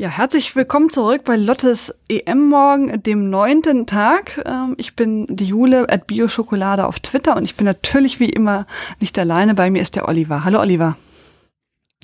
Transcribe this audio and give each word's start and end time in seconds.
Ja, 0.00 0.10
herzlich 0.10 0.54
willkommen 0.54 0.90
zurück 0.90 1.22
bei 1.24 1.34
Lottes 1.34 1.92
EM 2.08 2.48
Morgen, 2.48 3.02
dem 3.02 3.30
neunten 3.30 3.84
Tag. 3.84 4.40
Ähm, 4.46 4.76
ich 4.76 4.94
bin 4.94 5.26
die 5.28 5.46
Jule 5.46 5.88
at 5.90 6.06
Bioschokolade 6.06 6.86
auf 6.86 7.00
Twitter 7.00 7.36
und 7.36 7.42
ich 7.42 7.56
bin 7.56 7.64
natürlich 7.64 8.20
wie 8.20 8.28
immer 8.28 8.68
nicht 9.00 9.18
alleine. 9.18 9.54
Bei 9.54 9.72
mir 9.72 9.82
ist 9.82 9.96
der 9.96 10.06
Oliver. 10.06 10.44
Hallo 10.44 10.60
Oliver. 10.60 10.96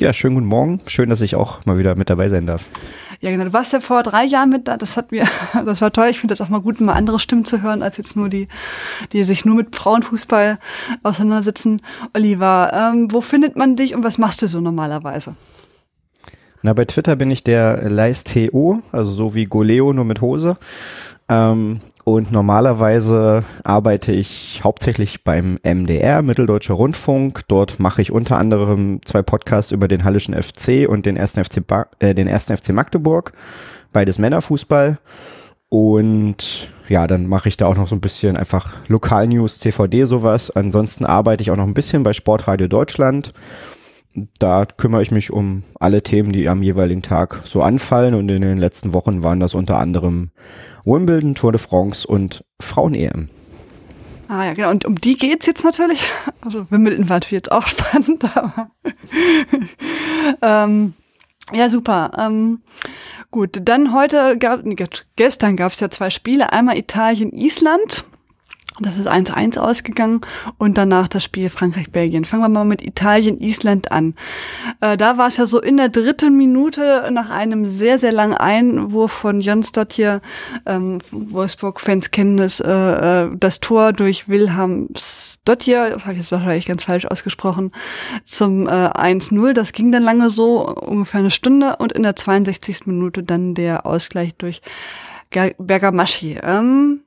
Ja, 0.01 0.13
schönen 0.13 0.35
guten 0.35 0.49
Morgen. 0.49 0.81
Schön, 0.89 1.09
dass 1.09 1.21
ich 1.21 1.37
auch 1.37 1.65
mal 1.67 1.79
wieder 1.79 1.95
mit 1.95 2.11
dabei 2.11 2.29
sein 2.29 2.49
darf. 2.49 2.65
Ja, 3.21 3.31
genau. 3.31 3.45
Du 3.45 3.53
warst 3.53 3.73
ja 3.73 3.79
vor 3.79 4.03
drei 4.03 4.25
Jahren 4.25 4.51
mit 4.51 4.67
da. 4.67 4.77
Das 4.77 4.97
hat 4.97 5.13
mir, 5.13 5.29
das 5.65 5.81
war 5.81 5.93
toll. 5.93 6.09
Ich 6.11 6.19
finde 6.19 6.33
das 6.33 6.41
auch 6.41 6.49
mal 6.49 6.63
gut, 6.63 6.81
mal 6.81 6.95
andere 6.95 7.21
Stimmen 7.21 7.45
zu 7.45 7.63
hören, 7.63 7.81
als 7.81 7.97
jetzt 7.97 8.17
nur 8.17 8.29
die, 8.29 8.49
die 9.13 9.23
sich 9.23 9.45
nur 9.45 9.55
mit 9.55 9.77
Frauenfußball 9.77 10.59
auseinandersetzen. 11.05 11.81
Oliver, 12.13 12.73
ähm, 12.75 13.13
wo 13.13 13.21
findet 13.21 13.55
man 13.55 13.77
dich 13.77 13.95
und 13.95 14.03
was 14.03 14.19
machst 14.19 14.43
du 14.43 14.49
so 14.49 14.61
normalerweise? 14.61 15.37
Na, 16.65 16.73
bei 16.73 16.87
Twitter 16.87 17.15
bin 17.15 17.31
ich 17.31 17.45
der 17.45 17.91
Leis.to, 17.91 18.81
also 18.91 19.13
so 19.13 19.35
wie 19.35 19.45
Goleo, 19.45 19.93
nur 19.93 20.07
mit 20.07 20.23
Hose. 20.23 20.57
Ähm, 21.29 21.81
und 22.05 22.33
normalerweise 22.33 23.45
arbeite 23.65 24.13
ich 24.13 24.63
hauptsächlich 24.65 25.25
beim 25.25 25.59
MDR, 25.63 26.23
Mitteldeutscher 26.23 26.73
Rundfunk. 26.73 27.43
Dort 27.49 27.81
mache 27.81 28.01
ich 28.01 28.13
unter 28.13 28.39
anderem 28.39 29.01
zwei 29.05 29.21
Podcasts 29.21 29.73
über 29.73 29.89
den 29.89 30.05
Hallischen 30.05 30.33
FC 30.33 30.89
und 30.89 31.05
den 31.05 31.19
ersten 31.19 31.45
FC, 31.45 31.67
ba 31.67 31.87
äh, 31.99 32.15
den 32.15 32.29
ersten 32.29 32.57
FC 32.57 32.71
Magdeburg. 32.71 33.33
Beides 33.93 34.17
Männerfußball. 34.19 34.99
Und 35.69 36.71
ja, 36.89 37.07
dann 37.07 37.27
mache 37.27 37.51
ich 37.51 37.59
da 37.59 37.67
auch 37.67 37.77
noch 37.77 37.89
so 37.89 37.95
ein 37.95 38.01
bisschen 38.01 38.39
einfach 38.39 38.73
Lokalnews, 38.89 39.59
CVD, 39.59 40.05
sowas. 40.05 40.51
Ansonsten 40.51 41.05
arbeite 41.05 41.43
ich 41.43 41.51
auch 41.51 41.57
noch 41.57 41.67
ein 41.67 41.75
bisschen 41.75 42.05
bei 42.05 42.15
Sportradio 42.15 42.69
Deutschland 42.69 43.35
da 44.39 44.67
kümmere 44.67 45.03
ich 45.03 45.11
mich 45.11 45.33
um 45.33 45.63
alle 45.81 46.03
Themen, 46.03 46.33
die 46.33 46.49
am 46.49 46.63
jeweiligen 46.63 47.03
Tag 47.03 47.43
so 47.45 47.63
anfallen. 47.63 48.15
Und 48.15 48.29
in 48.29 48.43
den 48.43 48.59
letzten 48.59 48.93
Wochen 48.93 49.23
waren 49.23 49.41
das 49.41 49.55
unter 49.55 49.79
anderem 49.79 50.31
Wimbledon, 50.85 51.35
Tour 51.35 51.53
de 51.53 51.61
France 51.61 52.07
und 52.07 52.45
Frauen-EM. 52.61 53.29
Ah 54.29 54.47
ja, 54.47 54.55
genau. 54.55 54.71
Und 54.71 54.85
um 54.85 54.97
die 54.97 55.17
geht's 55.17 55.47
jetzt 55.47 55.65
natürlich. 55.65 56.01
Also 56.45 56.71
Wimbledon 56.71 57.09
war 57.09 57.17
natürlich 57.17 57.45
jetzt 57.45 57.53
auch 57.53 57.67
spannend, 57.67 58.23
aber 58.37 58.71
ähm, 60.43 60.93
ja, 61.55 61.71
super. 61.71 62.11
Ähm, 62.19 62.61
gut, 63.31 63.61
dann 63.63 63.95
heute 63.95 64.37
gab, 64.37 64.63
gestern 65.17 65.57
gab 65.57 65.73
es 65.73 65.81
ja 65.81 65.89
zwei 65.89 66.11
Spiele. 66.11 66.53
Einmal 66.53 66.77
Italien, 66.77 67.33
Island. 67.33 68.05
Das 68.81 68.99
ist 68.99 69.09
1-1 69.09 69.57
ausgegangen 69.59 70.23
und 70.59 70.77
danach 70.77 71.07
das 71.07 71.23
Spiel 71.23 71.49
Frankreich-Belgien. 71.49 72.25
Fangen 72.25 72.43
wir 72.43 72.49
mal 72.49 72.65
mit 72.65 72.83
Italien-Island 72.83 73.93
an. 73.93 74.15
Äh, 74.81 74.97
da 74.97 75.17
war 75.17 75.29
es 75.29 75.37
ja 75.37 75.47
so 75.47 75.61
in 75.61 75.77
der 75.77 75.91
dritten 75.91 76.37
Minute 76.37 77.09
nach 77.13 77.31
einem 77.31 77.67
sehr, 77.67 77.99
sehr 77.99 78.11
langen 78.11 78.35
Einwurf 78.35 79.13
von 79.13 79.41
Jöns 79.41 79.71
Dottir, 79.71 80.21
ähm, 80.67 80.99
Wolfsburg-Fans 81.13 82.11
kennen 82.11 82.41
es, 82.41 82.59
äh, 82.59 82.73
äh, 82.73 83.31
das 83.37 83.61
Tor 83.61 83.93
durch 83.93 84.29
Wilhelm 84.29 84.89
Dottir, 85.45 85.91
das 85.91 86.03
habe 86.03 86.15
ich 86.15 86.21
jetzt 86.21 86.33
wahrscheinlich 86.33 86.67
ganz 86.67 86.83
falsch 86.83 87.07
ausgesprochen, 87.07 87.71
zum 88.25 88.67
äh, 88.67 88.71
1-0. 88.71 89.53
Das 89.53 89.73
ging 89.73 89.93
dann 89.93 90.03
lange 90.03 90.31
so, 90.31 90.67
ungefähr 90.67 91.21
eine 91.21 91.31
Stunde 91.31 91.77
und 91.77 91.93
in 91.93 92.03
der 92.03 92.17
62. 92.17 92.87
Minute 92.87 93.23
dann 93.23 93.55
der 93.55 93.87
Ausgleich 93.87 94.35
durch 94.35 94.63
Bergamaschi. 95.31 96.41
Ähm, 96.43 97.04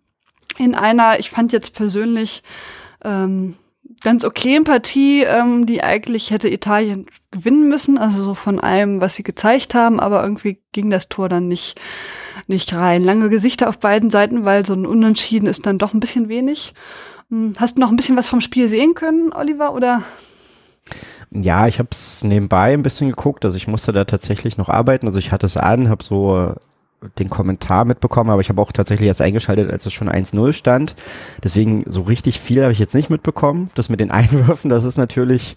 in 0.58 0.76
einer, 0.76 1.20
ich 1.20 1.30
fand 1.30 1.54
jetzt 1.54 1.74
persönlich 1.74 2.44
ähm, 3.04 3.56
ganz 4.02 4.24
okayen 4.24 4.64
Partie, 4.64 5.24
ähm, 5.24 5.66
die 5.66 5.84
eigentlich 5.84 6.32
hätte 6.32 6.50
Italien 6.50 7.08
gewinnen 7.32 7.68
müssen, 7.68 7.98
also 7.98 8.24
so 8.24 8.34
von 8.34 8.60
allem, 8.60 9.02
was 9.02 9.16
sie 9.16 9.24
gezeigt 9.24 9.76
haben, 9.76 10.00
aber 10.00 10.24
irgendwie 10.24 10.62
ging 10.72 10.90
das 10.90 11.10
Tor 11.10 11.30
dann 11.30 11.48
nicht, 11.48 11.80
nicht 12.48 12.74
rein. 12.74 13.04
Lange 13.04 13.30
Gesichter 13.30 13.70
auf 13.70 13.80
beiden 13.80 14.10
Seiten, 14.10 14.46
weil 14.46 14.66
so 14.66 14.74
ein 14.74 14.86
Unentschieden 14.86 15.48
ist 15.48 15.66
dann 15.66 15.78
doch 15.78 15.94
ein 15.94 16.00
bisschen 16.00 16.30
wenig. 16.30 16.74
Hm, 17.30 17.54
hast 17.58 17.78
du 17.78 17.82
noch 17.82 17.90
ein 17.90 17.96
bisschen 17.96 18.18
was 18.18 18.30
vom 18.30 18.42
Spiel 18.42 18.70
sehen 18.70 18.94
können, 18.94 19.34
Oliver, 19.34 19.74
oder? 19.74 20.04
Ja, 21.32 21.68
ich 21.68 21.80
habe 21.80 21.90
es 21.92 22.24
nebenbei 22.24 22.74
ein 22.74 22.84
bisschen 22.84 23.10
geguckt. 23.10 23.44
Also 23.44 23.58
ich 23.58 23.68
musste 23.68 23.92
da 23.92 24.06
tatsächlich 24.06 24.58
noch 24.58 24.70
arbeiten. 24.70 25.08
Also 25.08 25.20
ich 25.20 25.32
hatte 25.32 25.46
es 25.46 25.58
an, 25.58 25.90
habe 25.90 26.04
so 26.04 26.54
den 27.20 27.30
Kommentar 27.30 27.86
mitbekommen, 27.86 28.30
aber 28.30 28.42
ich 28.42 28.50
habe 28.50 28.62
auch 28.62 28.72
tatsächlich 28.72 29.08
erst 29.08 29.22
eingeschaltet, 29.22 29.72
als 29.72 29.86
es 29.86 29.94
schon 29.94 30.10
1-0 30.10 30.54
stand. 30.54 30.96
Deswegen 31.44 31.84
so 31.88 32.02
richtig 32.02 32.40
viel 32.40 32.64
habe 32.64 32.72
ich 32.72 32.80
jetzt 32.80 32.96
nicht 32.96 33.10
mitbekommen. 33.10 33.70
Das 33.76 33.90
mit 33.90 34.00
den 34.00 34.12
Einwürfen, 34.18 34.70
das 34.70 34.84
ist 34.84 34.98
natürlich 34.98 35.56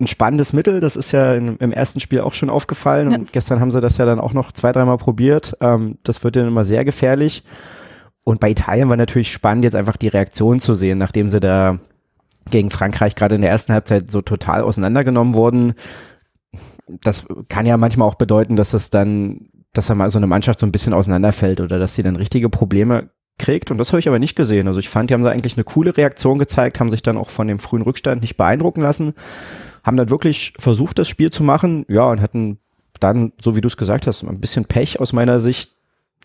ein 0.00 0.08
spannendes 0.08 0.52
Mittel. 0.52 0.80
Das 0.80 0.96
ist 0.96 1.12
ja 1.12 1.34
in, 1.34 1.56
im 1.58 1.72
ersten 1.72 2.00
Spiel 2.00 2.20
auch 2.20 2.34
schon 2.34 2.50
aufgefallen. 2.50 3.10
Ja. 3.10 3.18
Und 3.18 3.32
gestern 3.32 3.60
haben 3.60 3.70
sie 3.70 3.80
das 3.80 3.96
ja 3.96 4.06
dann 4.06 4.20
auch 4.20 4.32
noch 4.32 4.50
zwei, 4.50 4.72
dreimal 4.72 4.98
probiert. 4.98 5.56
Ähm, 5.60 5.98
das 6.02 6.24
wird 6.24 6.36
dann 6.36 6.48
immer 6.48 6.64
sehr 6.64 6.84
gefährlich. 6.84 7.44
Und 8.24 8.40
bei 8.40 8.50
Italien 8.50 8.88
war 8.88 8.96
natürlich 8.96 9.32
spannend, 9.32 9.64
jetzt 9.64 9.76
einfach 9.76 9.96
die 9.96 10.08
Reaktion 10.08 10.58
zu 10.58 10.74
sehen, 10.74 10.98
nachdem 10.98 11.28
sie 11.28 11.40
da 11.40 11.78
gegen 12.50 12.70
Frankreich 12.70 13.14
gerade 13.14 13.36
in 13.36 13.42
der 13.42 13.50
ersten 13.50 13.72
Halbzeit 13.72 14.10
so 14.10 14.22
total 14.22 14.62
auseinandergenommen 14.62 15.34
wurden. 15.34 15.74
Das 16.86 17.26
kann 17.48 17.66
ja 17.66 17.76
manchmal 17.76 18.08
auch 18.08 18.16
bedeuten, 18.16 18.56
dass 18.56 18.74
es 18.74 18.90
dann 18.90 19.48
dass 19.74 19.86
da 19.86 19.94
mal 19.94 20.08
so 20.08 20.18
eine 20.18 20.26
Mannschaft 20.26 20.60
so 20.60 20.66
ein 20.66 20.72
bisschen 20.72 20.94
auseinanderfällt 20.94 21.60
oder 21.60 21.78
dass 21.78 21.94
sie 21.94 22.02
dann 22.02 22.16
richtige 22.16 22.48
Probleme 22.48 23.10
kriegt. 23.38 23.70
Und 23.70 23.78
das 23.78 23.88
habe 23.90 23.98
ich 23.98 24.08
aber 24.08 24.18
nicht 24.18 24.36
gesehen. 24.36 24.68
Also 24.68 24.80
ich 24.80 24.88
fand, 24.88 25.10
die 25.10 25.14
haben 25.14 25.24
da 25.24 25.30
eigentlich 25.30 25.56
eine 25.56 25.64
coole 25.64 25.96
Reaktion 25.96 26.38
gezeigt, 26.38 26.80
haben 26.80 26.90
sich 26.90 27.02
dann 27.02 27.16
auch 27.16 27.30
von 27.30 27.48
dem 27.48 27.58
frühen 27.58 27.82
Rückstand 27.82 28.22
nicht 28.22 28.36
beeindrucken 28.36 28.80
lassen, 28.80 29.14
haben 29.82 29.96
dann 29.96 30.10
wirklich 30.10 30.54
versucht, 30.58 30.98
das 30.98 31.08
Spiel 31.08 31.30
zu 31.30 31.42
machen, 31.42 31.84
ja, 31.88 32.08
und 32.08 32.20
hatten 32.20 32.58
dann, 33.00 33.32
so 33.40 33.56
wie 33.56 33.60
du 33.60 33.68
es 33.68 33.76
gesagt 33.76 34.06
hast, 34.06 34.22
ein 34.22 34.40
bisschen 34.40 34.64
Pech 34.64 35.00
aus 35.00 35.12
meiner 35.12 35.40
Sicht, 35.40 35.72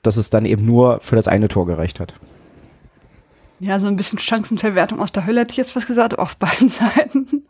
dass 0.03 0.17
es 0.17 0.29
dann 0.29 0.45
eben 0.45 0.65
nur 0.65 0.99
für 1.01 1.15
das 1.15 1.27
eine 1.27 1.47
Tor 1.47 1.65
gereicht 1.65 1.99
hat. 1.99 2.13
Ja, 3.61 3.79
so 3.79 3.87
ein 3.87 3.97
bisschen 3.97 4.19
Chancenverwertung 4.19 5.01
aus 5.01 5.11
der 5.11 5.25
Hölle 5.25 5.41
hätte 5.41 5.51
ich 5.51 5.57
jetzt 5.57 5.75
was 5.75 5.85
gesagt, 5.85 6.17
auf 6.17 6.37
beiden 6.37 6.69
Seiten. 6.69 7.45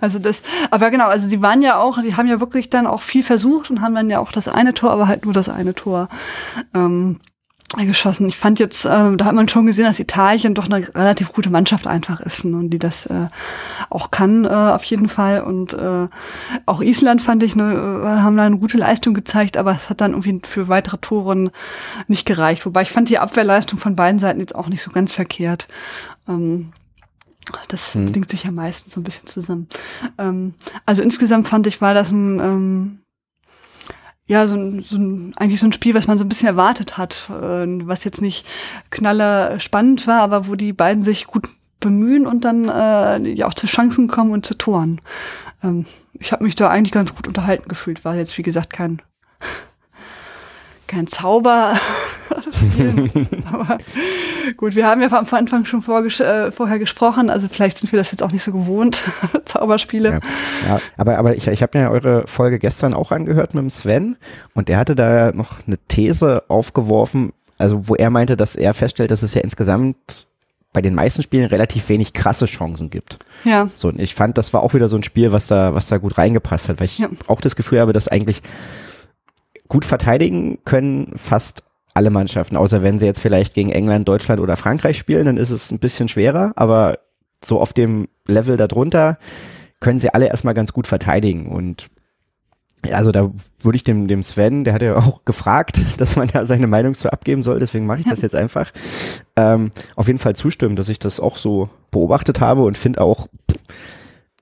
Also 0.00 0.18
das, 0.18 0.42
aber 0.70 0.90
genau, 0.90 1.06
also 1.06 1.28
die 1.28 1.42
waren 1.42 1.62
ja 1.62 1.78
auch, 1.78 2.00
die 2.00 2.16
haben 2.16 2.26
ja 2.26 2.40
wirklich 2.40 2.70
dann 2.70 2.86
auch 2.86 3.02
viel 3.02 3.22
versucht 3.22 3.70
und 3.70 3.80
haben 3.80 3.94
dann 3.94 4.10
ja 4.10 4.18
auch 4.18 4.32
das 4.32 4.48
eine 4.48 4.74
Tor, 4.74 4.90
aber 4.90 5.08
halt 5.08 5.24
nur 5.24 5.34
das 5.34 5.48
eine 5.48 5.74
Tor 5.74 6.08
ähm, 6.74 7.20
geschossen. 7.74 8.28
Ich 8.28 8.36
fand 8.36 8.60
jetzt, 8.60 8.84
äh, 8.84 9.16
da 9.16 9.24
hat 9.24 9.34
man 9.34 9.48
schon 9.48 9.66
gesehen, 9.66 9.86
dass 9.86 9.98
Italien 9.98 10.54
doch 10.54 10.66
eine 10.66 10.86
relativ 10.94 11.32
gute 11.32 11.50
Mannschaft 11.50 11.86
einfach 11.86 12.20
ist 12.20 12.44
ne, 12.44 12.56
und 12.56 12.70
die 12.70 12.78
das 12.78 13.06
äh, 13.06 13.26
auch 13.90 14.10
kann 14.10 14.44
äh, 14.44 14.48
auf 14.48 14.84
jeden 14.84 15.08
Fall. 15.08 15.42
Und 15.42 15.74
äh, 15.74 16.08
auch 16.64 16.80
Island 16.80 17.22
fand 17.22 17.42
ich, 17.42 17.56
ne, 17.56 17.72
äh, 17.72 18.06
haben 18.06 18.36
da 18.36 18.44
eine 18.44 18.58
gute 18.58 18.78
Leistung 18.78 19.14
gezeigt, 19.14 19.56
aber 19.56 19.72
es 19.72 19.90
hat 19.90 20.00
dann 20.00 20.12
irgendwie 20.12 20.40
für 20.46 20.68
weitere 20.68 20.98
Toren 20.98 21.50
nicht 22.06 22.24
gereicht. 22.24 22.64
Wobei 22.66 22.82
ich 22.82 22.90
fand 22.90 23.08
die 23.08 23.18
Abwehrleistung 23.18 23.78
von 23.78 23.96
beiden 23.96 24.20
Seiten 24.20 24.40
jetzt 24.40 24.54
auch 24.54 24.68
nicht 24.68 24.82
so 24.82 24.92
ganz 24.92 25.12
verkehrt. 25.12 25.66
Ähm, 26.28 26.72
das 27.68 27.94
hm. 27.94 28.06
bedingt 28.06 28.30
sich 28.30 28.44
ja 28.44 28.52
meistens 28.52 28.94
so 28.94 29.00
ein 29.00 29.04
bisschen 29.04 29.26
zusammen. 29.26 29.68
Ähm, 30.18 30.54
also 30.84 31.02
insgesamt 31.02 31.48
fand 31.48 31.66
ich, 31.66 31.80
war 31.80 31.94
das 31.94 32.12
ein 32.12 32.38
ähm, 32.40 32.98
ja, 34.26 34.46
so 34.48 34.54
ein, 34.54 34.82
so 34.82 34.96
ein, 34.96 35.32
eigentlich 35.36 35.60
so 35.60 35.66
ein 35.66 35.72
Spiel, 35.72 35.94
was 35.94 36.08
man 36.08 36.18
so 36.18 36.24
ein 36.24 36.28
bisschen 36.28 36.48
erwartet 36.48 36.98
hat, 36.98 37.30
äh, 37.30 37.66
was 37.86 38.04
jetzt 38.04 38.20
nicht 38.20 38.46
knaller 38.90 39.60
spannend 39.60 40.06
war, 40.06 40.20
aber 40.20 40.48
wo 40.48 40.56
die 40.56 40.72
beiden 40.72 41.02
sich 41.02 41.26
gut 41.26 41.48
bemühen 41.80 42.26
und 42.26 42.44
dann 42.44 42.68
äh, 42.68 43.28
ja 43.30 43.46
auch 43.46 43.54
zu 43.54 43.66
Chancen 43.66 44.08
kommen 44.08 44.32
und 44.32 44.44
zu 44.44 44.56
Toren. 44.56 45.00
Ähm, 45.62 45.86
ich 46.14 46.32
habe 46.32 46.44
mich 46.44 46.56
da 46.56 46.68
eigentlich 46.68 46.92
ganz 46.92 47.14
gut 47.14 47.28
unterhalten 47.28 47.68
gefühlt, 47.68 48.04
war 48.04 48.16
jetzt 48.16 48.36
wie 48.38 48.42
gesagt 48.42 48.72
kein 48.72 49.00
kein 50.86 51.06
Zauber. 51.06 51.74
Aber 53.52 53.78
gut, 54.56 54.74
wir 54.74 54.86
haben 54.86 55.00
ja 55.00 55.08
am 55.10 55.26
Anfang 55.30 55.64
schon 55.64 55.80
äh, 55.80 56.52
vorher 56.52 56.78
gesprochen, 56.78 57.30
also 57.30 57.48
vielleicht 57.48 57.78
sind 57.78 57.92
wir 57.92 57.98
das 57.98 58.10
jetzt 58.10 58.22
auch 58.22 58.32
nicht 58.32 58.42
so 58.42 58.52
gewohnt, 58.52 59.04
Zauberspiele. 59.44 60.10
Ja, 60.10 60.20
ja, 60.68 60.80
aber, 60.96 61.18
aber 61.18 61.36
ich, 61.36 61.46
ich 61.46 61.62
habe 61.62 61.78
mir 61.78 61.90
eure 61.90 62.26
Folge 62.26 62.58
gestern 62.58 62.94
auch 62.94 63.12
angehört 63.12 63.54
mit 63.54 63.62
dem 63.62 63.70
Sven 63.70 64.16
und 64.54 64.68
der 64.68 64.78
hatte 64.78 64.94
da 64.94 65.32
noch 65.32 65.54
eine 65.66 65.78
These 65.88 66.44
aufgeworfen, 66.48 67.32
also 67.58 67.88
wo 67.88 67.94
er 67.94 68.10
meinte, 68.10 68.36
dass 68.36 68.56
er 68.56 68.74
feststellt, 68.74 69.10
dass 69.10 69.22
es 69.22 69.34
ja 69.34 69.40
insgesamt 69.40 70.26
bei 70.72 70.82
den 70.82 70.94
meisten 70.94 71.22
Spielen 71.22 71.46
relativ 71.46 71.88
wenig 71.88 72.12
krasse 72.12 72.44
Chancen 72.44 72.90
gibt. 72.90 73.18
Ja. 73.44 73.70
So, 73.76 73.88
und 73.88 73.98
ich 73.98 74.14
fand, 74.14 74.36
das 74.36 74.52
war 74.52 74.62
auch 74.62 74.74
wieder 74.74 74.88
so 74.88 74.96
ein 74.96 75.02
Spiel, 75.02 75.32
was 75.32 75.46
da, 75.46 75.74
was 75.74 75.86
da 75.86 75.96
gut 75.96 76.18
reingepasst 76.18 76.68
hat, 76.68 76.80
weil 76.80 76.84
ich 76.84 76.98
ja. 76.98 77.08
auch 77.28 77.40
das 77.40 77.56
Gefühl 77.56 77.80
habe, 77.80 77.94
dass 77.94 78.08
eigentlich 78.08 78.42
gut 79.68 79.84
verteidigen 79.84 80.58
können 80.64 81.12
fast 81.16 81.64
alle 81.94 82.10
Mannschaften, 82.10 82.56
außer 82.56 82.82
wenn 82.82 82.98
sie 82.98 83.06
jetzt 83.06 83.20
vielleicht 83.20 83.54
gegen 83.54 83.70
England, 83.70 84.06
Deutschland 84.06 84.40
oder 84.40 84.56
Frankreich 84.56 84.98
spielen, 84.98 85.24
dann 85.24 85.38
ist 85.38 85.50
es 85.50 85.70
ein 85.70 85.78
bisschen 85.78 86.08
schwerer, 86.08 86.52
aber 86.56 86.98
so 87.42 87.60
auf 87.60 87.72
dem 87.72 88.08
Level 88.26 88.56
darunter 88.56 89.18
können 89.80 89.98
sie 89.98 90.12
alle 90.12 90.26
erstmal 90.26 90.54
ganz 90.54 90.72
gut 90.72 90.86
verteidigen 90.86 91.46
und 91.46 91.88
also 92.92 93.10
da 93.10 93.30
würde 93.62 93.76
ich 93.76 93.82
dem, 93.82 94.06
dem 94.06 94.22
Sven, 94.22 94.64
der 94.64 94.74
hat 94.74 94.82
ja 94.82 94.96
auch 94.96 95.24
gefragt, 95.24 95.80
dass 95.98 96.16
man 96.16 96.28
da 96.28 96.46
seine 96.46 96.66
Meinung 96.66 96.94
zu 96.94 97.12
abgeben 97.12 97.42
soll, 97.42 97.58
deswegen 97.58 97.86
mache 97.86 98.00
ich 98.00 98.06
das 98.06 98.20
jetzt 98.20 98.34
einfach, 98.34 98.72
ähm, 99.36 99.72
auf 99.96 100.06
jeden 100.06 100.18
Fall 100.18 100.36
zustimmen, 100.36 100.76
dass 100.76 100.88
ich 100.88 100.98
das 100.98 101.18
auch 101.18 101.36
so 101.36 101.70
beobachtet 101.90 102.40
habe 102.40 102.62
und 102.62 102.76
finde 102.76 103.00
auch, 103.00 103.28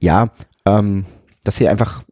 ja, 0.01 0.31
ähm, 0.67 1.07
dass 1.45 1.57
sie 1.57 1.69
einfach 1.69 2.03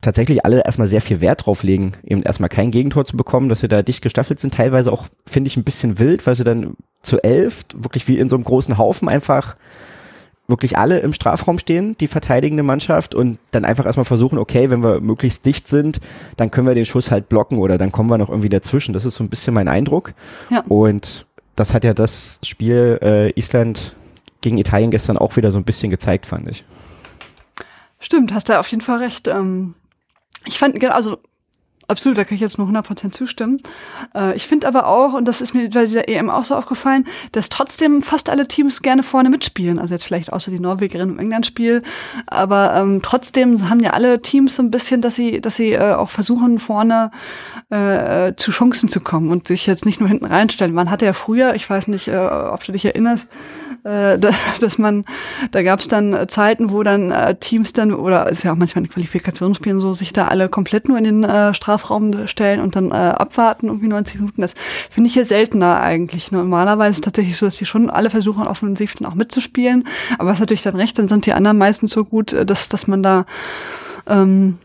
tatsächlich 0.00 0.44
alle 0.44 0.64
erstmal 0.64 0.88
sehr 0.88 1.00
viel 1.00 1.20
Wert 1.20 1.46
drauf 1.46 1.62
legen, 1.62 1.92
eben 2.04 2.22
erstmal 2.22 2.48
kein 2.48 2.70
Gegentor 2.70 3.04
zu 3.04 3.16
bekommen, 3.16 3.48
dass 3.48 3.60
sie 3.60 3.68
da 3.68 3.82
dicht 3.82 4.02
gestaffelt 4.02 4.38
sind. 4.38 4.54
Teilweise 4.54 4.92
auch, 4.92 5.08
finde 5.26 5.48
ich, 5.48 5.56
ein 5.56 5.64
bisschen 5.64 5.98
wild, 5.98 6.26
weil 6.26 6.34
sie 6.34 6.44
dann 6.44 6.76
zu 7.02 7.22
elf, 7.22 7.64
wirklich 7.74 8.06
wie 8.08 8.18
in 8.18 8.28
so 8.28 8.36
einem 8.36 8.44
großen 8.44 8.78
Haufen 8.78 9.08
einfach 9.08 9.56
wirklich 10.48 10.78
alle 10.78 11.00
im 11.00 11.12
Strafraum 11.12 11.58
stehen, 11.58 11.94
die 11.98 12.06
verteidigende 12.06 12.62
Mannschaft, 12.62 13.14
und 13.14 13.38
dann 13.50 13.66
einfach 13.66 13.84
erstmal 13.84 14.06
versuchen, 14.06 14.38
okay, 14.38 14.70
wenn 14.70 14.82
wir 14.82 15.00
möglichst 15.00 15.44
dicht 15.44 15.68
sind, 15.68 16.00
dann 16.36 16.50
können 16.50 16.66
wir 16.66 16.74
den 16.74 16.86
Schuss 16.86 17.10
halt 17.10 17.28
blocken 17.28 17.58
oder 17.58 17.76
dann 17.76 17.92
kommen 17.92 18.08
wir 18.08 18.16
noch 18.16 18.30
irgendwie 18.30 18.48
dazwischen. 18.48 18.94
Das 18.94 19.04
ist 19.04 19.16
so 19.16 19.24
ein 19.24 19.28
bisschen 19.28 19.52
mein 19.52 19.68
Eindruck. 19.68 20.14
Ja. 20.48 20.64
Und 20.68 21.26
das 21.54 21.74
hat 21.74 21.84
ja 21.84 21.92
das 21.92 22.40
Spiel 22.44 22.98
äh, 23.02 23.30
Island 23.38 23.94
gegen 24.40 24.56
Italien 24.56 24.90
gestern 24.90 25.18
auch 25.18 25.36
wieder 25.36 25.50
so 25.50 25.58
ein 25.58 25.64
bisschen 25.64 25.90
gezeigt, 25.90 26.24
fand 26.24 26.48
ich. 26.48 26.64
Stimmt, 28.00 28.32
hast 28.32 28.48
du 28.48 28.58
auf 28.58 28.68
jeden 28.68 28.80
Fall 28.80 28.98
recht. 28.98 29.28
Ähm, 29.28 29.74
ich 30.48 30.58
fand, 30.58 30.82
also 30.84 31.18
Absolut, 31.90 32.18
da 32.18 32.24
kann 32.24 32.34
ich 32.34 32.42
jetzt 32.42 32.58
nur 32.58 32.68
100% 32.68 33.12
zustimmen. 33.12 33.62
Äh, 34.14 34.36
ich 34.36 34.46
finde 34.46 34.68
aber 34.68 34.86
auch, 34.86 35.14
und 35.14 35.24
das 35.24 35.40
ist 35.40 35.54
mir 35.54 35.70
bei 35.70 35.86
dieser 35.86 36.06
EM 36.06 36.28
auch 36.28 36.44
so 36.44 36.54
aufgefallen, 36.54 37.06
dass 37.32 37.48
trotzdem 37.48 38.02
fast 38.02 38.28
alle 38.28 38.46
Teams 38.46 38.82
gerne 38.82 39.02
vorne 39.02 39.30
mitspielen. 39.30 39.78
Also 39.78 39.94
jetzt 39.94 40.04
vielleicht 40.04 40.30
außer 40.30 40.50
die 40.50 40.60
Norwegerin 40.60 41.08
im 41.08 41.18
England-Spiel. 41.18 41.82
Aber 42.26 42.74
ähm, 42.74 43.00
trotzdem 43.02 43.70
haben 43.70 43.80
ja 43.80 43.94
alle 43.94 44.20
Teams 44.20 44.56
so 44.56 44.62
ein 44.62 44.70
bisschen, 44.70 45.00
dass 45.00 45.14
sie, 45.14 45.40
dass 45.40 45.56
sie 45.56 45.72
äh, 45.72 45.94
auch 45.94 46.10
versuchen, 46.10 46.58
vorne 46.58 47.10
äh, 47.70 48.34
zu 48.36 48.50
Chancen 48.50 48.90
zu 48.90 49.00
kommen 49.00 49.30
und 49.30 49.46
sich 49.46 49.66
jetzt 49.66 49.86
nicht 49.86 49.98
nur 49.98 50.10
hinten 50.10 50.26
reinstellen. 50.26 50.74
Man 50.74 50.90
hatte 50.90 51.06
ja 51.06 51.14
früher, 51.14 51.54
ich 51.54 51.68
weiß 51.68 51.88
nicht, 51.88 52.08
äh, 52.08 52.18
ob 52.18 52.62
du 52.64 52.72
dich 52.72 52.84
erinnerst, 52.84 53.30
äh, 53.84 54.18
dass 54.60 54.76
man, 54.76 55.06
da 55.52 55.62
gab 55.62 55.80
es 55.80 55.88
dann 55.88 56.28
Zeiten, 56.28 56.70
wo 56.70 56.82
dann 56.82 57.10
äh, 57.10 57.34
Teams 57.36 57.72
dann, 57.72 57.94
oder 57.94 58.28
ist 58.28 58.42
ja 58.42 58.52
auch 58.52 58.56
manchmal 58.56 58.84
in 58.84 58.90
Qualifikationsspielen 58.90 59.80
so, 59.80 59.94
sich 59.94 60.12
da 60.12 60.28
alle 60.28 60.50
komplett 60.50 60.88
nur 60.88 60.98
in 60.98 61.04
den 61.04 61.24
äh, 61.24 61.54
Straf 61.54 61.77
Strafraum 61.78 62.26
stellen 62.26 62.60
und 62.60 62.76
dann 62.76 62.90
äh, 62.90 62.94
abwarten, 62.94 63.68
irgendwie 63.68 63.88
90 63.88 64.16
Minuten. 64.20 64.40
Das 64.40 64.54
finde 64.90 65.08
ich 65.08 65.14
hier 65.14 65.24
seltener 65.24 65.80
eigentlich. 65.80 66.32
Normalerweise 66.32 66.90
ist 66.90 66.96
es 66.96 67.02
tatsächlich 67.02 67.36
so, 67.36 67.46
dass 67.46 67.56
die 67.56 67.66
schon 67.66 67.90
alle 67.90 68.10
versuchen, 68.10 68.46
offensiv 68.46 68.94
dann 68.94 69.06
auch 69.06 69.14
mitzuspielen. 69.14 69.84
Aber 70.18 70.32
es 70.32 70.40
natürlich 70.40 70.62
dann 70.62 70.76
recht, 70.76 70.98
dann 70.98 71.08
sind 71.08 71.26
die 71.26 71.32
anderen 71.32 71.58
meistens 71.58 71.92
so 71.92 72.04
gut, 72.04 72.32
äh, 72.32 72.44
dass, 72.44 72.68
dass 72.68 72.86
man 72.86 73.02
da 73.02 73.26
ähm, 74.06 74.58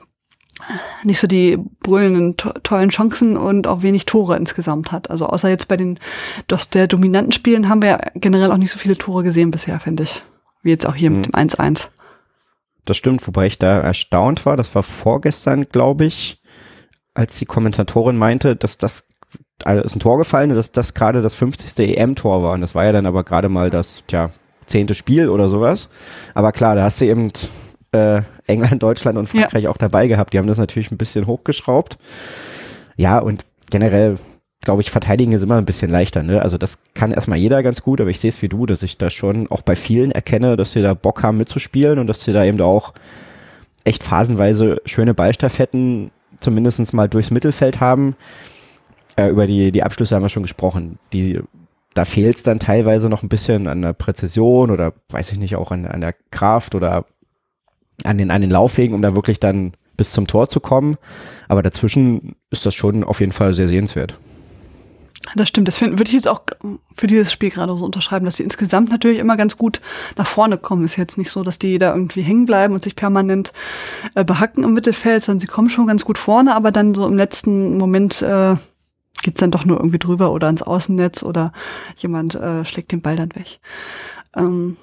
nicht 1.03 1.19
so 1.19 1.27
die 1.27 1.57
brüllenden, 1.81 2.37
to 2.37 2.51
tollen 2.63 2.89
Chancen 2.89 3.37
und 3.37 3.67
auch 3.67 3.81
wenig 3.81 4.05
Tore 4.05 4.37
insgesamt 4.37 4.91
hat. 4.91 5.09
Also 5.09 5.27
außer 5.27 5.49
jetzt 5.49 5.67
bei 5.67 5.77
den 5.77 5.99
doch 6.47 6.63
der 6.65 6.87
dominanten 6.87 7.33
Spielen 7.33 7.69
haben 7.69 7.81
wir 7.81 7.89
ja 7.89 7.99
generell 8.15 8.51
auch 8.51 8.57
nicht 8.57 8.71
so 8.71 8.79
viele 8.79 8.97
Tore 8.97 9.23
gesehen 9.23 9.51
bisher, 9.51 9.79
finde 9.79 10.03
ich. 10.03 10.21
Wie 10.61 10.69
jetzt 10.69 10.87
auch 10.87 10.95
hier 10.95 11.09
mhm. 11.09 11.17
mit 11.17 11.25
dem 11.27 11.33
1-1. 11.33 11.89
Das 12.85 12.97
stimmt, 12.97 13.25
wobei 13.27 13.47
ich 13.47 13.59
da 13.59 13.79
erstaunt 13.79 14.45
war. 14.45 14.57
Das 14.57 14.73
war 14.75 14.83
vorgestern, 14.83 15.67
glaube 15.69 16.05
ich, 16.05 16.41
als 17.13 17.37
die 17.37 17.45
Kommentatorin 17.45 18.17
meinte, 18.17 18.55
dass 18.55 18.77
das 18.77 19.07
also 19.63 19.83
ist 19.83 19.95
ein 19.95 19.99
Tor 19.99 20.17
gefallen, 20.17 20.53
dass 20.53 20.71
das 20.71 20.93
gerade 20.93 21.21
das 21.21 21.35
50. 21.35 21.97
EM-Tor 21.97 22.43
war. 22.43 22.53
Und 22.53 22.61
das 22.61 22.75
war 22.75 22.85
ja 22.85 22.91
dann 22.91 23.05
aber 23.05 23.23
gerade 23.23 23.49
mal 23.49 23.69
das, 23.69 24.03
tja, 24.07 24.31
zehnte 24.65 24.93
Spiel 24.93 25.29
oder 25.29 25.49
sowas. 25.49 25.89
Aber 26.33 26.51
klar, 26.51 26.75
da 26.75 26.83
hast 26.83 27.01
du 27.01 27.05
eben 27.05 27.31
äh, 27.91 28.21
England, 28.47 28.83
Deutschland 28.83 29.17
und 29.17 29.27
Frankreich 29.27 29.63
ja. 29.63 29.69
auch 29.69 29.77
dabei 29.77 30.07
gehabt. 30.07 30.33
Die 30.33 30.37
haben 30.37 30.47
das 30.47 30.57
natürlich 30.57 30.91
ein 30.91 30.97
bisschen 30.97 31.27
hochgeschraubt. 31.27 31.97
Ja, 32.95 33.19
und 33.19 33.45
generell, 33.69 34.17
glaube 34.61 34.81
ich, 34.81 34.91
verteidigen 34.91 35.31
ist 35.31 35.43
immer 35.43 35.57
ein 35.57 35.65
bisschen 35.65 35.91
leichter. 35.91 36.23
Ne? 36.23 36.41
Also 36.41 36.57
das 36.57 36.79
kann 36.93 37.11
erstmal 37.11 37.37
jeder 37.37 37.63
ganz 37.63 37.81
gut, 37.81 38.01
aber 38.01 38.09
ich 38.09 38.19
sehe 38.19 38.29
es 38.29 38.41
wie 38.41 38.49
du, 38.49 38.65
dass 38.65 38.83
ich 38.83 38.97
da 38.97 39.09
schon 39.09 39.49
auch 39.49 39.61
bei 39.61 39.75
vielen 39.75 40.11
erkenne, 40.11 40.57
dass 40.57 40.73
sie 40.73 40.81
da 40.81 40.93
Bock 40.93 41.23
haben 41.23 41.37
mitzuspielen 41.37 41.99
und 41.99 42.07
dass 42.07 42.23
sie 42.23 42.33
da 42.33 42.43
eben 42.43 42.61
auch 42.61 42.93
echt 43.83 44.03
phasenweise 44.03 44.81
schöne 44.85 45.13
Ballstaffetten 45.13 46.11
zumindest 46.43 46.93
mal 46.93 47.09
durchs 47.09 47.31
Mittelfeld 47.31 47.79
haben. 47.79 48.15
Äh, 49.15 49.29
über 49.29 49.47
die, 49.47 49.71
die 49.71 49.83
Abschlüsse 49.83 50.15
haben 50.15 50.23
wir 50.23 50.29
schon 50.29 50.43
gesprochen. 50.43 50.99
Die, 51.11 51.39
da 51.93 52.05
fehlt 52.05 52.37
es 52.37 52.43
dann 52.43 52.59
teilweise 52.59 53.09
noch 53.09 53.23
ein 53.23 53.29
bisschen 53.29 53.67
an 53.67 53.81
der 53.81 53.93
Präzision 53.93 54.71
oder 54.71 54.93
weiß 55.09 55.31
ich 55.31 55.39
nicht, 55.39 55.55
auch 55.55 55.71
an, 55.71 55.85
an 55.85 56.01
der 56.01 56.15
Kraft 56.31 56.75
oder 56.75 57.05
an 58.03 58.17
den, 58.17 58.31
an 58.31 58.41
den 58.41 58.51
Laufwegen, 58.51 58.95
um 58.95 59.01
da 59.01 59.15
wirklich 59.15 59.39
dann 59.39 59.73
bis 59.97 60.11
zum 60.11 60.27
Tor 60.27 60.49
zu 60.49 60.59
kommen. 60.59 60.95
Aber 61.47 61.61
dazwischen 61.61 62.35
ist 62.49 62.65
das 62.65 62.73
schon 62.73 63.03
auf 63.03 63.19
jeden 63.19 63.31
Fall 63.31 63.53
sehr 63.53 63.67
sehenswert. 63.67 64.17
Das 65.35 65.49
stimmt, 65.49 65.67
das 65.67 65.81
würde 65.81 66.03
ich 66.03 66.13
jetzt 66.13 66.27
auch 66.27 66.41
für 66.95 67.07
dieses 67.07 67.31
Spiel 67.31 67.49
gerade 67.49 67.75
so 67.75 67.85
unterschreiben, 67.85 68.25
dass 68.25 68.35
die 68.35 68.43
insgesamt 68.43 68.89
natürlich 68.89 69.19
immer 69.19 69.37
ganz 69.37 69.57
gut 69.57 69.81
nach 70.17 70.27
vorne 70.27 70.57
kommen. 70.57 70.85
Ist 70.85 70.97
jetzt 70.97 71.17
nicht 71.17 71.31
so, 71.31 71.43
dass 71.43 71.59
die 71.59 71.77
da 71.77 71.93
irgendwie 71.93 72.21
hängen 72.21 72.45
bleiben 72.45 72.73
und 72.73 72.83
sich 72.83 72.95
permanent 72.95 73.53
äh, 74.15 74.23
behacken 74.23 74.63
im 74.63 74.73
Mittelfeld, 74.73 75.23
sondern 75.23 75.39
sie 75.39 75.47
kommen 75.47 75.69
schon 75.69 75.87
ganz 75.87 76.05
gut 76.05 76.17
vorne, 76.17 76.55
aber 76.55 76.71
dann 76.71 76.93
so 76.93 77.07
im 77.07 77.17
letzten 77.17 77.77
Moment 77.77 78.21
äh, 78.21 78.55
geht's 79.23 79.39
dann 79.39 79.51
doch 79.51 79.65
nur 79.65 79.77
irgendwie 79.77 79.99
drüber 79.99 80.31
oder 80.31 80.49
ins 80.49 80.61
Außennetz 80.61 81.23
oder 81.23 81.51
jemand 81.97 82.35
äh, 82.35 82.65
schlägt 82.65 82.91
den 82.91 83.01
Ball 83.01 83.15
dann 83.15 83.33
weg. 83.35 83.59
Ähm, 84.35 84.77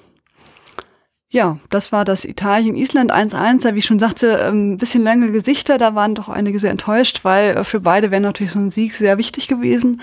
ja, 1.33 1.57
das 1.69 1.93
war 1.93 2.03
das 2.03 2.25
Italien-Island 2.25 3.13
1-1. 3.13 3.73
Wie 3.73 3.79
ich 3.79 3.85
schon 3.85 3.99
sagte, 3.99 4.45
ein 4.45 4.73
ähm, 4.73 4.77
bisschen 4.77 5.01
lange 5.01 5.31
Gesichter. 5.31 5.77
Da 5.77 5.95
waren 5.95 6.13
doch 6.13 6.27
einige 6.27 6.59
sehr 6.59 6.71
enttäuscht, 6.71 7.21
weil 7.23 7.55
äh, 7.55 7.63
für 7.63 7.79
beide 7.79 8.11
wäre 8.11 8.21
natürlich 8.21 8.51
so 8.51 8.59
ein 8.59 8.69
Sieg 8.69 8.95
sehr 8.95 9.17
wichtig 9.17 9.47
gewesen. 9.47 10.01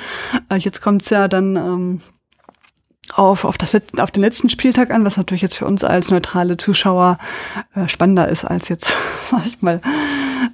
Äh, 0.49 0.57
jetzt 0.57 0.81
kommt 0.81 1.03
es 1.03 1.11
ja 1.11 1.29
dann 1.29 1.57
ähm, 1.57 2.01
auf, 3.13 3.45
auf, 3.45 3.59
das, 3.59 3.77
auf 3.99 4.11
den 4.11 4.23
letzten 4.23 4.49
Spieltag 4.49 4.91
an, 4.91 5.05
was 5.05 5.19
natürlich 5.19 5.43
jetzt 5.43 5.57
für 5.57 5.67
uns 5.67 5.85
als 5.85 6.11
neutrale 6.11 6.57
Zuschauer 6.57 7.19
äh, 7.75 7.89
spannender 7.89 8.29
ist 8.29 8.47
als 8.47 8.71
jetzt, 8.71 8.95
sag 9.31 9.45
ich 9.45 9.61
mal, 9.61 9.83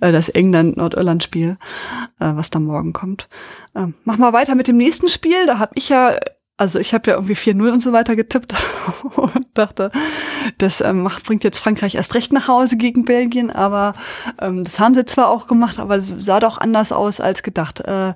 äh, 0.01 0.11
das 0.11 0.29
England-Nordirland-Spiel, 0.29 1.57
äh, 2.19 2.33
was 2.35 2.51
da 2.51 2.59
morgen 2.59 2.93
kommt. 2.93 3.29
Ähm, 3.77 3.95
machen 4.03 4.21
wir 4.21 4.33
weiter 4.33 4.57
mit 4.57 4.67
dem 4.67 4.77
nächsten 4.77 5.07
Spiel. 5.07 5.47
Da 5.47 5.61
habe 5.61 5.75
ich 5.77 5.89
ja 5.89 6.17
also 6.57 6.79
ich 6.79 6.95
habe 6.95 7.11
ja 7.11 7.17
irgendwie 7.17 7.35
4-0 7.35 7.73
und 7.73 7.81
so 7.81 7.93
weiter 7.93 8.15
getippt 8.15 8.55
und 9.17 9.47
dachte, 9.55 9.91
das 10.59 10.81
ähm, 10.81 11.09
bringt 11.25 11.43
jetzt 11.43 11.59
Frankreich 11.59 11.97
erst 11.97 12.15
recht 12.15 12.33
nach 12.33 12.47
Hause 12.47 12.77
gegen 12.77 13.05
Belgien, 13.05 13.51
aber 13.51 13.95
ähm, 14.41 14.63
das 14.63 14.79
haben 14.79 14.95
sie 14.95 15.05
zwar 15.05 15.31
auch 15.31 15.49
gemacht, 15.49 15.79
aber 15.79 15.97
es 15.97 16.13
sah 16.21 16.39
doch 16.39 16.59
anders 16.59 16.93
aus 16.93 17.21
als 17.21 17.43
gedacht. 17.43 17.81
Äh, 17.81 18.11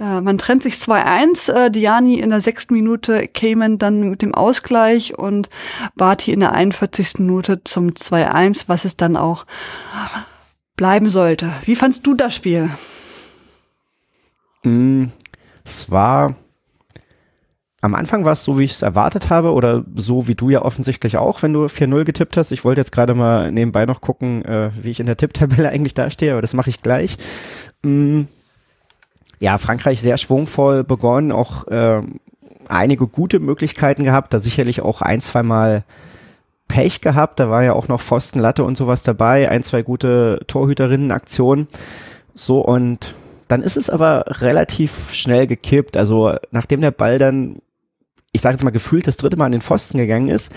äh, 0.00 0.20
man 0.20 0.38
trennt 0.38 0.64
sich 0.64 0.74
2-1, 0.74 1.52
äh, 1.52 1.70
Diani 1.70 2.18
in 2.18 2.30
der 2.30 2.40
sechsten 2.40 2.74
Minute, 2.74 3.28
Cayman 3.28 3.78
dann 3.78 4.00
mit 4.00 4.22
dem 4.22 4.34
Ausgleich 4.34 5.16
und 5.16 5.48
Barty 5.94 6.32
in 6.32 6.40
der 6.40 6.52
41. 6.52 7.18
Minute 7.18 7.62
zum 7.62 7.90
2-1, 7.90 8.64
was 8.66 8.84
es 8.84 8.96
dann 8.96 9.16
auch 9.16 9.46
bleiben 10.74 11.08
sollte. 11.08 11.52
Wie 11.64 11.76
fandst 11.76 12.04
du 12.06 12.14
das 12.14 12.34
Spiel? 12.34 12.70
Mm, 14.64 15.06
es 15.62 15.90
war 15.90 16.34
am 17.82 17.94
Anfang 17.94 18.24
war 18.24 18.32
es 18.32 18.44
so, 18.44 18.58
wie 18.58 18.64
ich 18.64 18.72
es 18.72 18.82
erwartet 18.82 19.30
habe 19.30 19.52
oder 19.52 19.84
so 19.94 20.28
wie 20.28 20.34
du 20.34 20.50
ja 20.50 20.62
offensichtlich 20.62 21.16
auch, 21.16 21.42
wenn 21.42 21.54
du 21.54 21.64
4-0 21.64 22.04
getippt 22.04 22.36
hast. 22.36 22.50
Ich 22.50 22.64
wollte 22.64 22.80
jetzt 22.80 22.92
gerade 22.92 23.14
mal 23.14 23.50
nebenbei 23.50 23.86
noch 23.86 24.02
gucken, 24.02 24.44
äh, 24.44 24.70
wie 24.80 24.90
ich 24.90 25.00
in 25.00 25.06
der 25.06 25.16
Tipptabelle 25.16 25.68
eigentlich 25.70 25.94
dastehe, 25.94 26.32
aber 26.32 26.42
das 26.42 26.52
mache 26.52 26.70
ich 26.70 26.82
gleich. 26.82 27.16
Mm, 27.82 28.22
ja, 29.38 29.56
Frankreich 29.56 30.00
sehr 30.00 30.18
schwungvoll 30.18 30.84
begonnen, 30.84 31.32
auch 31.32 31.66
äh, 31.68 32.02
einige 32.68 33.06
gute 33.06 33.40
Möglichkeiten 33.40 34.04
gehabt, 34.04 34.34
da 34.34 34.38
sicherlich 34.38 34.82
auch 34.82 35.00
ein, 35.00 35.22
zwei 35.22 35.42
Mal 35.42 35.84
Pech 36.68 37.00
gehabt, 37.00 37.40
da 37.40 37.50
war 37.50 37.64
ja 37.64 37.72
auch 37.72 37.88
noch 37.88 38.00
Pfosten, 38.00 38.38
Latte 38.38 38.62
und 38.62 38.76
sowas 38.76 39.02
dabei, 39.02 39.48
ein, 39.48 39.62
zwei 39.62 39.82
gute 39.82 40.40
Torhüterinnen-Aktionen. 40.46 41.66
So 42.34 42.60
und 42.60 43.14
dann 43.48 43.62
ist 43.62 43.76
es 43.76 43.90
aber 43.90 44.24
relativ 44.28 45.12
schnell 45.12 45.48
gekippt. 45.48 45.96
Also 45.96 46.36
nachdem 46.52 46.80
der 46.80 46.92
Ball 46.92 47.18
dann 47.18 47.60
ich 48.32 48.40
sage 48.40 48.54
jetzt 48.54 48.64
mal 48.64 48.70
gefühlt 48.70 49.06
das 49.06 49.16
dritte 49.16 49.36
Mal 49.36 49.46
an 49.46 49.52
den 49.52 49.60
Pfosten 49.60 49.98
gegangen 49.98 50.28
ist, 50.28 50.52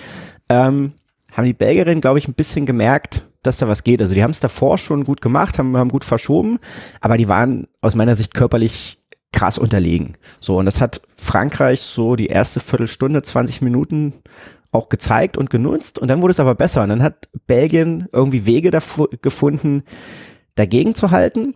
ähm, 0.49 0.93
haben 1.35 1.45
die 1.45 1.53
Belgierinnen, 1.53 2.01
glaube 2.01 2.19
ich, 2.19 2.27
ein 2.27 2.35
bisschen 2.35 2.65
gemerkt, 2.65 3.23
dass 3.41 3.57
da 3.57 3.67
was 3.67 3.83
geht. 3.83 4.01
Also 4.01 4.13
die 4.13 4.23
haben 4.23 4.31
es 4.31 4.39
davor 4.39 4.77
schon 4.77 5.03
gut 5.03 5.21
gemacht, 5.21 5.57
haben, 5.57 5.75
haben 5.75 5.89
gut 5.89 6.05
verschoben, 6.05 6.59
aber 7.01 7.17
die 7.17 7.27
waren 7.27 7.67
aus 7.81 7.95
meiner 7.95 8.15
Sicht 8.15 8.33
körperlich 8.33 8.99
krass 9.31 9.57
unterlegen. 9.57 10.13
So, 10.39 10.57
und 10.57 10.65
das 10.65 10.79
hat 10.79 11.01
Frankreich 11.15 11.81
so 11.81 12.15
die 12.15 12.27
erste 12.27 12.59
Viertelstunde, 12.59 13.21
20 13.23 13.61
Minuten 13.61 14.13
auch 14.71 14.89
gezeigt 14.89 15.37
und 15.37 15.49
genutzt. 15.49 15.99
Und 15.99 16.07
dann 16.07 16.21
wurde 16.21 16.31
es 16.31 16.39
aber 16.39 16.55
besser. 16.55 16.83
Und 16.83 16.89
dann 16.89 17.03
hat 17.03 17.29
Belgien 17.47 18.07
irgendwie 18.11 18.45
Wege 18.45 18.71
dafür 18.71 19.09
gefunden, 19.21 19.83
dagegen 20.55 20.95
zu 20.95 21.11
halten. 21.11 21.55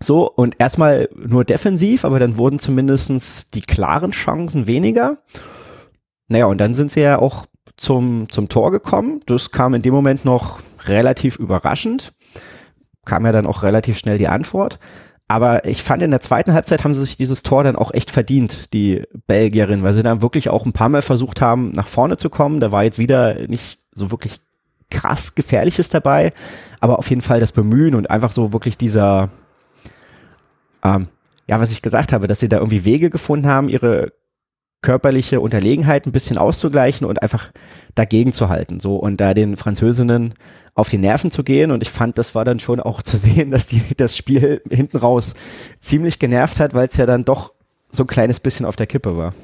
So, 0.00 0.30
und 0.30 0.56
erstmal 0.58 1.08
nur 1.14 1.44
defensiv, 1.44 2.04
aber 2.04 2.18
dann 2.18 2.36
wurden 2.36 2.58
zumindestens 2.58 3.46
die 3.46 3.62
klaren 3.62 4.12
Chancen 4.12 4.66
weniger. 4.66 5.18
Naja, 6.28 6.46
und 6.46 6.58
dann 6.58 6.74
sind 6.74 6.90
sie 6.90 7.00
ja 7.00 7.18
auch 7.18 7.46
zum, 7.76 8.28
zum 8.28 8.48
Tor 8.48 8.70
gekommen. 8.70 9.20
Das 9.26 9.50
kam 9.50 9.74
in 9.74 9.82
dem 9.82 9.94
Moment 9.94 10.24
noch 10.24 10.60
relativ 10.84 11.38
überraschend. 11.38 12.12
Kam 13.04 13.24
ja 13.24 13.32
dann 13.32 13.46
auch 13.46 13.62
relativ 13.62 13.98
schnell 13.98 14.18
die 14.18 14.28
Antwort. 14.28 14.78
Aber 15.26 15.66
ich 15.66 15.82
fand, 15.82 16.02
in 16.02 16.10
der 16.10 16.22
zweiten 16.22 16.54
Halbzeit 16.54 16.84
haben 16.84 16.94
sie 16.94 17.04
sich 17.04 17.18
dieses 17.18 17.42
Tor 17.42 17.62
dann 17.62 17.76
auch 17.76 17.92
echt 17.92 18.10
verdient, 18.10 18.72
die 18.72 19.04
Belgierin, 19.26 19.82
weil 19.82 19.92
sie 19.92 20.02
dann 20.02 20.22
wirklich 20.22 20.48
auch 20.48 20.64
ein 20.64 20.72
paar 20.72 20.88
Mal 20.88 21.02
versucht 21.02 21.42
haben, 21.42 21.70
nach 21.72 21.86
vorne 21.86 22.16
zu 22.16 22.30
kommen. 22.30 22.60
Da 22.60 22.72
war 22.72 22.84
jetzt 22.84 22.98
wieder 22.98 23.46
nicht 23.46 23.78
so 23.92 24.10
wirklich 24.10 24.36
krass 24.90 25.34
Gefährliches 25.34 25.90
dabei, 25.90 26.32
aber 26.80 26.98
auf 26.98 27.10
jeden 27.10 27.20
Fall 27.20 27.40
das 27.40 27.52
Bemühen 27.52 27.94
und 27.94 28.10
einfach 28.10 28.32
so 28.32 28.54
wirklich 28.54 28.78
dieser, 28.78 29.28
ähm, 30.84 31.08
ja, 31.48 31.60
was 31.60 31.72
ich 31.72 31.82
gesagt 31.82 32.12
habe, 32.12 32.26
dass 32.26 32.40
sie 32.40 32.48
da 32.48 32.58
irgendwie 32.58 32.84
Wege 32.84 33.10
gefunden 33.10 33.46
haben, 33.46 33.68
ihre 33.68 34.12
körperliche 34.80 35.40
Unterlegenheit 35.40 36.06
ein 36.06 36.12
bisschen 36.12 36.38
auszugleichen 36.38 37.06
und 37.06 37.20
einfach 37.22 37.50
dagegen 37.94 38.32
zu 38.32 38.48
halten, 38.48 38.78
so 38.78 38.96
und 38.96 39.16
da 39.16 39.34
den 39.34 39.56
Französinnen 39.56 40.34
auf 40.74 40.88
die 40.88 40.98
Nerven 40.98 41.32
zu 41.32 41.42
gehen 41.42 41.72
und 41.72 41.82
ich 41.82 41.90
fand, 41.90 42.16
das 42.16 42.36
war 42.36 42.44
dann 42.44 42.60
schon 42.60 42.78
auch 42.78 43.02
zu 43.02 43.18
sehen, 43.18 43.50
dass 43.50 43.66
die 43.66 43.82
das 43.96 44.16
Spiel 44.16 44.62
hinten 44.70 44.98
raus 44.98 45.34
ziemlich 45.80 46.18
genervt 46.18 46.60
hat, 46.60 46.74
weil 46.74 46.88
es 46.88 46.96
ja 46.96 47.06
dann 47.06 47.24
doch 47.24 47.52
so 47.90 48.04
ein 48.04 48.06
kleines 48.06 48.38
bisschen 48.38 48.66
auf 48.66 48.76
der 48.76 48.86
Kippe 48.86 49.16
war. 49.16 49.34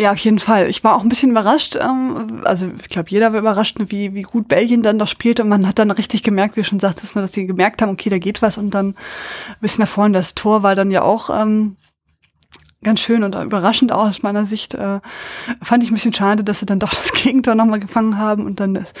Ja, 0.00 0.12
auf 0.12 0.18
jeden 0.20 0.38
Fall. 0.38 0.70
Ich 0.70 0.82
war 0.82 0.96
auch 0.96 1.02
ein 1.02 1.10
bisschen 1.10 1.32
überrascht. 1.32 1.76
Ähm, 1.76 2.40
also 2.44 2.68
ich 2.80 2.88
glaube, 2.88 3.10
jeder 3.10 3.34
war 3.34 3.40
überrascht, 3.40 3.76
wie, 3.88 4.14
wie 4.14 4.22
gut 4.22 4.48
Belgien 4.48 4.82
dann 4.82 4.96
noch 4.96 5.08
spielte. 5.08 5.42
Und 5.42 5.50
man 5.50 5.66
hat 5.66 5.78
dann 5.78 5.90
richtig 5.90 6.22
gemerkt, 6.22 6.56
wie 6.56 6.62
du 6.62 6.66
schon 6.66 6.80
sagtest, 6.80 7.16
ne, 7.16 7.20
dass 7.20 7.32
die 7.32 7.46
gemerkt 7.46 7.82
haben, 7.82 7.90
okay, 7.90 8.08
da 8.08 8.16
geht 8.16 8.40
was. 8.40 8.56
Und 8.56 8.70
dann 8.70 8.88
ein 8.88 9.56
bisschen 9.60 9.82
nach 9.82 9.90
vorne, 9.90 10.14
das 10.14 10.34
Tor 10.34 10.62
war 10.62 10.74
dann 10.74 10.90
ja 10.90 11.02
auch 11.02 11.28
ähm, 11.28 11.76
ganz 12.82 13.00
schön 13.00 13.24
und 13.24 13.34
überraschend 13.34 13.92
auch 13.92 14.06
aus 14.06 14.22
meiner 14.22 14.46
Sicht. 14.46 14.72
Äh, 14.72 15.00
fand 15.60 15.82
ich 15.84 15.90
ein 15.90 15.94
bisschen 15.94 16.14
schade, 16.14 16.44
dass 16.44 16.60
sie 16.60 16.66
dann 16.66 16.78
doch 16.78 16.88
das 16.94 17.12
Gegentor 17.12 17.54
nochmal 17.54 17.80
gefangen 17.80 18.16
haben 18.16 18.46
und 18.46 18.58
dann 18.58 18.72
das 18.72 18.94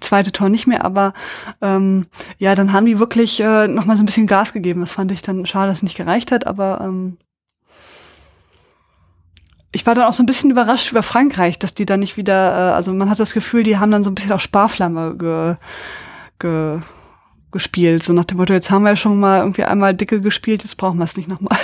zweite 0.00 0.32
Tor 0.32 0.50
nicht 0.50 0.66
mehr. 0.66 0.84
Aber 0.84 1.14
ähm, 1.62 2.08
ja, 2.36 2.54
dann 2.54 2.74
haben 2.74 2.84
die 2.84 2.98
wirklich 2.98 3.40
äh, 3.40 3.68
nochmal 3.68 3.96
so 3.96 4.02
ein 4.02 4.06
bisschen 4.06 4.26
Gas 4.26 4.52
gegeben. 4.52 4.82
Das 4.82 4.92
fand 4.92 5.12
ich 5.12 5.22
dann 5.22 5.46
schade, 5.46 5.68
dass 5.68 5.78
es 5.78 5.82
nicht 5.82 5.96
gereicht 5.96 6.30
hat. 6.30 6.46
Aber 6.46 6.82
ähm, 6.82 7.16
ich 9.72 9.86
war 9.86 9.94
dann 9.94 10.04
auch 10.04 10.12
so 10.12 10.22
ein 10.22 10.26
bisschen 10.26 10.50
überrascht 10.50 10.92
über 10.92 11.02
Frankreich, 11.02 11.58
dass 11.58 11.74
die 11.74 11.86
dann 11.86 12.00
nicht 12.00 12.16
wieder, 12.16 12.52
äh, 12.52 12.72
also 12.74 12.92
man 12.92 13.08
hat 13.08 13.18
das 13.18 13.32
Gefühl, 13.32 13.62
die 13.62 13.78
haben 13.78 13.90
dann 13.90 14.04
so 14.04 14.10
ein 14.10 14.14
bisschen 14.14 14.32
auf 14.32 14.42
Sparflamme 14.42 15.16
ge, 15.16 15.56
ge, 16.38 16.80
gespielt. 17.50 18.04
So 18.04 18.12
nach 18.12 18.26
dem 18.26 18.36
Motto, 18.36 18.52
jetzt 18.52 18.70
haben 18.70 18.82
wir 18.82 18.90
ja 18.90 18.96
schon 18.96 19.18
mal 19.18 19.40
irgendwie 19.40 19.64
einmal 19.64 19.94
dicke 19.94 20.20
gespielt, 20.20 20.62
jetzt 20.62 20.76
brauchen 20.76 20.98
wir 20.98 21.04
es 21.04 21.16
nicht 21.16 21.28
nochmal. 21.28 21.58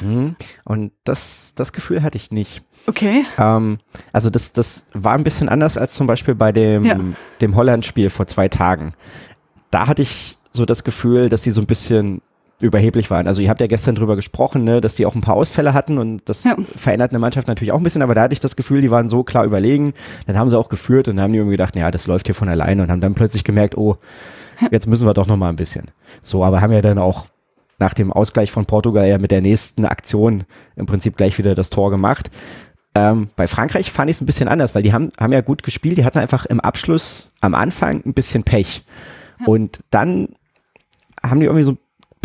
Mhm. 0.00 0.36
Und 0.64 0.92
das, 1.04 1.54
das 1.56 1.72
Gefühl 1.72 2.02
hatte 2.02 2.16
ich 2.16 2.30
nicht. 2.30 2.62
Okay. 2.86 3.24
Ähm, 3.38 3.78
also 4.12 4.30
das, 4.30 4.52
das 4.52 4.84
war 4.92 5.14
ein 5.14 5.24
bisschen 5.24 5.48
anders 5.48 5.76
als 5.76 5.94
zum 5.94 6.06
Beispiel 6.06 6.34
bei 6.34 6.52
dem, 6.52 6.84
ja. 6.84 6.98
dem 7.40 7.56
Holland-Spiel 7.56 8.10
vor 8.10 8.26
zwei 8.26 8.48
Tagen. 8.48 8.94
Da 9.70 9.86
hatte 9.86 10.02
ich 10.02 10.38
so 10.52 10.64
das 10.64 10.84
Gefühl, 10.84 11.28
dass 11.28 11.42
die 11.42 11.50
so 11.50 11.60
ein 11.60 11.66
bisschen 11.66 12.22
überheblich 12.60 13.10
waren. 13.10 13.28
Also 13.28 13.40
ihr 13.40 13.50
habt 13.50 13.60
ja 13.60 13.68
gestern 13.68 13.94
drüber 13.94 14.16
gesprochen, 14.16 14.64
ne, 14.64 14.80
dass 14.80 14.94
die 14.94 15.06
auch 15.06 15.14
ein 15.14 15.20
paar 15.20 15.36
Ausfälle 15.36 15.74
hatten 15.74 15.98
und 15.98 16.28
das 16.28 16.44
ja. 16.44 16.56
verändert 16.76 17.12
eine 17.12 17.20
Mannschaft 17.20 17.46
natürlich 17.46 17.72
auch 17.72 17.76
ein 17.76 17.84
bisschen, 17.84 18.02
aber 18.02 18.14
da 18.14 18.22
hatte 18.22 18.32
ich 18.32 18.40
das 18.40 18.56
Gefühl, 18.56 18.80
die 18.80 18.90
waren 18.90 19.08
so 19.08 19.22
klar 19.22 19.44
überlegen. 19.44 19.94
Dann 20.26 20.36
haben 20.36 20.50
sie 20.50 20.58
auch 20.58 20.68
geführt 20.68 21.06
und 21.06 21.16
dann 21.16 21.24
haben 21.24 21.32
die 21.32 21.38
irgendwie 21.38 21.56
gedacht, 21.56 21.76
ja, 21.76 21.90
das 21.90 22.06
läuft 22.08 22.26
hier 22.26 22.34
von 22.34 22.48
alleine 22.48 22.82
und 22.82 22.90
haben 22.90 23.00
dann 23.00 23.14
plötzlich 23.14 23.44
gemerkt, 23.44 23.76
oh, 23.76 23.96
jetzt 24.72 24.88
müssen 24.88 25.06
wir 25.06 25.14
doch 25.14 25.28
noch 25.28 25.36
mal 25.36 25.50
ein 25.50 25.56
bisschen. 25.56 25.90
So, 26.22 26.44
aber 26.44 26.60
haben 26.60 26.72
ja 26.72 26.82
dann 26.82 26.98
auch 26.98 27.26
nach 27.78 27.94
dem 27.94 28.12
Ausgleich 28.12 28.50
von 28.50 28.66
Portugal 28.66 29.08
ja 29.08 29.18
mit 29.18 29.30
der 29.30 29.40
nächsten 29.40 29.84
Aktion 29.84 30.44
im 30.74 30.86
Prinzip 30.86 31.16
gleich 31.16 31.38
wieder 31.38 31.54
das 31.54 31.70
Tor 31.70 31.90
gemacht. 31.90 32.30
Ähm, 32.96 33.28
bei 33.36 33.46
Frankreich 33.46 33.92
fand 33.92 34.10
ich 34.10 34.16
es 34.16 34.20
ein 34.20 34.26
bisschen 34.26 34.48
anders, 34.48 34.74
weil 34.74 34.82
die 34.82 34.92
haben, 34.92 35.12
haben 35.20 35.32
ja 35.32 35.42
gut 35.42 35.62
gespielt, 35.62 35.98
die 35.98 36.04
hatten 36.04 36.18
einfach 36.18 36.44
im 36.46 36.58
Abschluss 36.58 37.28
am 37.40 37.54
Anfang 37.54 38.02
ein 38.04 38.14
bisschen 38.14 38.42
Pech. 38.42 38.84
Ja. 39.38 39.46
Und 39.46 39.78
dann 39.90 40.30
haben 41.22 41.38
die 41.38 41.46
irgendwie 41.46 41.62
so 41.62 41.76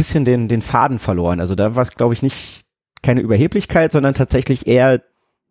bisschen 0.04 0.26
den, 0.26 0.48
den 0.48 0.62
Faden 0.62 1.00
verloren. 1.00 1.40
Also 1.40 1.56
da 1.56 1.76
war 1.76 1.84
es, 1.84 1.96
glaube 1.96 2.14
ich, 2.14 2.22
nicht 2.22 2.64
keine 3.02 3.22
Überheblichkeit, 3.22 3.92
sondern 3.92 4.14
tatsächlich 4.14 4.68
eher 4.68 5.02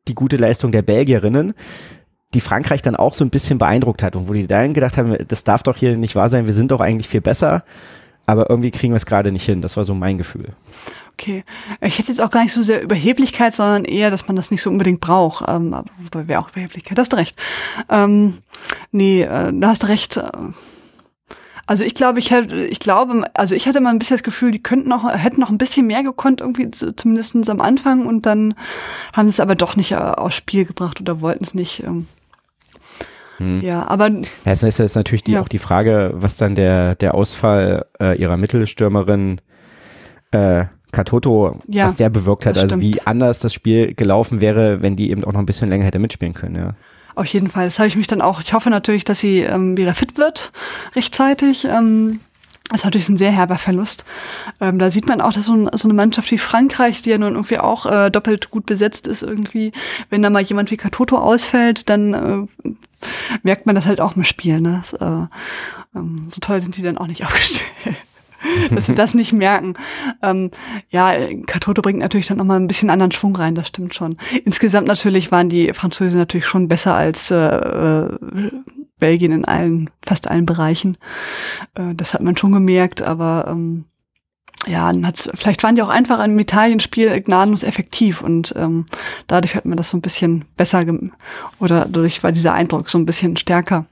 die 0.09 0.15
gute 0.15 0.37
Leistung 0.37 0.73
der 0.73 0.83
Belgierinnen, 0.83 1.55
die 2.35 2.41
Frankreich 2.41 2.83
dann 2.83 2.97
auch 2.97 3.15
so 3.15 3.25
ein 3.25 3.31
bisschen 3.31 3.59
beeindruckt 3.59 4.03
hat 4.03 4.17
und 4.17 4.29
wo 4.29 4.33
die 4.33 4.47
dann 4.47 4.73
gedacht 4.73 4.97
haben, 4.97 5.17
das 5.29 5.45
darf 5.45 5.63
doch 5.63 5.77
hier 5.77 5.97
nicht 5.97 6.17
wahr 6.17 6.29
sein, 6.29 6.47
wir 6.47 6.55
sind 6.55 6.71
doch 6.71 6.81
eigentlich 6.81 7.09
viel 7.09 7.21
besser 7.21 7.65
aber 8.27 8.51
irgendwie 8.51 8.71
kriegen 8.71 8.93
wir 8.93 8.97
es 8.97 9.07
gerade 9.07 9.33
nicht 9.33 9.45
hin. 9.45 9.63
Das 9.63 9.77
war 9.77 9.85
so 9.85 9.95
mein 9.95 10.19
Gefühl. 10.19 10.55
Okay. 11.15 11.45
Ich 11.81 11.99
hätte 11.99 12.09
jetzt 12.09 12.21
auch 12.21 12.31
gar 12.31 12.43
nicht 12.43 12.55
so 12.55 12.63
sehr 12.63 12.83
Überheblichkeit, 12.83 13.55
sondern 13.55 13.85
eher, 13.85 14.11
dass 14.11 14.27
man 14.27 14.37
das 14.37 14.51
nicht 14.51 14.63
so 14.63 14.71
unbedingt 14.71 15.01
braucht. 15.01 15.45
Ähm, 15.49 15.75
wobei 15.99 16.29
wäre 16.29 16.41
auch 16.41 16.51
Überheblichkeit. 16.51 16.97
Da 16.97 17.03
hast 17.03 17.13
du 17.13 17.17
recht. 17.17 17.37
Ähm, 17.89 18.39
nee, 18.91 19.23
äh, 19.23 19.53
da 19.53 19.69
hast 19.69 19.83
du 19.83 19.89
recht. 19.89 20.21
Also 21.73 21.85
ich 21.85 21.95
glaube, 21.95 22.19
ich 22.19 22.31
hätte, 22.31 22.55
ich 22.67 22.81
glaube, 22.81 23.25
also 23.33 23.55
ich 23.55 23.67
hatte 23.67 23.81
mal 23.81 23.89
ein 23.89 23.99
bisschen 23.99 24.19
das 24.19 24.23
Gefühl, 24.23 24.51
die 24.51 24.63
könnten 24.63 24.91
noch, 24.91 25.11
hätten 25.11 25.41
noch 25.41 25.49
ein 25.49 25.57
bisschen 25.57 25.87
mehr 25.87 26.03
gekonnt, 26.03 26.43
irgendwie 26.43 26.71
zumindest 26.71 27.49
am 27.49 27.63
Anfang 27.63 28.05
und 28.05 28.27
dann 28.27 28.55
haben 29.17 29.27
sie 29.27 29.33
es 29.37 29.41
aber 29.41 29.55
doch 29.55 29.75
nicht 29.75 29.93
äh, 29.93 29.95
aus 29.95 30.35
Spiel 30.35 30.67
gebracht 30.67 31.01
oder 31.01 31.23
wollten 31.23 31.45
es 31.45 31.55
nicht. 31.55 31.83
Ähm, 31.83 32.09
hm. 33.39 33.63
Ja, 33.63 33.89
aber. 33.89 34.11
Ja, 34.11 34.23
es 34.45 34.63
ist 34.63 34.81
jetzt 34.81 34.97
natürlich 34.97 35.25
die, 35.25 35.33
ja. 35.33 35.41
auch 35.41 35.49
die 35.49 35.59
Frage, 35.59 36.13
was 36.13 36.37
dann 36.37 36.57
der, 36.57 36.95
der 36.95 37.15
Ausfall 37.15 37.87
äh, 37.99 38.21
ihrer 38.21 38.37
Mittelstürmerin 38.37 39.41
äh, 40.33 40.67
Katoto, 40.93 41.59
ja, 41.69 41.87
was 41.87 41.97
der 41.97 42.11
bewirkt 42.11 42.45
hat. 42.45 42.59
Also 42.59 42.83
wie 42.83 43.01
anders 43.07 43.41
das 43.41 43.55
Spiel 43.55 43.95
gelaufen 43.95 44.43
wäre, 44.43 44.83
wenn 44.83 44.95
die 44.95 45.11
eben 45.11 45.25
auch 45.25 45.33
noch 45.33 45.41
ein 45.41 45.47
bisschen 45.47 45.69
länger 45.69 45.87
hätte 45.87 45.99
mitspielen 45.99 46.35
können, 46.35 46.57
ja. 46.57 46.75
Auf 47.15 47.27
jeden 47.27 47.51
Fall. 47.51 47.67
Das 47.67 47.79
habe 47.79 47.89
ich 47.89 47.97
mich 47.97 48.07
dann 48.07 48.23
auch. 48.23 48.41
Ich 48.41 48.53
hoffe 48.53 48.71
natürlich, 48.71 49.05
dass 49.05 49.19
sie 49.19 49.41
ähm, 49.41 49.77
wieder 49.77 49.95
fit 49.95 50.17
wird 50.17 50.53
rechtzeitig. 50.95 51.65
Ähm, 51.65 52.21
das 52.69 52.81
ist 52.81 52.85
natürlich 52.85 53.09
ein 53.09 53.17
sehr 53.19 53.33
herber 53.33 53.59
Verlust. 53.59 54.05
Ähm, 54.61 54.79
da 54.79 54.89
sieht 54.89 55.07
man 55.07 55.21
auch, 55.21 55.33
dass 55.33 55.47
so, 55.47 55.55
ein, 55.55 55.71
so, 55.75 55.89
eine 55.89 55.95
Mannschaft 55.95 56.31
wie 56.31 56.39
Frankreich, 56.39 57.03
die 57.03 57.11
ja 57.11 57.19
nun 57.19 57.35
irgendwie 57.35 57.59
auch 57.59 57.85
äh, 57.85 58.11
doppelt 58.11 58.51
gut 58.51 58.65
besetzt 58.65 59.07
ist, 59.07 59.23
irgendwie, 59.23 59.73
wenn 60.09 60.23
da 60.23 60.31
mal 60.31 60.43
jemand 60.43 60.71
wie 60.71 60.79
Katoto 60.79 61.19
ausfällt, 61.19 61.91
dann 61.91 62.15
äh, 62.15 62.71
merkt 63.43 63.67
man 63.67 63.75
das 63.75 63.87
halt 63.87 64.01
auch 64.01 64.17
im 64.17 64.25
Spiel. 64.25 64.61
Ne? 64.61 64.83
Das, 64.83 64.95
äh, 64.95 65.27
ähm, 65.95 66.29
so 66.31 66.41
toll 66.41 66.63
sind 66.63 66.77
die 66.77 66.83
dann 66.83 66.97
auch 66.97 67.09
nicht 67.09 67.25
aufgestellt. 67.27 67.71
dass 68.71 68.87
sie 68.87 68.95
das 68.95 69.15
nicht 69.15 69.33
merken. 69.33 69.75
Ähm, 70.23 70.51
ja, 70.91 71.15
Katoto 71.47 71.83
bringt 71.83 71.99
natürlich 71.99 72.27
dann 72.27 72.39
nochmal 72.39 72.61
ein 72.61 72.67
bisschen 72.67 72.91
anderen 72.91 73.13
Schwung 73.13 73.37
rein, 73.37 73.55
das 73.55 73.69
stimmt 73.69 73.95
schon. 73.95 74.17
Insgesamt 74.45 74.87
natürlich 74.87 75.33
waren 75.33 75.49
die 75.49 75.73
Franzosen 75.73 76.19
natürlich 76.19 76.47
schon 76.47 76.69
besser 76.69 76.95
als 76.95 77.31
äh, 77.31 77.37
äh 77.37 78.19
Belgien 78.99 79.33
in 79.33 79.45
allen, 79.45 79.91
fast 80.01 80.31
allen 80.31 80.47
Bereichen. 80.47 80.97
Äh, 81.75 81.93
das 81.97 82.15
hat 82.15 82.23
man 82.23 82.37
schon 82.37 82.53
gemerkt, 82.53 83.03
aber 83.03 83.47
ähm, 83.49 83.87
ja, 84.67 84.93
vielleicht 85.35 85.63
waren 85.63 85.75
die 85.75 85.83
auch 85.83 85.89
einfach 85.89 86.25
im 86.25 86.39
Italienspiel 86.39 87.21
gnadenlos 87.21 87.65
effektiv 87.65 88.23
und 88.23 88.55
ähm, 88.57 88.87
dadurch 89.27 89.57
hat 89.57 89.65
man 89.65 89.77
das 89.77 89.91
so 89.91 89.97
ein 89.97 90.03
bisschen 90.03 90.45
besser 90.57 90.85
oder 91.59 91.87
dadurch 91.87 92.23
war 92.23 92.33
dieser 92.33 92.55
Eindruck 92.55 92.89
so 92.89 92.99
ein 92.99 93.07
bisschen 93.07 93.37
stärker. 93.37 93.87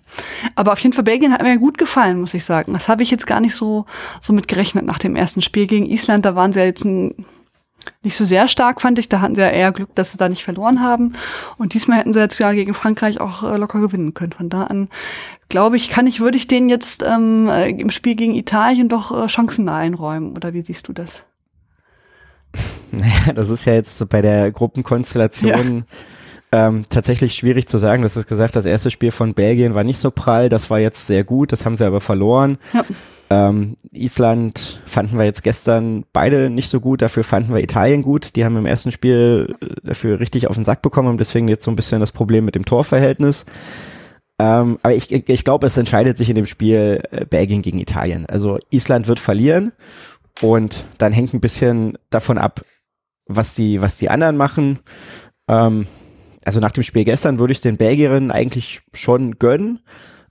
Aber 0.54 0.72
auf 0.72 0.78
jeden 0.80 0.92
Fall 0.92 1.04
Belgien 1.04 1.32
hat 1.32 1.42
mir 1.42 1.58
gut 1.58 1.78
gefallen, 1.78 2.20
muss 2.20 2.34
ich 2.34 2.44
sagen. 2.44 2.72
Das 2.72 2.88
habe 2.88 3.02
ich 3.02 3.10
jetzt 3.10 3.26
gar 3.26 3.40
nicht 3.40 3.54
so 3.54 3.86
so 4.20 4.32
mit 4.32 4.48
gerechnet 4.48 4.84
nach 4.84 4.98
dem 4.98 5.16
ersten 5.16 5.42
Spiel 5.42 5.66
gegen 5.66 5.86
Island. 5.86 6.24
Da 6.24 6.34
waren 6.34 6.52
sie 6.52 6.60
ja 6.60 6.66
jetzt 6.66 6.84
ein 6.84 7.14
nicht 8.02 8.16
so 8.16 8.24
sehr 8.24 8.48
stark, 8.48 8.80
fand 8.80 8.98
ich. 8.98 9.08
Da 9.08 9.20
hatten 9.20 9.34
sie 9.34 9.40
ja 9.40 9.48
eher 9.48 9.72
Glück, 9.72 9.94
dass 9.94 10.12
sie 10.12 10.18
da 10.18 10.28
nicht 10.28 10.44
verloren 10.44 10.80
haben. 10.80 11.14
Und 11.58 11.74
diesmal 11.74 11.98
hätten 11.98 12.12
sie 12.12 12.20
jetzt 12.20 12.38
ja 12.38 12.52
gegen 12.52 12.74
Frankreich 12.74 13.20
auch 13.20 13.42
äh, 13.42 13.56
locker 13.56 13.80
gewinnen 13.80 14.14
können. 14.14 14.32
Von 14.32 14.48
da 14.48 14.64
an, 14.64 14.88
glaube 15.48 15.76
ich, 15.76 15.88
kann 15.88 16.06
ich, 16.06 16.20
würde 16.20 16.36
ich 16.36 16.46
denen 16.46 16.68
jetzt 16.68 17.02
ähm, 17.02 17.48
äh, 17.48 17.68
im 17.68 17.90
Spiel 17.90 18.14
gegen 18.14 18.34
Italien 18.34 18.88
doch 18.88 19.10
äh, 19.12 19.26
Chancen 19.26 19.68
einräumen. 19.68 20.36
Oder 20.36 20.54
wie 20.54 20.62
siehst 20.62 20.88
du 20.88 20.92
das? 20.92 21.22
Naja, 22.92 23.32
das 23.34 23.50
ist 23.50 23.66
ja 23.66 23.74
jetzt 23.74 24.08
bei 24.08 24.20
der 24.20 24.50
Gruppenkonstellation 24.50 25.76
ja. 25.76 25.96
Ähm, 26.52 26.84
tatsächlich 26.88 27.34
schwierig 27.34 27.68
zu 27.68 27.78
sagen. 27.78 28.02
Du 28.02 28.08
hast 28.08 28.26
gesagt, 28.26 28.56
das 28.56 28.66
erste 28.66 28.90
Spiel 28.90 29.12
von 29.12 29.34
Belgien 29.34 29.74
war 29.74 29.84
nicht 29.84 29.98
so 29.98 30.10
prall, 30.10 30.48
das 30.48 30.70
war 30.70 30.80
jetzt 30.80 31.06
sehr 31.06 31.24
gut, 31.24 31.52
das 31.52 31.64
haben 31.64 31.76
sie 31.76 31.86
aber 31.86 32.00
verloren. 32.00 32.58
Ja. 32.72 32.84
Ähm, 33.32 33.76
Island 33.92 34.80
fanden 34.86 35.16
wir 35.16 35.24
jetzt 35.24 35.44
gestern 35.44 36.04
beide 36.12 36.50
nicht 36.50 36.68
so 36.68 36.80
gut, 36.80 37.00
dafür 37.00 37.22
fanden 37.22 37.54
wir 37.54 37.62
Italien 37.62 38.02
gut. 38.02 38.34
Die 38.34 38.44
haben 38.44 38.56
im 38.56 38.66
ersten 38.66 38.90
Spiel 38.90 39.54
äh, 39.60 39.66
dafür 39.84 40.18
richtig 40.18 40.48
auf 40.48 40.56
den 40.56 40.64
Sack 40.64 40.82
bekommen 40.82 41.08
und 41.08 41.20
deswegen 41.20 41.46
jetzt 41.46 41.64
so 41.64 41.70
ein 41.70 41.76
bisschen 41.76 42.00
das 42.00 42.10
Problem 42.10 42.44
mit 42.44 42.56
dem 42.56 42.64
Torverhältnis. 42.64 43.46
Ähm, 44.40 44.78
aber 44.82 44.94
ich, 44.94 45.12
ich 45.12 45.44
glaube, 45.44 45.68
es 45.68 45.76
entscheidet 45.76 46.18
sich 46.18 46.28
in 46.28 46.34
dem 46.34 46.46
Spiel 46.46 47.02
äh, 47.12 47.24
Belgien 47.24 47.62
gegen 47.62 47.78
Italien. 47.78 48.26
Also 48.26 48.58
Island 48.70 49.06
wird 49.06 49.20
verlieren 49.20 49.70
und 50.40 50.84
dann 50.98 51.12
hängt 51.12 51.32
ein 51.32 51.40
bisschen 51.40 51.98
davon 52.08 52.36
ab, 52.36 52.62
was 53.26 53.54
die, 53.54 53.80
was 53.80 53.98
die 53.98 54.10
anderen 54.10 54.36
machen. 54.36 54.80
Ähm, 55.46 55.86
also 56.50 56.58
nach 56.58 56.72
dem 56.72 56.82
Spiel 56.82 57.04
gestern 57.04 57.38
würde 57.38 57.52
ich 57.52 57.60
den 57.60 57.76
Belgierinnen 57.76 58.32
eigentlich 58.32 58.80
schon 58.92 59.38
gönnen, 59.38 59.78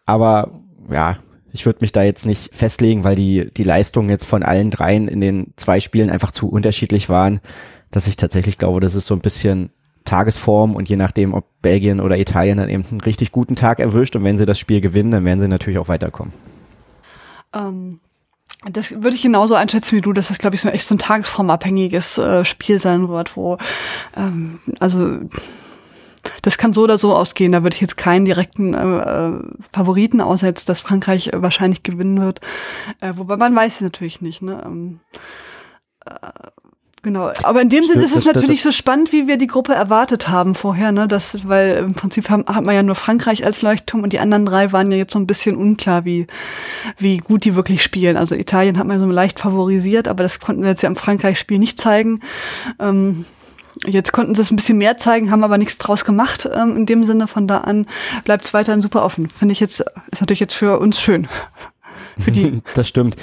aber 0.05 0.51
ja, 0.91 1.15
ich 1.53 1.65
würde 1.65 1.79
mich 1.79 1.93
da 1.93 2.03
jetzt 2.03 2.25
nicht 2.25 2.53
festlegen, 2.53 3.05
weil 3.05 3.15
die, 3.15 3.49
die 3.55 3.63
Leistungen 3.63 4.09
jetzt 4.09 4.25
von 4.25 4.43
allen 4.43 4.69
dreien 4.69 5.07
in 5.07 5.21
den 5.21 5.53
zwei 5.55 5.79
Spielen 5.79 6.09
einfach 6.09 6.31
zu 6.31 6.49
unterschiedlich 6.49 7.07
waren, 7.07 7.39
dass 7.89 8.05
ich 8.09 8.17
tatsächlich 8.17 8.57
glaube, 8.57 8.81
das 8.81 8.95
ist 8.95 9.07
so 9.07 9.15
ein 9.15 9.21
bisschen 9.21 9.69
Tagesform 10.03 10.75
und 10.75 10.89
je 10.89 10.97
nachdem, 10.97 11.33
ob 11.33 11.45
Belgien 11.61 12.01
oder 12.01 12.17
Italien 12.17 12.57
dann 12.57 12.67
eben 12.67 12.83
einen 12.91 12.99
richtig 12.99 13.31
guten 13.31 13.55
Tag 13.55 13.79
erwischt 13.79 14.17
und 14.17 14.25
wenn 14.25 14.37
sie 14.37 14.45
das 14.45 14.59
Spiel 14.59 14.81
gewinnen, 14.81 15.11
dann 15.11 15.23
werden 15.23 15.39
sie 15.39 15.47
natürlich 15.47 15.79
auch 15.79 15.87
weiterkommen. 15.87 16.33
Ähm, 17.53 18.01
das 18.69 18.91
würde 18.91 19.15
ich 19.15 19.21
genauso 19.21 19.55
einschätzen 19.55 19.95
wie 19.95 20.01
du, 20.01 20.11
dass 20.11 20.27
das, 20.27 20.39
glaube 20.39 20.57
ich, 20.57 20.61
so 20.61 20.67
echt 20.67 20.85
so 20.85 20.95
ein 20.95 20.99
tagesformabhängiges 20.99 22.17
äh, 22.17 22.43
Spiel 22.43 22.77
sein 22.77 23.07
wird, 23.07 23.37
wo 23.37 23.57
ähm, 24.17 24.59
also 24.81 25.19
das 26.41 26.57
kann 26.57 26.73
so 26.73 26.83
oder 26.83 26.97
so 26.97 27.15
ausgehen. 27.15 27.51
Da 27.51 27.63
würde 27.63 27.75
ich 27.75 27.81
jetzt 27.81 27.97
keinen 27.97 28.25
direkten 28.25 28.73
äh, 28.73 29.29
äh 29.29 29.39
Favoriten, 29.73 30.21
außer 30.21 30.47
jetzt, 30.47 30.69
dass 30.69 30.81
Frankreich 30.81 31.31
wahrscheinlich 31.33 31.83
gewinnen 31.83 32.21
wird. 32.21 32.41
Äh, 33.01 33.13
wobei 33.15 33.37
man 33.37 33.55
weiß 33.55 33.75
es 33.75 33.81
natürlich 33.81 34.21
nicht. 34.21 34.41
Ne? 34.41 34.61
Ähm, 34.65 34.99
äh, 36.05 36.11
Genau, 37.01 37.31
aber 37.43 37.61
in 37.61 37.69
dem 37.69 37.83
Sinne 37.83 38.03
ist 38.03 38.13
es 38.13 38.25
natürlich 38.25 38.61
so 38.61 38.73
spannend, 38.73 39.13
wie 39.13 39.25
wir 39.25 39.37
die 39.37 39.47
Gruppe 39.47 39.73
erwartet 39.73 40.27
haben 40.27 40.53
vorher, 40.53 40.91
ne? 40.91 41.07
Das, 41.07 41.47
weil 41.47 41.77
im 41.77 41.93
Prinzip 41.93 42.29
haben, 42.29 42.43
hat 42.45 42.65
man 42.65 42.75
ja 42.75 42.83
nur 42.83 42.95
Frankreich 42.95 43.45
als 43.45 43.61
Leuchtturm 43.61 44.03
und 44.03 44.11
die 44.11 44.19
anderen 44.19 44.45
drei 44.45 44.73
waren 44.73 44.91
ja 44.91 44.97
jetzt 44.97 45.13
so 45.13 45.19
ein 45.19 45.27
bisschen 45.27 45.55
unklar, 45.55 46.03
wie, 46.03 46.27
wie 46.97 47.19
gut 47.19 47.45
die 47.45 47.55
wirklich 47.55 47.83
spielen. 47.83 48.17
Also 48.17 48.35
Italien 48.35 48.77
hat 48.77 48.85
man 48.85 48.99
so 48.99 49.05
leicht 49.05 49.39
favorisiert, 49.39 50.09
aber 50.09 50.23
das 50.23 50.41
konnten 50.41 50.61
wir 50.61 50.71
jetzt 50.71 50.83
ja 50.83 50.89
im 50.89 50.97
Frankreich-Spiel 50.97 51.57
nicht 51.57 51.79
zeigen. 51.79 52.19
Ähm, 52.79 53.25
Jetzt 53.85 54.11
konnten 54.11 54.35
sie 54.35 54.41
es 54.41 54.51
ein 54.51 54.55
bisschen 54.55 54.77
mehr 54.77 54.97
zeigen, 54.97 55.31
haben 55.31 55.43
aber 55.43 55.57
nichts 55.57 55.77
draus 55.77 56.03
gemacht. 56.03 56.49
Ähm, 56.53 56.75
in 56.75 56.85
dem 56.85 57.05
Sinne, 57.05 57.27
von 57.27 57.47
da 57.47 57.59
an 57.59 57.87
bleibt 58.25 58.45
es 58.45 58.53
weiterhin 58.53 58.81
super 58.81 59.03
offen. 59.03 59.29
Finde 59.29 59.53
ich 59.53 59.59
jetzt, 59.59 59.83
ist 60.11 60.21
natürlich 60.21 60.41
jetzt 60.41 60.53
für 60.53 60.79
uns 60.79 60.99
schön. 60.99 61.27
für 62.17 62.31
die. 62.31 62.61
das 62.75 62.87
stimmt. 62.87 63.15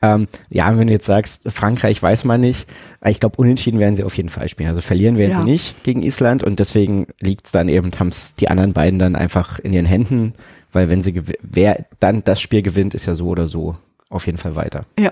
Ähm, 0.00 0.28
ja, 0.50 0.76
wenn 0.78 0.86
du 0.86 0.92
jetzt 0.92 1.06
sagst, 1.06 1.50
Frankreich 1.50 2.02
weiß 2.02 2.24
man 2.24 2.40
nicht, 2.40 2.68
ich 3.04 3.20
glaube, 3.20 3.36
unentschieden 3.36 3.80
werden 3.80 3.96
sie 3.96 4.04
auf 4.04 4.16
jeden 4.16 4.28
Fall 4.28 4.48
spielen. 4.48 4.68
Also 4.68 4.80
verlieren 4.80 5.18
werden 5.18 5.32
ja. 5.32 5.40
sie 5.40 5.50
nicht 5.50 5.82
gegen 5.82 6.02
Island 6.02 6.44
und 6.44 6.60
deswegen 6.60 7.08
liegt 7.20 7.46
es 7.46 7.52
dann 7.52 7.68
eben, 7.68 7.90
haben 7.98 8.08
es 8.08 8.34
die 8.34 8.48
anderen 8.48 8.72
beiden 8.72 8.98
dann 8.98 9.16
einfach 9.16 9.58
in 9.58 9.72
ihren 9.72 9.86
Händen, 9.86 10.34
weil 10.72 10.88
wenn 10.88 11.02
sie, 11.02 11.20
wer 11.42 11.84
dann 11.98 12.22
das 12.24 12.40
Spiel 12.40 12.62
gewinnt, 12.62 12.94
ist 12.94 13.06
ja 13.06 13.14
so 13.14 13.26
oder 13.26 13.48
so 13.48 13.76
auf 14.08 14.26
jeden 14.26 14.38
Fall 14.38 14.54
weiter. 14.56 14.82
Ja. 14.98 15.10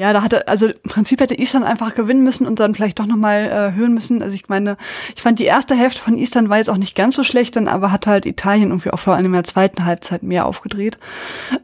Ja, 0.00 0.14
da 0.14 0.22
hatte, 0.22 0.48
also 0.48 0.68
im 0.68 0.88
Prinzip 0.88 1.20
hätte 1.20 1.38
Island 1.38 1.66
einfach 1.66 1.94
gewinnen 1.94 2.24
müssen 2.24 2.46
und 2.46 2.58
dann 2.58 2.74
vielleicht 2.74 2.98
doch 2.98 3.04
nochmal 3.04 3.44
äh, 3.44 3.76
hören 3.76 3.92
müssen. 3.92 4.22
Also 4.22 4.34
ich 4.34 4.48
meine, 4.48 4.78
ich 5.14 5.20
fand 5.20 5.38
die 5.38 5.44
erste 5.44 5.74
Hälfte 5.74 6.00
von 6.00 6.16
Island 6.16 6.48
war 6.48 6.56
jetzt 6.56 6.70
auch 6.70 6.78
nicht 6.78 6.94
ganz 6.94 7.16
so 7.16 7.22
schlecht, 7.22 7.54
dann 7.54 7.68
aber 7.68 7.92
hat 7.92 8.06
halt 8.06 8.24
Italien 8.24 8.70
irgendwie 8.70 8.92
auch 8.92 8.98
vor 8.98 9.14
allem 9.14 9.26
in 9.26 9.32
der 9.34 9.44
zweiten 9.44 9.84
Halbzeit 9.84 10.22
mehr 10.22 10.46
aufgedreht. 10.46 10.96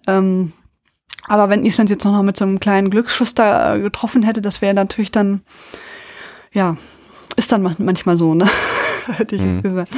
Ähm, 0.07 0.53
aber 1.27 1.49
wenn 1.49 1.65
Island 1.65 1.89
jetzt 1.89 2.05
noch 2.05 2.13
mal 2.13 2.23
mit 2.25 2.37
so 2.37 2.45
einem 2.45 2.61
kleinen 2.61 2.91
Glücksschuss 2.91 3.33
da 3.33 3.75
äh, 3.75 3.81
getroffen 3.81 4.23
hätte, 4.23 4.43
das 4.43 4.61
wäre 4.61 4.75
natürlich 4.75 5.11
dann, 5.11 5.41
ja, 6.53 6.77
ist 7.37 7.53
dann 7.53 7.63
manchmal 7.79 8.19
so, 8.19 8.35
ne? 8.35 8.51
Hätte 9.07 9.37
ich 9.37 9.41
mhm. 9.41 9.55
jetzt 9.55 9.63
gesagt. 9.63 9.91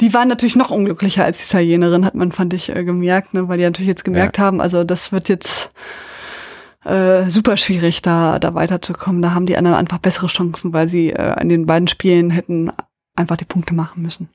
Die 0.00 0.14
waren 0.14 0.28
natürlich 0.28 0.56
noch 0.56 0.70
unglücklicher 0.70 1.24
als 1.24 1.38
die 1.40 1.44
Italienerin, 1.44 2.06
hat 2.06 2.14
man, 2.14 2.32
fand 2.32 2.54
ich, 2.54 2.74
äh, 2.74 2.84
gemerkt, 2.84 3.34
ne? 3.34 3.48
Weil 3.48 3.58
die 3.58 3.64
natürlich 3.64 3.88
jetzt 3.88 4.04
gemerkt 4.06 4.38
ja. 4.38 4.44
haben, 4.44 4.62
also 4.62 4.82
das 4.82 5.12
wird 5.12 5.28
jetzt 5.28 5.72
äh, 6.86 7.30
super 7.30 7.56
schwierig, 7.56 8.02
da, 8.02 8.38
da 8.38 8.54
weiterzukommen. 8.54 9.22
Da 9.22 9.32
haben 9.32 9.46
die 9.46 9.56
anderen 9.56 9.76
einfach 9.76 9.98
bessere 9.98 10.28
Chancen, 10.28 10.72
weil 10.72 10.88
sie 10.88 11.10
äh, 11.10 11.40
in 11.40 11.48
den 11.48 11.66
beiden 11.66 11.88
Spielen 11.88 12.30
hätten 12.30 12.70
einfach 13.14 13.36
die 13.36 13.44
Punkte 13.44 13.74
machen 13.74 14.02
müssen 14.02 14.28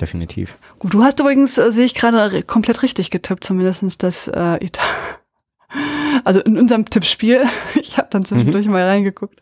definitiv. 0.00 0.58
Gut, 0.78 0.94
du 0.94 1.02
hast 1.02 1.20
übrigens, 1.20 1.58
äh, 1.58 1.72
sehe 1.72 1.84
ich 1.84 1.94
gerade, 1.94 2.42
komplett 2.42 2.82
richtig 2.82 3.10
getippt, 3.10 3.44
zumindestens 3.44 3.98
das 3.98 4.28
äh, 4.28 4.64
Ita 4.64 4.82
also 6.24 6.40
in 6.40 6.58
unserem 6.58 6.84
Tippspiel. 6.84 7.44
Ich 7.80 7.98
habe 7.98 8.08
dann 8.10 8.24
zwischendurch 8.24 8.66
mhm. 8.66 8.72
mal 8.72 8.84
reingeguckt 8.84 9.40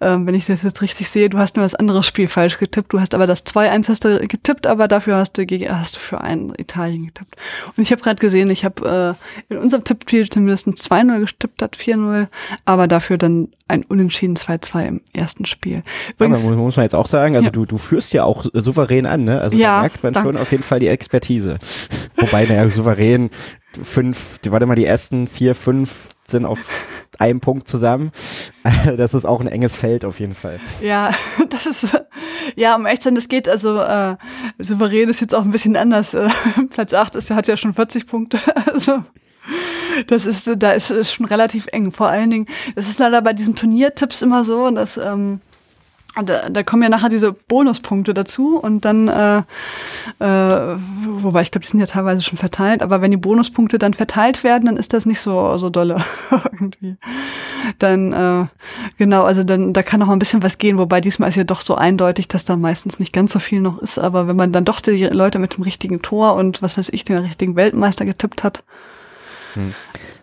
ähm, 0.00 0.26
wenn 0.26 0.34
ich 0.34 0.46
das 0.46 0.62
jetzt 0.62 0.82
richtig 0.82 1.08
sehe, 1.08 1.28
du 1.28 1.38
hast 1.38 1.56
nur 1.56 1.64
das 1.64 1.74
andere 1.74 2.02
Spiel 2.02 2.28
falsch 2.28 2.58
getippt. 2.58 2.92
Du 2.92 3.00
hast 3.00 3.14
aber 3.14 3.26
das 3.26 3.44
2-1 3.46 3.88
hast 3.88 4.04
du 4.04 4.26
getippt, 4.26 4.66
aber 4.66 4.88
dafür 4.88 5.16
hast 5.16 5.38
du, 5.38 5.44
hast 5.44 5.96
du 5.96 6.00
für 6.00 6.20
ein 6.20 6.52
Italien 6.56 7.06
getippt. 7.06 7.36
Und 7.76 7.82
ich 7.82 7.92
habe 7.92 8.02
gerade 8.02 8.20
gesehen, 8.20 8.50
ich 8.50 8.64
habe 8.64 9.16
äh, 9.50 9.52
in 9.52 9.58
unserem 9.58 9.84
Tippspiel 9.84 10.28
zumindest 10.28 10.68
2-0 10.68 11.20
getippt 11.20 11.62
hat, 11.62 11.76
4-0, 11.76 12.28
aber 12.64 12.88
dafür 12.88 13.18
dann 13.18 13.48
ein 13.66 13.82
Unentschieden 13.84 14.36
2-2 14.36 14.86
im 14.86 15.00
ersten 15.12 15.46
Spiel. 15.46 15.82
Übrigens, 16.12 16.44
ja, 16.44 16.54
muss 16.54 16.76
man 16.76 16.84
jetzt 16.84 16.94
auch 16.94 17.06
sagen, 17.06 17.34
also 17.36 17.46
ja. 17.46 17.50
du, 17.50 17.64
du 17.64 17.78
führst 17.78 18.12
ja 18.12 18.24
auch 18.24 18.44
souverän 18.52 19.06
an, 19.06 19.24
ne? 19.24 19.40
Also 19.40 19.56
ja, 19.56 19.76
da 19.76 19.80
merkt 19.82 20.02
man 20.02 20.12
danke. 20.12 20.28
schon 20.28 20.36
auf 20.40 20.50
jeden 20.50 20.62
Fall 20.62 20.80
die 20.80 20.88
Expertise. 20.88 21.58
Wobei, 22.16 22.44
naja, 22.44 22.68
souverän 22.68 23.30
fünf, 23.82 24.38
die, 24.38 24.52
warte 24.52 24.66
mal, 24.66 24.74
die 24.74 24.84
ersten 24.84 25.26
vier, 25.26 25.54
fünf 25.54 26.13
sind 26.26 26.44
auf 26.44 26.58
einem 27.18 27.40
Punkt 27.40 27.68
zusammen. 27.68 28.10
Das 28.96 29.14
ist 29.14 29.24
auch 29.24 29.40
ein 29.40 29.46
enges 29.46 29.76
Feld 29.76 30.04
auf 30.04 30.20
jeden 30.20 30.34
Fall. 30.34 30.58
Ja, 30.80 31.12
das 31.50 31.66
ist, 31.66 32.02
ja, 32.56 32.74
um 32.76 32.86
echt 32.86 33.02
zu 33.02 33.08
sein, 33.08 33.14
das 33.14 33.28
geht, 33.28 33.48
also 33.48 33.78
äh, 33.78 34.16
souverän 34.58 35.08
ist 35.08 35.20
jetzt 35.20 35.34
auch 35.34 35.44
ein 35.44 35.50
bisschen 35.50 35.76
anders. 35.76 36.14
Äh, 36.14 36.28
Platz 36.70 36.92
8 36.92 37.16
ist, 37.16 37.30
hat 37.30 37.46
ja 37.46 37.56
schon 37.56 37.74
40 37.74 38.06
Punkte. 38.06 38.38
Also 38.72 39.02
das 40.06 40.26
ist, 40.26 40.50
da 40.56 40.72
ist, 40.72 40.90
ist 40.90 41.12
schon 41.12 41.26
relativ 41.26 41.66
eng. 41.70 41.92
Vor 41.92 42.08
allen 42.08 42.30
Dingen, 42.30 42.46
das 42.74 42.88
ist 42.88 42.98
leider 42.98 43.22
bei 43.22 43.32
diesen 43.32 43.54
Turniertipps 43.54 44.22
immer 44.22 44.44
so, 44.44 44.70
dass 44.70 44.96
ähm, 44.96 45.40
da, 46.22 46.48
da 46.48 46.62
kommen 46.62 46.82
ja 46.82 46.88
nachher 46.88 47.08
diese 47.08 47.32
Bonuspunkte 47.32 48.14
dazu 48.14 48.58
und 48.58 48.84
dann, 48.84 49.08
äh, 49.08 49.38
äh, 50.20 50.76
wobei 51.06 51.40
ich 51.40 51.50
glaube, 51.50 51.64
die 51.64 51.70
sind 51.70 51.80
ja 51.80 51.86
teilweise 51.86 52.22
schon 52.22 52.38
verteilt, 52.38 52.82
aber 52.82 53.00
wenn 53.00 53.10
die 53.10 53.16
Bonuspunkte 53.16 53.78
dann 53.78 53.94
verteilt 53.94 54.44
werden, 54.44 54.66
dann 54.66 54.76
ist 54.76 54.92
das 54.92 55.06
nicht 55.06 55.20
so 55.20 55.56
so 55.58 55.70
dolle 55.70 55.96
irgendwie. 56.30 56.96
Dann 57.78 58.12
äh, 58.12 58.46
genau, 58.96 59.24
also 59.24 59.42
dann 59.42 59.72
da 59.72 59.82
kann 59.82 60.00
noch 60.00 60.08
ein 60.08 60.18
bisschen 60.18 60.42
was 60.42 60.58
gehen, 60.58 60.78
wobei 60.78 61.00
diesmal 61.00 61.28
ist 61.28 61.36
ja 61.36 61.44
doch 61.44 61.60
so 61.60 61.74
eindeutig, 61.74 62.28
dass 62.28 62.44
da 62.44 62.56
meistens 62.56 62.98
nicht 62.98 63.12
ganz 63.12 63.32
so 63.32 63.38
viel 63.40 63.60
noch 63.60 63.78
ist, 63.78 63.98
aber 63.98 64.28
wenn 64.28 64.36
man 64.36 64.52
dann 64.52 64.64
doch 64.64 64.80
die 64.80 65.04
Leute 65.06 65.38
mit 65.38 65.56
dem 65.56 65.64
richtigen 65.64 66.00
Tor 66.02 66.34
und 66.34 66.62
was 66.62 66.78
weiß 66.78 66.90
ich, 66.90 67.04
den 67.04 67.18
richtigen 67.18 67.56
Weltmeister 67.56 68.04
getippt 68.04 68.44
hat. 68.44 68.62
Hm. 69.54 69.74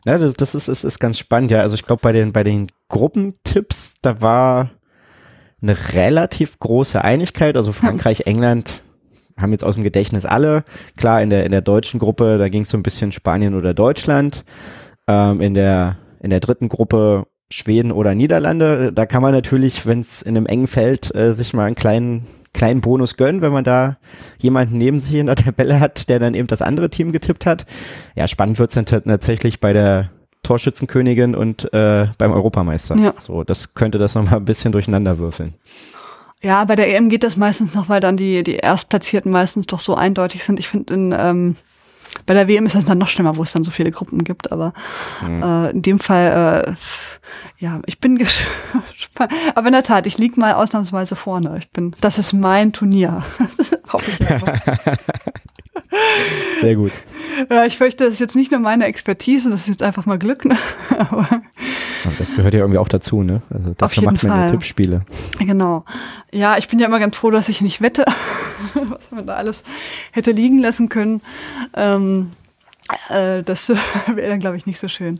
Ja, 0.05 0.17
das, 0.17 0.33
das 0.33 0.55
ist, 0.55 0.67
ist, 0.67 0.83
ist 0.83 0.99
ganz 0.99 1.17
spannend, 1.17 1.51
ja. 1.51 1.61
Also 1.61 1.75
ich 1.75 1.85
glaube, 1.85 2.01
bei 2.01 2.11
den, 2.11 2.31
bei 2.31 2.43
den 2.43 2.71
Gruppentipps, 2.89 3.95
da 4.01 4.21
war 4.21 4.71
eine 5.61 5.77
relativ 5.93 6.59
große 6.59 7.03
Einigkeit. 7.03 7.57
Also 7.57 7.71
Frankreich, 7.71 8.21
England 8.25 8.81
haben 9.37 9.51
jetzt 9.51 9.63
aus 9.63 9.75
dem 9.75 9.83
Gedächtnis 9.83 10.25
alle. 10.25 10.63
Klar, 10.97 11.21
in 11.21 11.29
der, 11.29 11.45
in 11.45 11.51
der 11.51 11.61
deutschen 11.61 11.99
Gruppe, 11.99 12.37
da 12.37 12.47
ging 12.49 12.63
es 12.63 12.69
so 12.69 12.77
ein 12.77 12.83
bisschen 12.83 13.11
Spanien 13.11 13.55
oder 13.55 13.73
Deutschland. 13.73 14.43
Ähm, 15.07 15.41
in, 15.41 15.53
der, 15.53 15.97
in 16.21 16.29
der 16.29 16.39
dritten 16.39 16.69
Gruppe 16.69 17.25
Schweden 17.53 17.91
oder 17.91 18.15
Niederlande. 18.15 18.91
Da 18.93 19.05
kann 19.05 19.21
man 19.21 19.33
natürlich, 19.33 19.85
wenn 19.85 19.99
es 19.99 20.21
in 20.21 20.37
einem 20.37 20.45
engen 20.45 20.67
Feld, 20.67 21.13
äh, 21.13 21.33
sich 21.33 21.53
mal 21.53 21.65
einen 21.65 21.75
kleinen, 21.75 22.25
kleinen 22.53 22.81
Bonus 22.81 23.17
gönnen, 23.17 23.41
wenn 23.41 23.51
man 23.51 23.63
da 23.63 23.97
jemanden 24.39 24.77
neben 24.77 24.99
sich 24.99 25.15
in 25.15 25.27
der 25.27 25.35
Tabelle 25.35 25.79
hat, 25.79 26.09
der 26.09 26.19
dann 26.19 26.33
eben 26.33 26.47
das 26.47 26.61
andere 26.61 26.89
Team 26.89 27.11
getippt 27.11 27.45
hat. 27.45 27.65
Ja, 28.15 28.27
spannend 28.27 28.59
wird's 28.59 28.75
dann 28.75 28.85
tatsächlich 28.85 29.59
bei 29.59 29.73
der 29.73 30.11
Torschützenkönigin 30.43 31.35
und 31.35 31.71
äh, 31.73 32.07
beim 32.17 32.31
Europameister. 32.31 32.95
Ja. 32.97 33.13
So, 33.19 33.43
das 33.43 33.73
könnte 33.73 33.97
das 33.97 34.15
nochmal 34.15 34.35
ein 34.35 34.45
bisschen 34.45 34.71
durcheinander 34.71 35.17
würfeln. 35.17 35.53
Ja, 36.41 36.65
bei 36.65 36.75
der 36.75 36.95
EM 36.95 37.09
geht 37.09 37.23
das 37.23 37.37
meistens 37.37 37.75
noch, 37.75 37.87
weil 37.87 37.99
dann 37.99 38.17
die, 38.17 38.43
die 38.43 38.55
Erstplatzierten 38.55 39.31
meistens 39.31 39.67
doch 39.67 39.79
so 39.79 39.93
eindeutig 39.93 40.43
sind. 40.43 40.59
Ich 40.59 40.67
finde, 40.67 40.93
in 40.93 41.15
ähm, 41.17 41.55
bei 42.25 42.33
der 42.33 42.47
WM 42.47 42.65
ist 42.65 42.75
das 42.75 42.85
dann 42.85 42.97
noch 42.97 43.07
schlimmer, 43.07 43.37
wo 43.37 43.43
es 43.43 43.53
dann 43.53 43.63
so 43.63 43.69
viele 43.71 43.91
Gruppen 43.91 44.23
gibt, 44.23 44.51
aber 44.51 44.73
mhm. 45.25 45.43
äh, 45.43 45.69
in 45.71 45.81
dem 45.81 45.99
Fall, 45.99 46.67
äh, 46.67 46.73
ja, 47.63 47.79
ich 47.85 47.99
bin 47.99 48.17
gespannt. 48.17 49.31
Aber 49.55 49.67
in 49.67 49.73
der 49.73 49.83
Tat, 49.83 50.07
ich 50.07 50.17
lieg 50.17 50.37
mal 50.37 50.53
ausnahmsweise 50.53 51.15
vorne. 51.15 51.57
Ich 51.59 51.69
bin, 51.71 51.95
das 52.01 52.17
ist 52.17 52.33
mein 52.33 52.73
Turnier. 52.73 53.23
Hoffe 53.93 54.11
ich 54.11 54.17
Sehr 56.61 56.75
gut. 56.75 56.91
Ja, 57.49 57.65
ich 57.65 57.77
fürchte, 57.77 58.05
das 58.05 58.15
ist 58.15 58.19
jetzt 58.19 58.35
nicht 58.35 58.51
nur 58.51 58.59
meine 58.59 58.85
Expertise, 58.85 59.49
das 59.49 59.61
ist 59.61 59.67
jetzt 59.67 59.83
einfach 59.83 60.05
mal 60.05 60.17
Glück. 60.17 60.45
Ne? 60.45 60.57
Aber 60.99 61.41
das 62.17 62.35
gehört 62.35 62.53
ja 62.53 62.61
irgendwie 62.61 62.79
auch 62.79 62.89
dazu, 62.89 63.23
ne? 63.23 63.41
Also 63.49 63.73
dafür 63.77 64.03
macht 64.03 64.23
man 64.23 64.31
Fall. 64.31 64.41
ja 64.41 64.47
Tippspiele. 64.47 65.01
Genau. 65.39 65.85
Ja, 66.31 66.57
ich 66.57 66.67
bin 66.67 66.79
ja 66.79 66.87
immer 66.87 66.99
ganz 66.99 67.17
froh, 67.17 67.31
dass 67.31 67.49
ich 67.49 67.61
nicht 67.61 67.81
wette, 67.81 68.05
was 68.73 69.11
man 69.11 69.25
da 69.25 69.35
alles 69.35 69.63
hätte 70.11 70.31
liegen 70.31 70.59
lassen 70.59 70.89
können. 70.89 71.21
Ähm, 71.75 72.31
äh, 73.09 73.43
das 73.43 73.69
wäre 74.07 74.29
dann, 74.29 74.39
glaube 74.39 74.57
ich, 74.57 74.65
nicht 74.65 74.79
so 74.79 74.87
schön. 74.87 75.19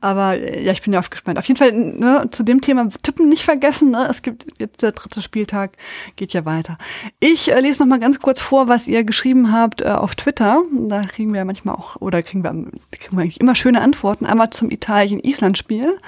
Aber 0.00 0.34
äh, 0.34 0.62
ja, 0.62 0.72
ich 0.72 0.82
bin 0.82 0.92
ja 0.92 0.98
aufgespannt. 0.98 1.38
Auf 1.38 1.46
jeden 1.46 1.58
Fall 1.58 1.72
ne, 1.72 2.28
zu 2.30 2.42
dem 2.42 2.60
Thema 2.60 2.88
Tippen 3.02 3.28
nicht 3.28 3.44
vergessen. 3.44 3.90
Ne? 3.90 4.06
Es 4.10 4.22
gibt 4.22 4.46
jetzt 4.58 4.82
der 4.82 4.92
dritte 4.92 5.22
Spieltag, 5.22 5.72
geht 6.16 6.32
ja 6.32 6.44
weiter. 6.44 6.78
Ich 7.20 7.52
äh, 7.52 7.60
lese 7.60 7.82
noch 7.82 7.88
mal 7.88 8.00
ganz 8.00 8.20
kurz 8.20 8.40
vor, 8.40 8.68
was 8.68 8.86
ihr 8.86 9.04
geschrieben 9.04 9.52
habt 9.52 9.82
äh, 9.82 9.86
auf 9.86 10.14
Twitter. 10.14 10.62
Da 10.72 11.02
kriegen 11.02 11.32
wir 11.32 11.38
ja 11.38 11.44
manchmal 11.44 11.74
auch, 11.74 11.96
oder 12.00 12.22
kriegen 12.22 12.42
wir, 12.42 12.50
kriegen 12.50 13.16
wir 13.16 13.22
eigentlich 13.22 13.40
immer 13.40 13.54
schöne 13.54 13.80
Antworten. 13.80 14.26
Einmal 14.26 14.50
zum 14.50 14.70
Italien-Island-Spiel. 14.70 15.98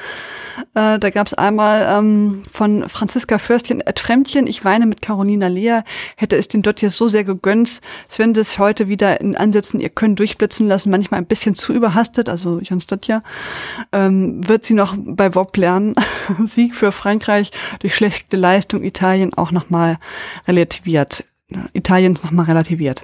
Äh, 0.75 0.99
da 0.99 1.11
gab 1.11 1.27
es 1.27 1.35
einmal 1.35 1.87
ähm, 1.99 2.43
von 2.51 2.89
Franziska 2.89 3.39
Förstchen, 3.39 3.81
Ed 3.81 4.01
Fremdchen, 4.01 4.47
ich 4.47 4.65
weine 4.65 4.87
mit 4.87 5.03
Carolina 5.03 5.49
Lea, 5.49 5.81
hätte 6.17 6.37
es 6.37 6.49
den 6.49 6.63
Dottiers 6.63 6.97
so 6.97 7.09
sehr 7.09 7.25
gegönnt. 7.25 7.81
Sven 8.09 8.35
das 8.35 8.59
heute 8.59 8.89
wieder 8.89 9.21
in 9.21 9.37
Ansätzen, 9.37 9.81
ihr 9.81 9.89
könnt 9.89 10.19
durchblitzen 10.19 10.67
lassen, 10.67 10.91
manchmal 10.95 11.21
ein 11.21 11.27
bisschen 11.27 11.57
zu 11.57 11.73
überhastet, 11.73 12.29
also 12.29 12.61
Jon 12.61 12.79
Dottier, 12.79 13.23
ähm, 13.93 14.47
wird 14.47 14.65
sie 14.65 14.75
noch 14.75 14.95
bei 14.97 15.35
WOP 15.35 15.57
lernen. 15.57 15.97
Sieg 16.47 16.77
für 16.77 16.93
Frankreich 16.93 17.51
durch 17.81 17.97
schlechte 17.97 18.37
Leistung, 18.37 18.85
Italien 18.85 19.35
auch 19.35 19.51
nochmal 19.51 19.99
relativiert. 20.47 21.25
Italien 21.73 22.19
nochmal 22.23 22.47
relativiert. 22.47 23.03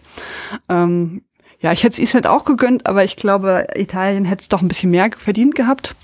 Ähm, 0.68 1.22
ja, 1.61 1.72
ich 1.72 1.83
hätte 1.83 1.94
es 1.94 1.98
Island 1.98 2.26
auch 2.26 2.44
gegönnt, 2.44 2.87
aber 2.87 3.05
ich 3.05 3.16
glaube, 3.16 3.66
Italien 3.74 4.24
hätte 4.24 4.42
es 4.42 4.48
doch 4.48 4.62
ein 4.62 4.68
bisschen 4.68 4.90
mehr 4.90 5.11
verdient 5.16 5.55
gehabt. 5.55 5.94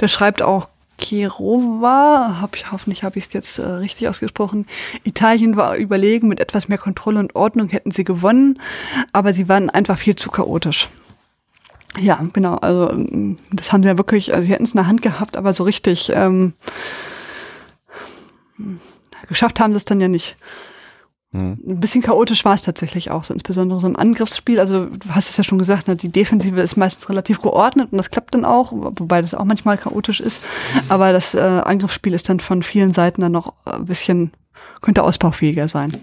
Der 0.00 0.08
schreibt 0.08 0.42
auch 0.42 0.68
Kirova, 1.02 2.38
hab 2.40 2.56
ich, 2.56 2.70
hoffentlich 2.70 3.02
habe 3.02 3.18
ich 3.18 3.26
es 3.26 3.32
jetzt 3.32 3.58
äh, 3.58 3.64
richtig 3.64 4.08
ausgesprochen. 4.08 4.66
Italien 5.02 5.56
war 5.56 5.76
überlegen, 5.76 6.28
mit 6.28 6.38
etwas 6.38 6.68
mehr 6.68 6.78
Kontrolle 6.78 7.18
und 7.18 7.34
Ordnung 7.34 7.68
hätten 7.68 7.90
sie 7.90 8.04
gewonnen, 8.04 8.60
aber 9.12 9.34
sie 9.34 9.48
waren 9.48 9.68
einfach 9.68 9.98
viel 9.98 10.14
zu 10.16 10.30
chaotisch. 10.30 10.88
Ja, 11.98 12.24
genau, 12.32 12.56
also 12.56 12.90
ähm, 12.90 13.38
das 13.50 13.72
haben 13.72 13.82
sie 13.82 13.88
ja 13.88 13.98
wirklich, 13.98 14.32
also 14.32 14.46
sie 14.46 14.52
hätten 14.52 14.64
es 14.64 14.72
in 14.72 14.78
der 14.78 14.86
Hand 14.86 15.02
gehabt, 15.02 15.36
aber 15.36 15.52
so 15.52 15.64
richtig 15.64 16.10
ähm, 16.14 16.54
geschafft 19.28 19.60
haben 19.60 19.72
sie 19.72 19.78
es 19.78 19.84
dann 19.84 20.00
ja 20.00 20.08
nicht. 20.08 20.36
Ein 21.34 21.80
bisschen 21.80 22.02
chaotisch 22.02 22.44
war 22.44 22.52
es 22.52 22.60
tatsächlich 22.60 23.10
auch, 23.10 23.24
so 23.24 23.32
insbesondere 23.32 23.80
so 23.80 23.86
im 23.86 23.96
Angriffsspiel. 23.96 24.60
Also 24.60 24.84
du 24.84 25.08
hast 25.10 25.30
es 25.30 25.38
ja 25.38 25.44
schon 25.44 25.58
gesagt, 25.58 25.88
ne, 25.88 25.96
die 25.96 26.12
Defensive 26.12 26.60
ist 26.60 26.76
meistens 26.76 27.08
relativ 27.08 27.40
geordnet 27.40 27.88
und 27.90 27.96
das 27.96 28.10
klappt 28.10 28.34
dann 28.34 28.44
auch, 28.44 28.70
wobei 28.72 29.22
das 29.22 29.32
auch 29.32 29.44
manchmal 29.44 29.78
chaotisch 29.78 30.20
ist. 30.20 30.42
Aber 30.90 31.12
das 31.12 31.34
äh, 31.34 31.40
Angriffsspiel 31.40 32.12
ist 32.12 32.28
dann 32.28 32.38
von 32.38 32.62
vielen 32.62 32.92
Seiten 32.92 33.22
dann 33.22 33.32
noch 33.32 33.54
ein 33.64 33.86
bisschen, 33.86 34.32
könnte 34.82 35.02
ausbaufähiger 35.02 35.68
sein. 35.68 35.96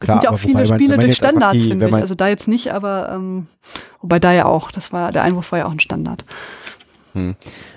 Es 0.00 0.06
sind 0.06 0.22
ja 0.22 0.30
auch 0.30 0.38
viele 0.38 0.66
man, 0.66 0.66
Spiele 0.66 0.96
durch 0.96 1.16
Standards, 1.16 1.64
finde 1.64 1.88
ich. 1.88 1.94
Also 1.94 2.14
da 2.14 2.28
jetzt 2.28 2.48
nicht, 2.48 2.72
aber 2.72 3.10
ähm, 3.12 3.46
wobei 4.00 4.20
da 4.20 4.32
ja 4.32 4.44
auch, 4.44 4.70
das 4.70 4.92
war, 4.92 5.12
der 5.12 5.22
Einwurf 5.22 5.50
war 5.52 5.58
ja 5.58 5.66
auch 5.66 5.72
ein 5.72 5.80
Standard. 5.80 6.24
Hm. 7.14 7.34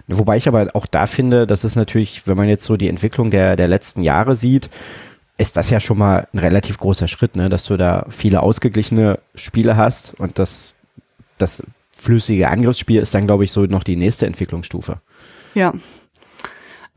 Wobei 0.08 0.38
ich 0.38 0.48
aber 0.48 0.68
auch 0.74 0.86
da 0.86 1.08
finde, 1.08 1.48
das 1.48 1.64
ist 1.64 1.76
natürlich, 1.76 2.28
wenn 2.28 2.38
man 2.38 2.48
jetzt 2.48 2.66
so 2.66 2.78
die 2.78 2.90
Entwicklung 2.90 3.32
der, 3.32 3.56
der 3.56 3.68
letzten 3.68 4.04
Jahre 4.04 4.36
sieht, 4.36 4.70
ist 5.38 5.58
das 5.58 5.70
ja 5.70 5.80
schon 5.80 5.98
mal 5.98 6.28
ein 6.34 6.40
relativ 6.40 6.78
großer 6.78 7.08
Schritt, 7.08 7.36
ne? 7.36 7.50
dass 7.50 7.66
du 7.66 7.78
da 7.78 8.06
viele 8.10 8.42
ausgeglichene 8.42 9.20
Spiele 9.34 9.78
hast 9.78 10.14
und 10.20 10.38
das, 10.38 10.76
das 11.38 11.64
flüssige 11.98 12.50
Angriffsspiel 12.50 13.02
ist 13.02 13.16
dann, 13.16 13.26
glaube 13.26 13.44
ich, 13.44 13.52
so 13.52 13.66
noch 13.66 13.84
die 13.84 13.96
nächste 13.96 14.28
Entwicklungsstufe. 14.28 15.00
Ja. 15.56 15.74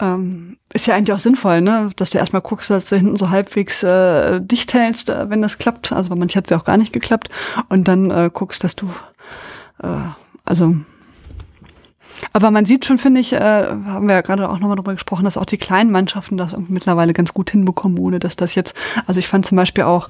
Ähm, 0.01 0.57
ist 0.73 0.87
ja 0.87 0.95
eigentlich 0.95 1.15
auch 1.15 1.21
sinnvoll, 1.21 1.61
ne? 1.61 1.91
dass 1.97 2.11
du 2.11 2.19
erstmal 2.19 2.43
guckst, 2.43 2.69
dass 2.69 2.87
du 2.87 2.97
hinten 2.97 3.17
so 3.17 3.31
halbwegs 3.31 3.83
äh, 3.85 4.41
dicht 4.41 4.75
hältst, 4.75 5.09
äh, 5.09 5.31
wenn 5.31 5.41
das 5.41 5.59
klappt. 5.59 5.93
Also 5.93 6.11
bei 6.11 6.17
manchen 6.17 6.37
hat 6.37 6.47
es 6.47 6.51
ja 6.51 6.59
auch 6.59 6.65
gar 6.65 6.77
nicht 6.77 6.93
geklappt. 6.93 7.29
Und 7.69 7.87
dann 7.87 8.11
äh, 8.11 8.31
guckst, 8.33 8.65
dass 8.65 8.75
du, 8.75 8.89
äh, 9.83 9.89
also 10.45 10.75
aber 12.33 12.51
man 12.51 12.65
sieht 12.65 12.85
schon, 12.85 12.99
finde 12.99 13.21
ich, 13.21 13.33
äh, 13.33 13.39
haben 13.39 14.09
wir 14.09 14.17
ja 14.17 14.21
gerade 14.21 14.49
auch 14.49 14.59
nochmal 14.59 14.77
darüber 14.77 14.95
gesprochen, 14.95 15.25
dass 15.25 15.37
auch 15.37 15.45
die 15.45 15.59
kleinen 15.59 15.91
Mannschaften 15.91 16.37
das 16.37 16.55
mittlerweile 16.69 17.13
ganz 17.13 17.35
gut 17.35 17.51
hinbekommen, 17.51 17.99
ohne 17.99 18.19
dass 18.19 18.37
das 18.37 18.55
jetzt, 18.55 18.75
also 19.07 19.21
ich 19.21 19.29
fand 19.29 19.47
zum 19.47 19.57
Beispiel 19.57 19.85
auch 19.85 20.09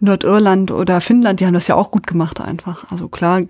Nordirland 0.00 0.70
oder 0.70 1.00
Finnland, 1.00 1.40
die 1.40 1.46
haben 1.46 1.54
das 1.54 1.66
ja 1.66 1.74
auch 1.74 1.90
gut 1.90 2.06
gemacht 2.06 2.40
einfach. 2.40 2.90
Also 2.90 3.08
klar, 3.08 3.42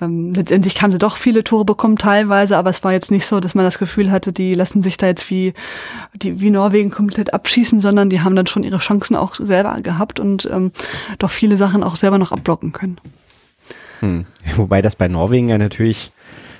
ähm, 0.00 0.34
letztendlich 0.34 0.80
haben 0.80 0.92
sie 0.92 0.98
doch 0.98 1.16
viele 1.16 1.44
Tore 1.44 1.64
bekommen 1.64 1.96
teilweise, 1.96 2.56
aber 2.56 2.70
es 2.70 2.82
war 2.84 2.92
jetzt 2.92 3.10
nicht 3.10 3.26
so, 3.26 3.40
dass 3.40 3.54
man 3.54 3.64
das 3.64 3.78
Gefühl 3.78 4.10
hatte, 4.10 4.32
die 4.32 4.54
lassen 4.54 4.82
sich 4.82 4.96
da 4.96 5.06
jetzt 5.06 5.28
wie, 5.30 5.54
die, 6.14 6.40
wie 6.40 6.50
Norwegen 6.50 6.90
komplett 6.90 7.32
abschießen, 7.34 7.80
sondern 7.80 8.10
die 8.10 8.20
haben 8.20 8.36
dann 8.36 8.46
schon 8.46 8.62
ihre 8.62 8.78
Chancen 8.78 9.16
auch 9.16 9.34
selber 9.34 9.80
gehabt 9.80 10.20
und 10.20 10.48
ähm, 10.52 10.72
doch 11.18 11.30
viele 11.30 11.56
Sachen 11.56 11.82
auch 11.82 11.96
selber 11.96 12.18
noch 12.18 12.32
abblocken 12.32 12.72
können. 12.72 12.98
Hm. 14.00 14.26
Wobei 14.56 14.82
das 14.82 14.96
bei 14.96 15.08
Norwegen 15.08 15.48
ja 15.48 15.58
natürlich 15.58 16.12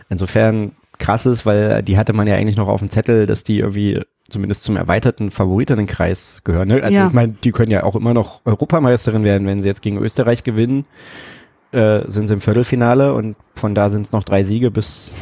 insofern 0.09 0.73
krass 0.99 1.27
ist, 1.27 1.47
weil 1.47 1.83
die 1.83 1.97
hatte 1.99 2.13
man 2.13 2.27
ja 2.27 2.37
eigentlich 2.37 2.57
noch 2.57 2.69
auf 2.69 2.81
dem 2.81 2.91
Zettel, 2.91 3.27
dass 3.27 3.43
die 3.43 3.59
irgendwie 3.59 4.03
zumindest 4.29 4.63
zum 4.65 4.77
erweiterten 4.77 5.31
Favoritenkreis 5.31 6.43
gehören. 6.45 6.69
Ne? 6.69 6.83
Also 6.83 6.95
ja. 6.95 7.09
ich 7.09 7.13
meine, 7.13 7.35
die 7.45 7.53
können 7.53 7.73
ja 7.73 7.83
auch 7.83 7.97
immer 7.97 8.15
noch 8.15 8.41
Europameisterin 8.45 9.25
werden, 9.25 9.47
wenn 9.47 9.63
sie 9.63 9.69
jetzt 9.69 9.83
gegen 9.83 9.99
Österreich 9.99 10.45
gewinnen, 10.45 10.85
äh, 11.73 12.03
sind 12.11 12.27
sie 12.27 12.35
im 12.35 12.41
Viertelfinale 12.41 13.15
und 13.15 13.37
von 13.55 13.75
da 13.75 13.89
sind 13.89 14.03
es 14.03 14.13
noch 14.13 14.25
drei 14.25 14.43
Siege 14.43 14.71
bis 14.71 15.15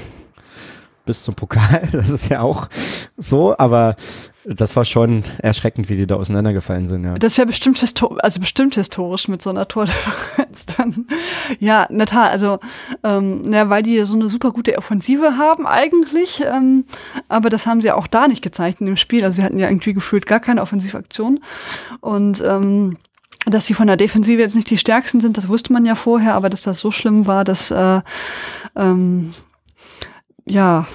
bis 1.09 1.25
zum 1.25 1.35
Pokal. 1.35 1.89
Das 1.93 2.11
ist 2.11 2.29
ja 2.29 2.41
auch 2.41 2.69
so, 3.17 3.57
aber 3.57 3.97
das 4.45 4.77
war 4.77 4.85
schon 4.85 5.25
erschreckend, 5.39 5.89
wie 5.89 5.97
die 5.97 6.07
da 6.07 6.17
auseinandergefallen 6.17 6.89
sind, 6.89 7.05
ja. 7.05 7.19
Das 7.19 7.37
wäre 7.37 7.47
bestimmt, 7.47 7.83
also 8.19 8.41
bestimmt 8.41 8.75
historisch 8.77 9.29
mit 9.29 9.43
so 9.43 9.51
einer 9.51 9.67
Tordifferenz 9.67 10.67
dann. 10.77 11.07
Ja, 11.59 11.85
in 11.85 11.99
der 11.99 12.13
also, 12.13 12.59
ähm, 13.05 13.53
ja, 13.53 13.69
weil 13.69 13.83
die 13.83 14.05
so 14.05 14.15
eine 14.15 14.29
super 14.29 14.53
gute 14.53 14.77
Offensive 14.79 15.37
haben 15.37 15.67
eigentlich, 15.67 16.43
ähm, 16.47 16.85
aber 17.29 17.51
das 17.51 17.67
haben 17.67 17.81
sie 17.81 17.91
auch 17.91 18.07
da 18.07 18.29
nicht 18.29 18.43
gezeigt 18.43 18.81
in 18.81 18.87
dem 18.87 18.97
Spiel. 18.97 19.25
Also 19.25 19.37
sie 19.37 19.43
hatten 19.43 19.59
ja 19.59 19.69
irgendwie 19.69 19.95
gefühlt 19.95 20.27
gar 20.27 20.41
keine 20.41 20.63
Offensivaktion 20.63 21.41
und, 22.01 22.43
ähm, 22.47 22.97
dass 23.51 23.67
sie 23.67 23.75
von 23.75 23.87
der 23.87 23.97
Defensive 23.97 24.41
jetzt 24.41 24.57
nicht 24.57 24.71
die 24.71 24.79
stärksten 24.79 25.21
sind, 25.21 25.37
das 25.37 25.49
wusste 25.49 25.73
man 25.73 25.87
ja 25.87 25.95
vorher, 25.95 26.35
aber 26.35 26.51
dass 26.51 26.63
das 26.63 26.81
so 26.81 26.91
schlimm 26.91 27.27
war, 27.27 27.45
dass 27.45 27.71
äh, 27.71 28.01
ähm, 28.77 29.35
ja, 30.47 30.87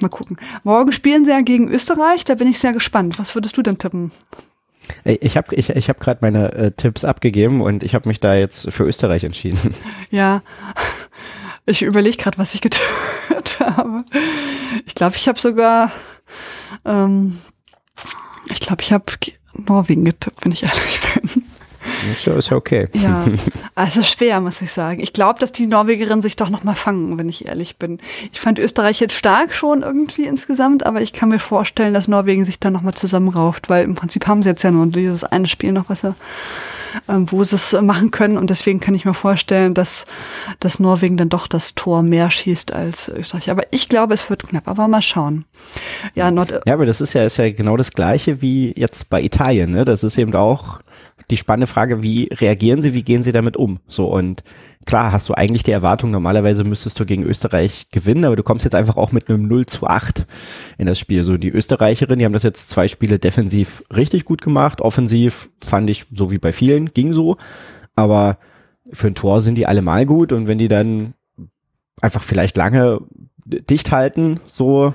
Mal 0.00 0.08
gucken. 0.08 0.36
Morgen 0.62 0.92
spielen 0.92 1.24
sie 1.24 1.30
ja 1.30 1.40
gegen 1.40 1.68
Österreich, 1.68 2.24
da 2.24 2.34
bin 2.34 2.48
ich 2.48 2.58
sehr 2.58 2.72
gespannt. 2.72 3.18
Was 3.18 3.34
würdest 3.34 3.56
du 3.56 3.62
denn 3.62 3.78
tippen? 3.78 4.12
Ich 5.04 5.36
habe 5.36 5.54
ich, 5.54 5.70
ich 5.70 5.88
hab 5.88 6.00
gerade 6.00 6.18
meine 6.20 6.52
äh, 6.52 6.70
Tipps 6.70 7.04
abgegeben 7.04 7.60
und 7.60 7.82
ich 7.82 7.94
habe 7.94 8.08
mich 8.08 8.20
da 8.20 8.34
jetzt 8.34 8.70
für 8.72 8.84
Österreich 8.84 9.24
entschieden. 9.24 9.74
Ja, 10.10 10.40
ich 11.66 11.82
überlege 11.82 12.16
gerade, 12.16 12.38
was 12.38 12.54
ich 12.54 12.60
getippt 12.60 13.60
habe. 13.60 14.04
Ich 14.86 14.94
glaube, 14.94 15.16
ich 15.16 15.26
habe 15.26 15.38
sogar, 15.38 15.90
ähm, 16.84 17.38
ich 18.48 18.60
glaube, 18.60 18.82
ich 18.82 18.92
habe 18.92 19.04
Norwegen 19.54 20.04
getippt, 20.04 20.44
wenn 20.44 20.52
ich 20.52 20.62
ehrlich 20.62 21.00
bin. 21.14 21.42
Ist 22.12 22.26
ja, 22.26 22.34
ist 22.34 22.50
ja 22.50 22.56
okay. 22.56 22.88
Ja, 22.92 23.24
also 23.74 24.02
schwer, 24.02 24.40
muss 24.40 24.60
ich 24.62 24.70
sagen. 24.70 25.00
Ich 25.00 25.12
glaube, 25.12 25.40
dass 25.40 25.52
die 25.52 25.66
Norwegerinnen 25.66 26.22
sich 26.22 26.36
doch 26.36 26.50
noch 26.50 26.64
mal 26.64 26.74
fangen, 26.74 27.18
wenn 27.18 27.28
ich 27.28 27.46
ehrlich 27.46 27.76
bin. 27.76 27.98
Ich 28.32 28.40
fand 28.40 28.58
Österreich 28.58 29.00
jetzt 29.00 29.14
stark 29.14 29.54
schon 29.54 29.82
irgendwie 29.82 30.26
insgesamt, 30.26 30.86
aber 30.86 31.00
ich 31.00 31.12
kann 31.12 31.28
mir 31.28 31.38
vorstellen, 31.38 31.94
dass 31.94 32.08
Norwegen 32.08 32.44
sich 32.44 32.60
dann 32.60 32.72
noch 32.72 32.82
mal 32.82 32.94
zusammenrauft, 32.94 33.68
weil 33.68 33.84
im 33.84 33.94
Prinzip 33.94 34.26
haben 34.26 34.42
sie 34.42 34.50
jetzt 34.50 34.62
ja 34.62 34.70
nur 34.70 34.86
dieses 34.86 35.24
eine 35.24 35.48
Spiel 35.48 35.72
noch, 35.72 35.88
was 35.88 36.00
sie, 36.00 36.14
ähm, 37.08 37.30
wo 37.30 37.44
sie 37.44 37.56
es 37.56 37.72
machen 37.80 38.10
können 38.10 38.38
und 38.38 38.50
deswegen 38.50 38.80
kann 38.80 38.94
ich 38.94 39.04
mir 39.04 39.14
vorstellen, 39.14 39.74
dass, 39.74 40.06
dass 40.60 40.80
Norwegen 40.80 41.16
dann 41.16 41.28
doch 41.28 41.46
das 41.46 41.74
Tor 41.74 42.02
mehr 42.02 42.30
schießt 42.30 42.72
als 42.72 43.08
Österreich. 43.08 43.50
Aber 43.50 43.64
ich 43.70 43.88
glaube, 43.88 44.14
es 44.14 44.28
wird 44.30 44.48
knapp, 44.48 44.68
aber 44.68 44.88
mal 44.88 45.02
schauen. 45.02 45.44
Ja, 46.14 46.30
Nord 46.30 46.60
ja 46.64 46.74
aber 46.74 46.86
das 46.86 47.00
ist 47.00 47.14
ja, 47.14 47.24
ist 47.24 47.36
ja 47.38 47.50
genau 47.50 47.76
das 47.76 47.92
Gleiche 47.92 48.40
wie 48.42 48.72
jetzt 48.76 49.10
bei 49.10 49.22
Italien, 49.22 49.72
ne? 49.72 49.84
Das 49.84 50.04
ist 50.04 50.18
eben 50.18 50.34
auch 50.34 50.80
die 51.30 51.36
spannende 51.36 51.66
Frage, 51.66 52.02
wie 52.02 52.28
reagieren 52.32 52.82
sie, 52.82 52.94
wie 52.94 53.02
gehen 53.02 53.22
sie 53.22 53.32
damit 53.32 53.56
um? 53.56 53.80
So 53.88 54.06
und 54.06 54.44
klar 54.84 55.12
hast 55.12 55.28
du 55.28 55.34
eigentlich 55.34 55.64
die 55.64 55.72
Erwartung, 55.72 56.10
normalerweise 56.10 56.62
müsstest 56.62 57.00
du 57.00 57.04
gegen 57.04 57.24
Österreich 57.24 57.88
gewinnen, 57.90 58.24
aber 58.24 58.36
du 58.36 58.42
kommst 58.42 58.64
jetzt 58.64 58.74
einfach 58.74 58.96
auch 58.96 59.12
mit 59.12 59.28
einem 59.28 59.48
0 59.48 59.66
zu 59.66 59.86
8 59.86 60.26
in 60.78 60.86
das 60.86 60.98
Spiel. 60.98 61.24
So 61.24 61.36
die 61.36 61.50
Österreicherinnen, 61.50 62.20
die 62.20 62.24
haben 62.24 62.32
das 62.32 62.44
jetzt 62.44 62.70
zwei 62.70 62.86
Spiele 62.86 63.18
defensiv 63.18 63.82
richtig 63.94 64.24
gut 64.24 64.40
gemacht, 64.40 64.80
offensiv 64.80 65.50
fand 65.64 65.90
ich, 65.90 66.06
so 66.12 66.30
wie 66.30 66.38
bei 66.38 66.52
vielen, 66.52 66.92
ging 66.92 67.12
so, 67.12 67.36
aber 67.96 68.38
für 68.92 69.08
ein 69.08 69.14
Tor 69.16 69.40
sind 69.40 69.56
die 69.56 69.66
allemal 69.66 70.06
gut 70.06 70.32
und 70.32 70.46
wenn 70.46 70.58
die 70.58 70.68
dann 70.68 71.14
einfach 72.00 72.22
vielleicht 72.22 72.56
lange 72.56 73.00
dicht 73.46 73.90
halten, 73.90 74.40
so 74.46 74.94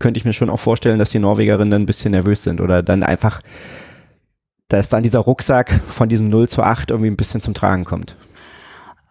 könnte 0.00 0.18
ich 0.18 0.24
mir 0.24 0.32
schon 0.32 0.50
auch 0.50 0.58
vorstellen, 0.58 0.98
dass 0.98 1.10
die 1.10 1.18
Norwegerinnen 1.20 1.70
dann 1.70 1.82
ein 1.82 1.86
bisschen 1.86 2.12
nervös 2.12 2.42
sind 2.42 2.60
oder 2.60 2.82
dann 2.82 3.02
einfach 3.02 3.40
da 4.70 4.78
ist 4.78 4.92
dann 4.92 5.02
dieser 5.02 5.18
Rucksack 5.18 5.80
von 5.88 6.08
diesem 6.08 6.28
0 6.28 6.48
zu 6.48 6.62
8 6.62 6.90
irgendwie 6.90 7.10
ein 7.10 7.16
bisschen 7.16 7.40
zum 7.42 7.54
Tragen 7.54 7.84
kommt. 7.84 8.16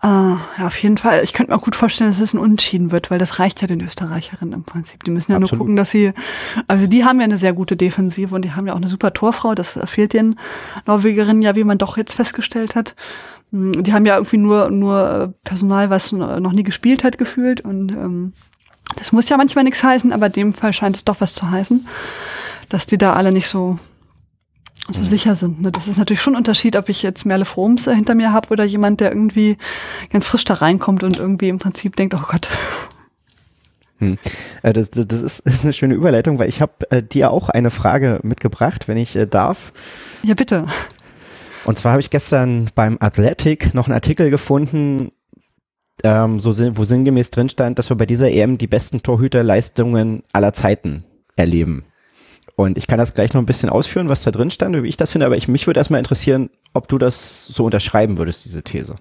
Uh, 0.01 0.37
ja, 0.57 0.67
auf 0.67 0.81
jeden 0.81 0.97
Fall. 0.97 1.21
Ich 1.25 1.33
könnte 1.33 1.51
mir 1.51 1.57
auch 1.57 1.63
gut 1.63 1.75
vorstellen, 1.75 2.09
dass 2.09 2.21
es 2.21 2.33
ein 2.33 2.39
Unentschieden 2.39 2.93
wird, 2.93 3.11
weil 3.11 3.19
das 3.19 3.37
reicht 3.37 3.61
ja 3.61 3.67
den 3.67 3.81
Österreicherinnen 3.81 4.53
im 4.53 4.63
Prinzip. 4.63 5.03
Die 5.03 5.11
müssen 5.11 5.33
ja 5.33 5.37
Absolut. 5.37 5.51
nur 5.51 5.59
gucken, 5.59 5.75
dass 5.75 5.91
sie, 5.91 6.13
also 6.69 6.87
die 6.87 7.03
haben 7.03 7.19
ja 7.19 7.25
eine 7.25 7.37
sehr 7.37 7.51
gute 7.51 7.75
Defensive 7.75 8.33
und 8.33 8.45
die 8.45 8.53
haben 8.53 8.65
ja 8.65 8.71
auch 8.71 8.77
eine 8.77 8.87
super 8.87 9.11
Torfrau. 9.13 9.55
Das 9.55 9.77
fehlt 9.87 10.13
den 10.13 10.37
Norwegerinnen 10.85 11.41
ja, 11.41 11.57
wie 11.57 11.65
man 11.65 11.77
doch 11.77 11.97
jetzt 11.97 12.13
festgestellt 12.13 12.75
hat. 12.75 12.95
Hm, 13.51 13.83
die 13.83 13.91
haben 13.91 14.05
ja 14.05 14.15
irgendwie 14.15 14.37
nur, 14.37 14.71
nur 14.71 15.33
Personal, 15.43 15.89
was 15.89 16.13
noch 16.13 16.53
nie 16.53 16.63
gespielt 16.63 17.03
hat, 17.03 17.17
gefühlt. 17.17 17.59
Und 17.59 17.91
ähm, 17.91 18.31
das 18.95 19.11
muss 19.11 19.27
ja 19.27 19.35
manchmal 19.35 19.65
nichts 19.65 19.83
heißen, 19.83 20.13
aber 20.13 20.27
in 20.27 20.33
dem 20.33 20.53
Fall 20.53 20.71
scheint 20.71 20.95
es 20.95 21.03
doch 21.03 21.19
was 21.19 21.33
zu 21.33 21.51
heißen, 21.51 21.85
dass 22.69 22.85
die 22.85 22.97
da 22.97 23.13
alle 23.13 23.33
nicht 23.33 23.49
so 23.49 23.77
so 24.91 25.03
sicher 25.03 25.35
sind. 25.35 25.61
Ne? 25.61 25.71
Das 25.71 25.87
ist 25.87 25.97
natürlich 25.97 26.21
schon 26.21 26.33
ein 26.33 26.37
Unterschied, 26.37 26.75
ob 26.75 26.89
ich 26.89 27.01
jetzt 27.01 27.25
Merle 27.25 27.45
Froms 27.45 27.87
äh, 27.87 27.95
hinter 27.95 28.15
mir 28.15 28.33
habe 28.33 28.49
oder 28.49 28.63
jemand, 28.63 28.99
der 28.99 29.11
irgendwie 29.11 29.57
ganz 30.09 30.27
frisch 30.27 30.45
da 30.45 30.55
reinkommt 30.55 31.03
und 31.03 31.17
irgendwie 31.17 31.49
im 31.49 31.59
Prinzip 31.59 31.95
denkt, 31.95 32.13
oh 32.13 32.23
Gott. 32.27 32.49
Hm. 33.99 34.17
Äh, 34.63 34.73
das, 34.73 34.89
das, 34.89 35.07
das, 35.07 35.21
ist, 35.21 35.39
ist 35.45 35.63
eine 35.63 35.73
schöne 35.73 35.93
Überleitung, 35.93 36.39
weil 36.39 36.49
ich 36.49 36.61
habe 36.61 36.89
äh, 36.89 37.03
dir 37.03 37.31
auch 37.31 37.49
eine 37.49 37.71
Frage 37.71 38.19
mitgebracht, 38.23 38.87
wenn 38.87 38.97
ich 38.97 39.15
äh, 39.15 39.27
darf. 39.27 39.73
Ja, 40.23 40.33
bitte. 40.33 40.65
Und 41.65 41.77
zwar 41.77 41.91
habe 41.91 42.01
ich 42.01 42.09
gestern 42.09 42.69
beim 42.73 42.97
Athletic 42.99 43.73
noch 43.73 43.87
einen 43.87 43.93
Artikel 43.93 44.29
gefunden, 44.29 45.11
ähm, 46.03 46.39
so, 46.39 46.51
wo 46.77 46.83
sinngemäß 46.83 47.29
drin 47.29 47.49
stand, 47.49 47.77
dass 47.77 47.89
wir 47.89 47.97
bei 47.97 48.05
dieser 48.05 48.31
EM 48.31 48.57
die 48.57 48.67
besten 48.67 49.03
Torhüterleistungen 49.03 50.23
aller 50.31 50.53
Zeiten 50.53 51.03
erleben. 51.35 51.83
Und 52.59 52.77
ich 52.77 52.87
kann 52.87 52.97
das 52.97 53.13
gleich 53.13 53.33
noch 53.33 53.41
ein 53.41 53.45
bisschen 53.45 53.69
ausführen, 53.69 54.09
was 54.09 54.23
da 54.23 54.31
drin 54.31 54.51
stand, 54.51 54.75
wie 54.83 54.89
ich 54.89 54.97
das 54.97 55.11
finde, 55.11 55.25
aber 55.25 55.37
ich, 55.37 55.47
mich 55.47 55.65
würde 55.65 55.79
erstmal 55.79 55.99
interessieren, 55.99 56.49
ob 56.73 56.89
du 56.89 56.97
das 56.97 57.45
so 57.45 57.63
unterschreiben 57.63 58.17
würdest, 58.17 58.43
diese 58.43 58.63
These. 58.63 58.95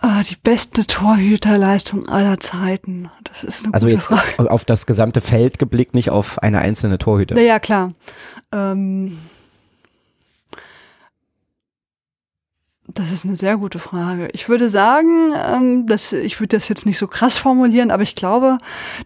Ah, 0.00 0.22
die 0.22 0.36
beste 0.36 0.86
Torhüterleistung 0.86 2.08
aller 2.08 2.38
Zeiten. 2.38 3.10
Das 3.24 3.42
ist 3.42 3.64
eine 3.64 3.74
Also 3.74 3.86
gute 3.86 3.96
jetzt 3.96 4.06
Frage. 4.06 4.52
auf 4.52 4.64
das 4.64 4.86
gesamte 4.86 5.20
Feld 5.20 5.58
geblickt, 5.58 5.96
nicht 5.96 6.10
auf 6.10 6.40
eine 6.40 6.60
einzelne 6.60 6.98
Torhüter. 6.98 7.34
Naja, 7.34 7.58
klar. 7.58 7.94
Ähm, 8.52 9.18
das 12.98 13.12
ist 13.12 13.24
eine 13.24 13.36
sehr 13.36 13.56
gute 13.56 13.78
Frage. 13.78 14.28
Ich 14.32 14.48
würde 14.48 14.68
sagen, 14.68 15.32
ähm, 15.54 15.86
dass, 15.86 16.12
ich 16.12 16.40
würde 16.40 16.56
das 16.56 16.68
jetzt 16.68 16.84
nicht 16.84 16.98
so 16.98 17.06
krass 17.06 17.36
formulieren, 17.36 17.92
aber 17.92 18.02
ich 18.02 18.16
glaube, 18.16 18.58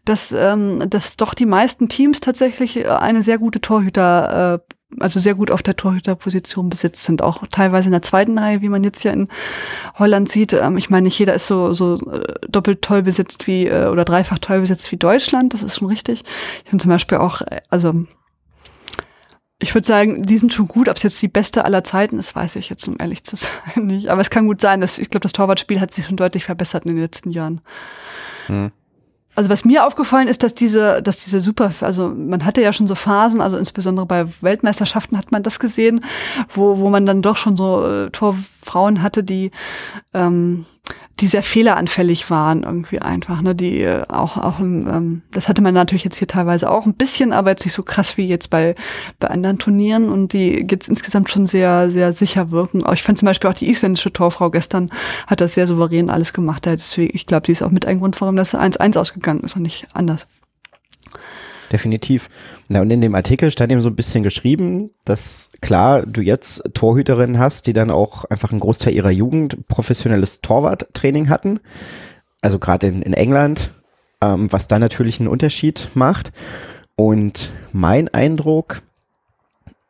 dass, 0.06 0.32
ähm, 0.32 0.82
dass 0.88 1.16
doch 1.16 1.34
die 1.34 1.44
meisten 1.44 1.90
Teams 1.90 2.20
tatsächlich 2.20 2.78
äh, 2.78 2.86
eine 2.86 3.22
sehr 3.22 3.36
gute 3.36 3.60
Torhüter, 3.60 4.54
äh, 4.54 4.74
also 4.98 5.20
sehr 5.20 5.34
gut 5.34 5.50
auf 5.50 5.62
der 5.62 5.76
Torhüterposition 5.76 6.70
besitzt 6.70 7.04
sind, 7.04 7.20
auch 7.20 7.46
teilweise 7.50 7.88
in 7.88 7.92
der 7.92 8.02
zweiten 8.02 8.38
Reihe, 8.38 8.62
wie 8.62 8.70
man 8.70 8.82
jetzt 8.82 9.04
ja 9.04 9.12
in 9.12 9.28
Holland 9.98 10.32
sieht. 10.32 10.54
Ähm, 10.54 10.78
ich 10.78 10.88
meine, 10.88 11.04
nicht 11.04 11.18
jeder 11.18 11.34
ist 11.34 11.46
so, 11.46 11.74
so 11.74 11.98
äh, 12.10 12.34
doppelt 12.48 12.80
toll 12.80 13.02
besetzt 13.02 13.46
wie, 13.46 13.66
äh, 13.66 13.88
oder 13.88 14.06
dreifach 14.06 14.38
toll 14.38 14.60
besetzt 14.60 14.90
wie 14.90 14.96
Deutschland, 14.96 15.52
das 15.52 15.62
ist 15.62 15.76
schon 15.78 15.88
richtig. 15.88 16.24
Ich 16.64 16.70
finde 16.70 16.82
zum 16.82 16.90
Beispiel 16.90 17.18
auch, 17.18 17.42
äh, 17.42 17.60
also 17.68 17.92
ich 19.62 19.74
würde 19.74 19.86
sagen, 19.86 20.24
die 20.24 20.36
sind 20.38 20.52
schon 20.52 20.66
gut. 20.66 20.88
Ob 20.88 20.96
es 20.96 21.02
jetzt 21.02 21.22
die 21.22 21.28
beste 21.28 21.64
aller 21.64 21.84
Zeiten 21.84 22.18
ist, 22.18 22.34
weiß 22.34 22.56
ich 22.56 22.68
jetzt, 22.68 22.86
um 22.88 22.96
ehrlich 22.98 23.24
zu 23.24 23.36
sein, 23.36 23.86
nicht. 23.86 24.08
Aber 24.08 24.20
es 24.20 24.30
kann 24.30 24.46
gut 24.46 24.60
sein, 24.60 24.80
dass 24.80 24.98
ich 24.98 25.10
glaube, 25.10 25.22
das 25.22 25.32
Torwartspiel 25.32 25.80
hat 25.80 25.94
sich 25.94 26.06
schon 26.06 26.16
deutlich 26.16 26.44
verbessert 26.44 26.84
in 26.84 26.94
den 26.94 27.02
letzten 27.02 27.30
Jahren. 27.30 27.60
Hm. 28.46 28.72
Also 29.34 29.48
was 29.48 29.64
mir 29.64 29.86
aufgefallen 29.86 30.28
ist, 30.28 30.42
dass 30.42 30.54
diese, 30.54 31.00
dass 31.02 31.24
diese 31.24 31.40
super, 31.40 31.72
also 31.80 32.10
man 32.10 32.44
hatte 32.44 32.60
ja 32.60 32.70
schon 32.74 32.86
so 32.86 32.94
Phasen, 32.94 33.40
also 33.40 33.56
insbesondere 33.56 34.04
bei 34.04 34.26
Weltmeisterschaften 34.42 35.16
hat 35.16 35.32
man 35.32 35.42
das 35.42 35.58
gesehen, 35.58 36.04
wo, 36.50 36.78
wo 36.78 36.90
man 36.90 37.06
dann 37.06 37.22
doch 37.22 37.38
schon 37.38 37.56
so 37.56 37.86
äh, 37.86 38.10
Torfrauen 38.10 39.00
hatte, 39.00 39.24
die 39.24 39.50
ähm, 40.12 40.66
die 41.22 41.28
sehr 41.28 41.44
fehleranfällig 41.44 42.30
waren 42.30 42.64
irgendwie 42.64 42.98
einfach, 42.98 43.42
ne, 43.42 43.54
die 43.54 43.82
äh, 43.82 44.02
auch 44.08 44.36
auch 44.36 44.58
ähm, 44.58 45.22
das 45.30 45.48
hatte 45.48 45.62
man 45.62 45.72
natürlich 45.72 46.02
jetzt 46.02 46.18
hier 46.18 46.26
teilweise 46.26 46.68
auch 46.68 46.84
ein 46.84 46.94
bisschen, 46.94 47.32
aber 47.32 47.50
jetzt 47.50 47.64
nicht 47.64 47.74
so 47.74 47.84
krass 47.84 48.16
wie 48.16 48.26
jetzt 48.26 48.50
bei 48.50 48.74
bei 49.20 49.28
anderen 49.28 49.60
Turnieren 49.60 50.08
und 50.10 50.32
die 50.32 50.66
jetzt 50.68 50.88
insgesamt 50.88 51.30
schon 51.30 51.46
sehr 51.46 51.92
sehr 51.92 52.12
sicher 52.12 52.50
wirken. 52.50 52.82
Ich 52.92 53.04
fand 53.04 53.18
zum 53.18 53.26
Beispiel 53.26 53.48
auch 53.48 53.54
die 53.54 53.70
isländische 53.70 54.12
Torfrau 54.12 54.50
gestern 54.50 54.90
hat 55.28 55.40
das 55.40 55.54
sehr 55.54 55.68
souverän 55.68 56.10
alles 56.10 56.32
gemacht. 56.32 56.66
Deswegen, 56.66 57.14
ich 57.14 57.26
glaube, 57.26 57.46
sie 57.46 57.52
ist 57.52 57.62
auch 57.62 57.70
mit 57.70 57.86
ein 57.86 58.00
Grund, 58.00 58.20
warum 58.20 58.34
das 58.34 58.54
1-1 58.54 58.98
ausgegangen 58.98 59.40
ist 59.42 59.54
und 59.54 59.62
nicht 59.62 59.86
anders. 59.92 60.26
Definitiv. 61.72 62.28
Na, 62.68 62.82
und 62.82 62.90
in 62.90 63.00
dem 63.00 63.14
Artikel 63.14 63.50
stand 63.50 63.72
eben 63.72 63.80
so 63.80 63.88
ein 63.88 63.96
bisschen 63.96 64.22
geschrieben, 64.22 64.90
dass 65.06 65.48
klar, 65.62 66.04
du 66.04 66.20
jetzt 66.20 66.62
Torhüterinnen 66.74 67.38
hast, 67.38 67.66
die 67.66 67.72
dann 67.72 67.90
auch 67.90 68.26
einfach 68.26 68.50
einen 68.50 68.60
Großteil 68.60 68.94
ihrer 68.94 69.10
Jugend 69.10 69.66
professionelles 69.68 70.42
Torwarttraining 70.42 71.30
hatten. 71.30 71.60
Also 72.42 72.58
gerade 72.58 72.88
in, 72.88 73.00
in 73.00 73.14
England, 73.14 73.72
ähm, 74.20 74.52
was 74.52 74.68
da 74.68 74.78
natürlich 74.78 75.18
einen 75.18 75.30
Unterschied 75.30 75.88
macht. 75.94 76.32
Und 76.94 77.50
mein 77.72 78.08
Eindruck, 78.08 78.82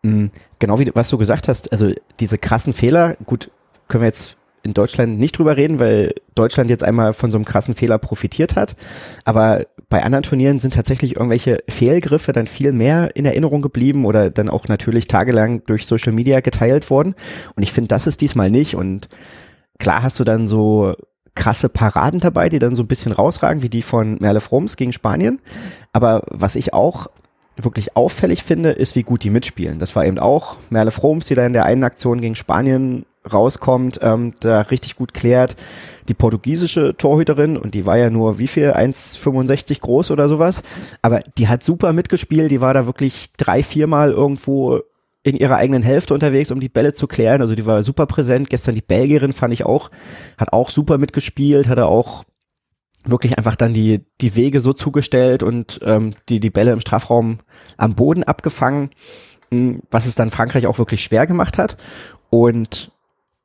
mh, 0.03 0.31
genau 0.61 0.79
wie 0.79 0.88
was 0.95 1.11
du 1.11 1.18
gesagt 1.18 1.49
hast, 1.49 1.73
also 1.73 1.90
diese 2.21 2.38
krassen 2.38 2.75
Fehler, 2.75 3.16
gut, 3.27 3.51
können 3.88 4.03
wir 4.03 4.09
jetzt 4.09 4.37
in 4.62 4.75
Deutschland 4.75 5.18
nicht 5.18 5.38
drüber 5.38 5.57
reden, 5.57 5.79
weil 5.79 6.14
Deutschland 6.35 6.70
jetzt 6.70 6.85
einmal 6.85 7.12
von 7.12 7.31
so 7.31 7.38
einem 7.38 7.44
krassen 7.44 7.75
Fehler 7.75 7.98
profitiert 7.98 8.57
hat. 8.57 8.77
Aber 9.25 9.66
bei 9.88 10.03
anderen 10.03 10.22
Turnieren 10.22 10.59
sind 10.59 10.75
tatsächlich 10.75 11.16
irgendwelche 11.16 11.62
Fehlgriffe 11.68 12.33
dann 12.33 12.46
viel 12.46 12.72
mehr 12.72 13.14
in 13.14 13.25
Erinnerung 13.25 13.62
geblieben 13.62 14.05
oder 14.05 14.31
dann 14.31 14.48
auch 14.48 14.68
natürlich 14.68 15.07
tagelang 15.09 15.64
durch 15.66 15.87
Social 15.87 16.12
Media 16.12 16.40
geteilt 16.40 16.90
worden. 16.90 17.14
Und 17.57 17.62
ich 17.62 17.72
finde, 17.72 17.88
das 17.88 18.07
ist 18.07 18.20
diesmal 18.20 18.51
nicht. 18.51 18.75
Und 18.75 19.09
klar 19.79 20.03
hast 20.03 20.18
du 20.20 20.25
dann 20.25 20.46
so 20.46 20.94
krasse 21.35 21.68
Paraden 21.68 22.20
dabei, 22.20 22.48
die 22.48 22.59
dann 22.59 22.75
so 22.75 22.83
ein 22.83 22.88
bisschen 22.88 23.12
rausragen, 23.12 23.62
wie 23.62 23.68
die 23.68 23.83
von 23.83 24.18
Merle 24.20 24.40
Froms 24.40 24.77
gegen 24.77 24.92
Spanien. 24.92 25.40
Aber 25.92 26.22
was 26.29 26.57
ich 26.57 26.75
auch 26.75 27.09
wirklich 27.57 27.96
auffällig 27.96 28.42
finde, 28.42 28.70
ist, 28.70 28.96
wie 28.96 29.03
gut 29.03 29.25
die 29.25 29.31
mitspielen. 29.31 29.79
Das 29.79 29.94
war 29.94 30.07
eben 30.07 30.18
auch 30.18 30.57
Merle 30.70 30.90
Froms, 30.90 31.27
die 31.27 31.35
da 31.35 31.44
in 31.44 31.53
der 31.53 31.64
einen 31.64 31.85
Aktion 31.85 32.20
gegen 32.20 32.35
Spanien 32.35 33.05
rauskommt, 33.31 34.01
ähm, 34.03 34.35
da 34.41 34.63
richtig 34.63 34.97
gut 34.97 35.15
klärt. 35.15 35.57
Die 36.09 36.15
portugiesische 36.15 36.97
Torhüterin, 36.97 37.57
und 37.57 37.75
die 37.75 37.87
war 37.87 37.97
ja 37.97 38.11
nur 38.11 38.39
wie 38.39 38.49
viel, 38.49 38.73
1,65 38.73 39.81
groß 39.81 40.11
oder 40.11 40.29
sowas, 40.29 40.63
aber 41.01 41.21
die 41.39 41.49
hat 41.49 41.63
super 41.63 41.93
mitgespielt, 41.93 42.51
die 42.51 42.61
war 42.61 42.75
da 42.75 42.87
wirklich 42.87 43.33
drei, 43.37 43.63
viermal 43.63 44.11
irgendwo 44.11 44.81
in 45.23 45.37
ihrer 45.37 45.57
eigenen 45.57 45.83
Hälfte 45.83 46.15
unterwegs, 46.15 46.51
um 46.51 46.61
die 46.61 46.69
Bälle 46.69 46.93
zu 46.93 47.07
klären. 47.07 47.41
Also 47.41 47.55
die 47.55 47.67
war 47.67 47.83
super 47.83 48.07
präsent. 48.07 48.51
Gestern 48.51 48.75
die 48.75 48.81
Belgierin 48.81 49.33
fand 49.33 49.55
ich 49.55 49.65
auch, 49.65 49.91
hat 50.37 50.53
auch 50.53 50.69
super 50.71 50.99
mitgespielt, 50.99 51.69
hatte 51.69 51.87
auch 51.87 52.25
wirklich 53.05 53.37
einfach 53.37 53.57
dann 53.57 53.73
die, 53.75 54.05
die 54.21 54.37
Wege 54.37 54.61
so 54.61 54.73
zugestellt 54.73 55.43
und 55.43 55.81
ähm, 55.85 56.13
die, 56.29 56.41
die 56.41 56.51
Bälle 56.51 56.73
im 56.73 56.81
Strafraum 56.81 57.39
am 57.77 57.95
Boden 57.95 58.25
abgefangen, 58.25 58.91
mh, 59.51 59.81
was 59.91 60.07
es 60.07 60.15
dann 60.15 60.31
Frankreich 60.31 60.67
auch 60.67 60.79
wirklich 60.79 61.03
schwer 61.03 61.27
gemacht 61.27 61.59
hat. 61.59 61.77
Und 62.31 62.91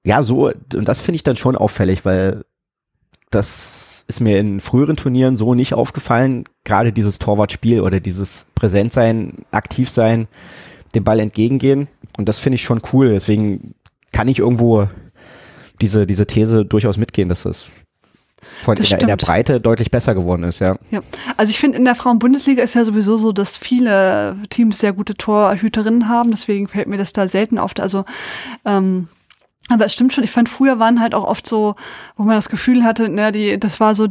ja, 0.07 0.23
so, 0.23 0.49
und 0.73 0.87
das 0.87 1.01
finde 1.01 1.17
ich 1.17 1.23
dann 1.23 1.35
schon 1.35 1.57
auffällig, 1.57 2.05
weil 2.05 2.45
das 3.29 4.05
ist 4.07 4.21
mir 4.21 4.39
in 4.39 4.61
früheren 4.61 4.95
Turnieren 4.95 5.35
so 5.35 5.53
nicht 5.53 5.73
aufgefallen. 5.73 6.45
Gerade 6.63 6.93
dieses 6.93 7.19
Torwartspiel 7.19 7.81
oder 7.81 7.99
dieses 7.99 8.47
Präsentsein, 8.55 9.33
aktiv 9.51 9.89
sein, 9.89 10.29
dem 10.95 11.03
Ball 11.03 11.19
entgegengehen. 11.19 11.89
Und 12.17 12.29
das 12.29 12.39
finde 12.39 12.55
ich 12.55 12.63
schon 12.63 12.79
cool. 12.93 13.09
Deswegen 13.09 13.75
kann 14.13 14.29
ich 14.29 14.39
irgendwo 14.39 14.87
diese, 15.81 16.07
diese 16.07 16.25
These 16.25 16.63
durchaus 16.63 16.95
mitgehen, 16.95 17.27
dass 17.27 17.43
das 17.43 17.69
in, 18.65 18.75
der, 18.75 19.01
in 19.01 19.07
der. 19.07 19.17
Breite 19.17 19.59
deutlich 19.59 19.91
besser 19.91 20.15
geworden 20.15 20.43
ist, 20.43 20.59
ja. 20.59 20.77
Ja, 20.89 21.01
also 21.35 21.51
ich 21.51 21.59
finde, 21.59 21.79
in 21.79 21.83
der 21.83 21.95
Frauen-Bundesliga 21.95 22.63
ist 22.63 22.75
ja 22.75 22.85
sowieso 22.85 23.17
so, 23.17 23.33
dass 23.33 23.57
viele 23.57 24.37
Teams 24.49 24.79
sehr 24.79 24.93
gute 24.93 25.15
Torhüterinnen 25.15 26.07
haben, 26.07 26.31
deswegen 26.31 26.69
fällt 26.69 26.87
mir 26.87 26.97
das 26.97 27.11
da 27.11 27.27
selten 27.27 27.57
auf. 27.59 27.73
Also, 27.77 28.05
ähm, 28.63 29.09
aber 29.69 29.85
es 29.85 29.93
stimmt 29.93 30.13
schon, 30.13 30.23
ich 30.23 30.31
fand, 30.31 30.49
früher 30.49 30.79
waren 30.79 30.99
halt 30.99 31.13
auch 31.13 31.25
oft 31.25 31.47
so, 31.47 31.75
wo 32.15 32.23
man 32.23 32.35
das 32.35 32.49
Gefühl 32.49 32.83
hatte, 32.83 33.09
na, 33.09 33.31
die, 33.31 33.59
das 33.59 33.79
war 33.79 33.95
so 33.95 34.07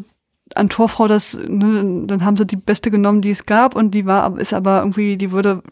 an 0.55 0.69
Torfrau, 0.69 1.09
das, 1.09 1.35
ne, 1.35 2.05
dann 2.07 2.25
haben 2.25 2.37
sie 2.37 2.47
die 2.47 2.57
beste 2.57 2.91
genommen, 2.91 3.21
die 3.21 3.31
es 3.31 3.47
gab, 3.47 3.75
und 3.75 3.93
die 3.93 4.07
war, 4.07 4.39
ist 4.39 4.53
aber 4.53 4.79
irgendwie, 4.79 5.17
die 5.17 5.33
würde 5.33 5.63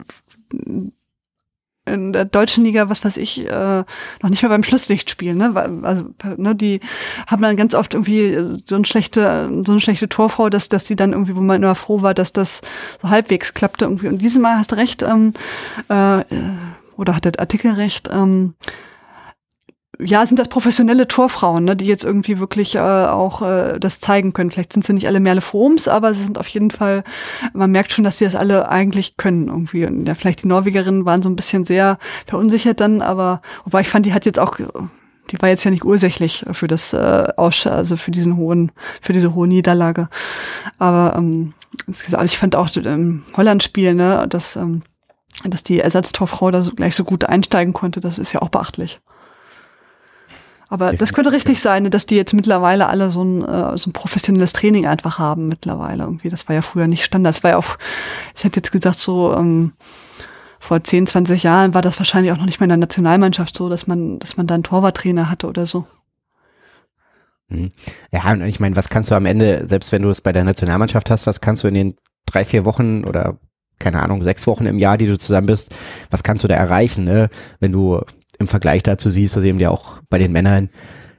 in 1.85 2.13
der 2.13 2.25
deutschen 2.25 2.63
Liga, 2.63 2.89
was 2.89 3.03
weiß 3.05 3.17
ich, 3.17 3.45
äh, 3.45 3.83
noch 4.21 4.29
nicht 4.29 4.41
mal 4.41 4.49
beim 4.49 4.63
Schlusslicht 4.63 5.09
spielen, 5.09 5.37
ne? 5.37 5.53
Also, 5.83 6.05
ne, 6.35 6.55
die 6.55 6.79
haben 7.27 7.43
dann 7.43 7.57
ganz 7.57 7.75
oft 7.75 7.93
irgendwie 7.93 8.59
so 8.65 8.75
eine 8.75 8.85
schlechte, 8.85 9.51
so 9.63 9.71
eine 9.71 9.81
schlechte 9.81 10.09
Torfrau, 10.09 10.49
dass, 10.49 10.67
dass 10.67 10.85
die 10.85 10.95
dann 10.95 11.13
irgendwie, 11.13 11.35
wo 11.35 11.41
man 11.41 11.61
immer 11.61 11.75
froh 11.75 12.01
war, 12.01 12.15
dass 12.15 12.33
das 12.33 12.61
so 13.01 13.09
halbwegs 13.09 13.53
klappte 13.53 13.85
irgendwie. 13.85 14.07
Und 14.07 14.17
dieses 14.17 14.41
Mal 14.41 14.57
hast 14.57 14.71
du 14.71 14.77
recht, 14.77 15.03
ähm, 15.03 15.33
äh, 15.89 16.23
oder 16.97 17.15
hat 17.15 17.25
der 17.25 17.39
Artikel 17.39 17.71
recht, 17.71 18.09
ähm, 18.11 18.55
ja, 19.99 20.25
sind 20.25 20.39
das 20.39 20.49
professionelle 20.49 21.07
Torfrauen, 21.07 21.65
ne, 21.65 21.75
die 21.75 21.85
jetzt 21.85 22.03
irgendwie 22.03 22.39
wirklich 22.39 22.75
äh, 22.75 22.79
auch 22.79 23.41
äh, 23.41 23.79
das 23.79 23.99
zeigen 23.99 24.33
können. 24.33 24.51
Vielleicht 24.51 24.73
sind 24.73 24.83
sie 24.83 24.93
nicht 24.93 25.07
alle 25.07 25.19
Merle 25.19 25.41
Froms, 25.41 25.87
aber 25.87 26.13
sie 26.13 26.23
sind 26.23 26.37
auf 26.37 26.47
jeden 26.47 26.71
Fall, 26.71 27.03
man 27.53 27.71
merkt 27.71 27.91
schon, 27.91 28.03
dass 28.03 28.17
die 28.17 28.25
das 28.25 28.35
alle 28.35 28.69
eigentlich 28.69 29.17
können 29.17 29.47
irgendwie. 29.47 29.85
Und 29.85 30.05
ja, 30.05 30.15
vielleicht 30.15 30.43
die 30.43 30.47
Norwegerinnen 30.47 31.05
waren 31.05 31.23
so 31.23 31.29
ein 31.29 31.35
bisschen 31.35 31.63
sehr 31.63 31.97
verunsichert 32.27 32.79
dann, 32.79 33.01
aber 33.01 33.41
wobei 33.63 33.81
ich 33.81 33.89
fand, 33.89 34.05
die 34.05 34.13
hat 34.13 34.25
jetzt 34.25 34.39
auch, 34.39 34.57
die 34.57 35.41
war 35.41 35.49
jetzt 35.49 35.63
ja 35.63 35.71
nicht 35.71 35.85
ursächlich 35.85 36.45
für 36.51 36.67
das 36.67 36.93
äh, 36.93 37.27
Aus, 37.37 37.65
also 37.67 37.95
für 37.95 38.11
diesen 38.11 38.37
hohen, 38.37 38.71
für 39.01 39.13
diese 39.13 39.33
hohe 39.33 39.47
Niederlage. 39.47 40.09
Aber 40.77 41.15
ähm, 41.17 41.53
insgesamt, 41.87 42.25
ich 42.25 42.37
fand 42.37 42.55
auch 42.55 42.75
im 42.75 43.23
Holland-Spiel, 43.37 43.93
ne, 43.93 44.25
dass, 44.29 44.55
ähm, 44.55 44.81
dass 45.43 45.63
die 45.63 45.79
Ersatztorfrau 45.79 46.51
da 46.51 46.61
so, 46.61 46.71
gleich 46.71 46.95
so 46.95 47.03
gut 47.03 47.25
einsteigen 47.25 47.73
konnte, 47.73 47.99
das 47.99 48.17
ist 48.17 48.33
ja 48.33 48.41
auch 48.41 48.49
beachtlich. 48.49 48.99
Aber 50.75 50.91
das 50.91 51.13
könnte 51.13 51.31
richtig 51.31 51.61
sein, 51.61 51.89
dass 51.89 52.05
die 52.05 52.17
jetzt 52.17 52.33
mittlerweile 52.33 52.87
alle 52.87 53.09
so 53.09 53.23
ein, 53.23 53.45
äh, 53.45 53.77
so 53.77 53.89
ein 53.89 53.93
professionelles 53.93 54.51
Training 54.51 54.85
einfach 54.85 55.19
haben 55.19 55.47
mittlerweile 55.47 56.03
irgendwie. 56.03 56.27
Das 56.27 56.49
war 56.49 56.53
ja 56.53 56.61
früher 56.61 56.87
nicht 56.87 57.05
Standard. 57.05 57.33
Das 57.33 57.43
war 57.45 57.51
ja 57.51 57.57
auch, 57.57 57.77
ich 58.35 58.43
hätte 58.43 58.59
jetzt 58.59 58.73
gesagt, 58.73 58.97
so 58.97 59.33
ähm, 59.33 59.71
vor 60.59 60.83
10, 60.83 61.07
20 61.07 61.43
Jahren 61.43 61.73
war 61.73 61.81
das 61.81 61.97
wahrscheinlich 61.97 62.33
auch 62.33 62.37
noch 62.37 62.45
nicht 62.45 62.59
mehr 62.59 62.65
in 62.65 62.71
der 62.71 62.77
Nationalmannschaft 62.77 63.55
so, 63.55 63.69
dass 63.69 63.87
man, 63.87 64.19
dass 64.19 64.35
man 64.35 64.47
da 64.47 64.55
einen 64.55 64.63
Torwarttrainer 64.63 65.29
hatte 65.29 65.47
oder 65.47 65.65
so. 65.65 65.85
Mhm. 67.47 67.71
Ja, 68.11 68.29
und 68.33 68.41
ich 68.41 68.59
meine, 68.59 68.75
was 68.75 68.89
kannst 68.89 69.11
du 69.11 69.15
am 69.15 69.25
Ende, 69.25 69.65
selbst 69.65 69.93
wenn 69.93 70.01
du 70.01 70.09
es 70.09 70.19
bei 70.19 70.33
der 70.33 70.43
Nationalmannschaft 70.43 71.09
hast, 71.09 71.25
was 71.25 71.39
kannst 71.39 71.63
du 71.63 71.69
in 71.69 71.73
den 71.73 71.95
drei, 72.25 72.43
vier 72.43 72.65
Wochen 72.65 73.05
oder 73.05 73.37
keine 73.79 74.01
Ahnung, 74.01 74.23
sechs 74.23 74.45
Wochen 74.45 74.65
im 74.65 74.77
Jahr, 74.77 74.97
die 74.97 75.07
du 75.07 75.17
zusammen 75.17 75.47
bist, 75.47 75.73
was 76.09 76.23
kannst 76.23 76.43
du 76.43 76.49
da 76.49 76.55
erreichen, 76.55 77.05
ne? 77.05 77.29
Wenn 77.61 77.71
du 77.71 78.01
im 78.39 78.47
Vergleich 78.47 78.83
dazu 78.83 79.09
siehst, 79.09 79.35
dass 79.35 79.43
eben 79.43 79.59
ja 79.59 79.69
auch 79.69 79.99
bei 80.09 80.17
den 80.17 80.31
Männern 80.31 80.69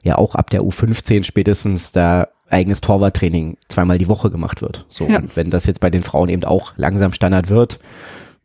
ja 0.03 0.17
auch 0.17 0.35
ab 0.35 0.49
der 0.49 0.61
U15 0.61 1.23
spätestens 1.23 1.91
da 1.91 2.27
eigenes 2.49 2.79
Torwarttraining 2.81 3.57
zweimal 3.67 3.97
die 3.97 4.07
Woche 4.07 4.31
gemacht 4.31 4.61
wird. 4.61 4.85
So, 4.89 5.05
Ja. 5.07 5.17
und 5.19 5.35
wenn 5.35 5.49
das 5.49 5.65
jetzt 5.65 5.81
bei 5.81 5.89
den 5.89 6.03
Frauen 6.03 6.29
eben 6.29 6.43
auch 6.45 6.73
langsam 6.77 7.11
Standard 7.11 7.49
wird, 7.49 7.79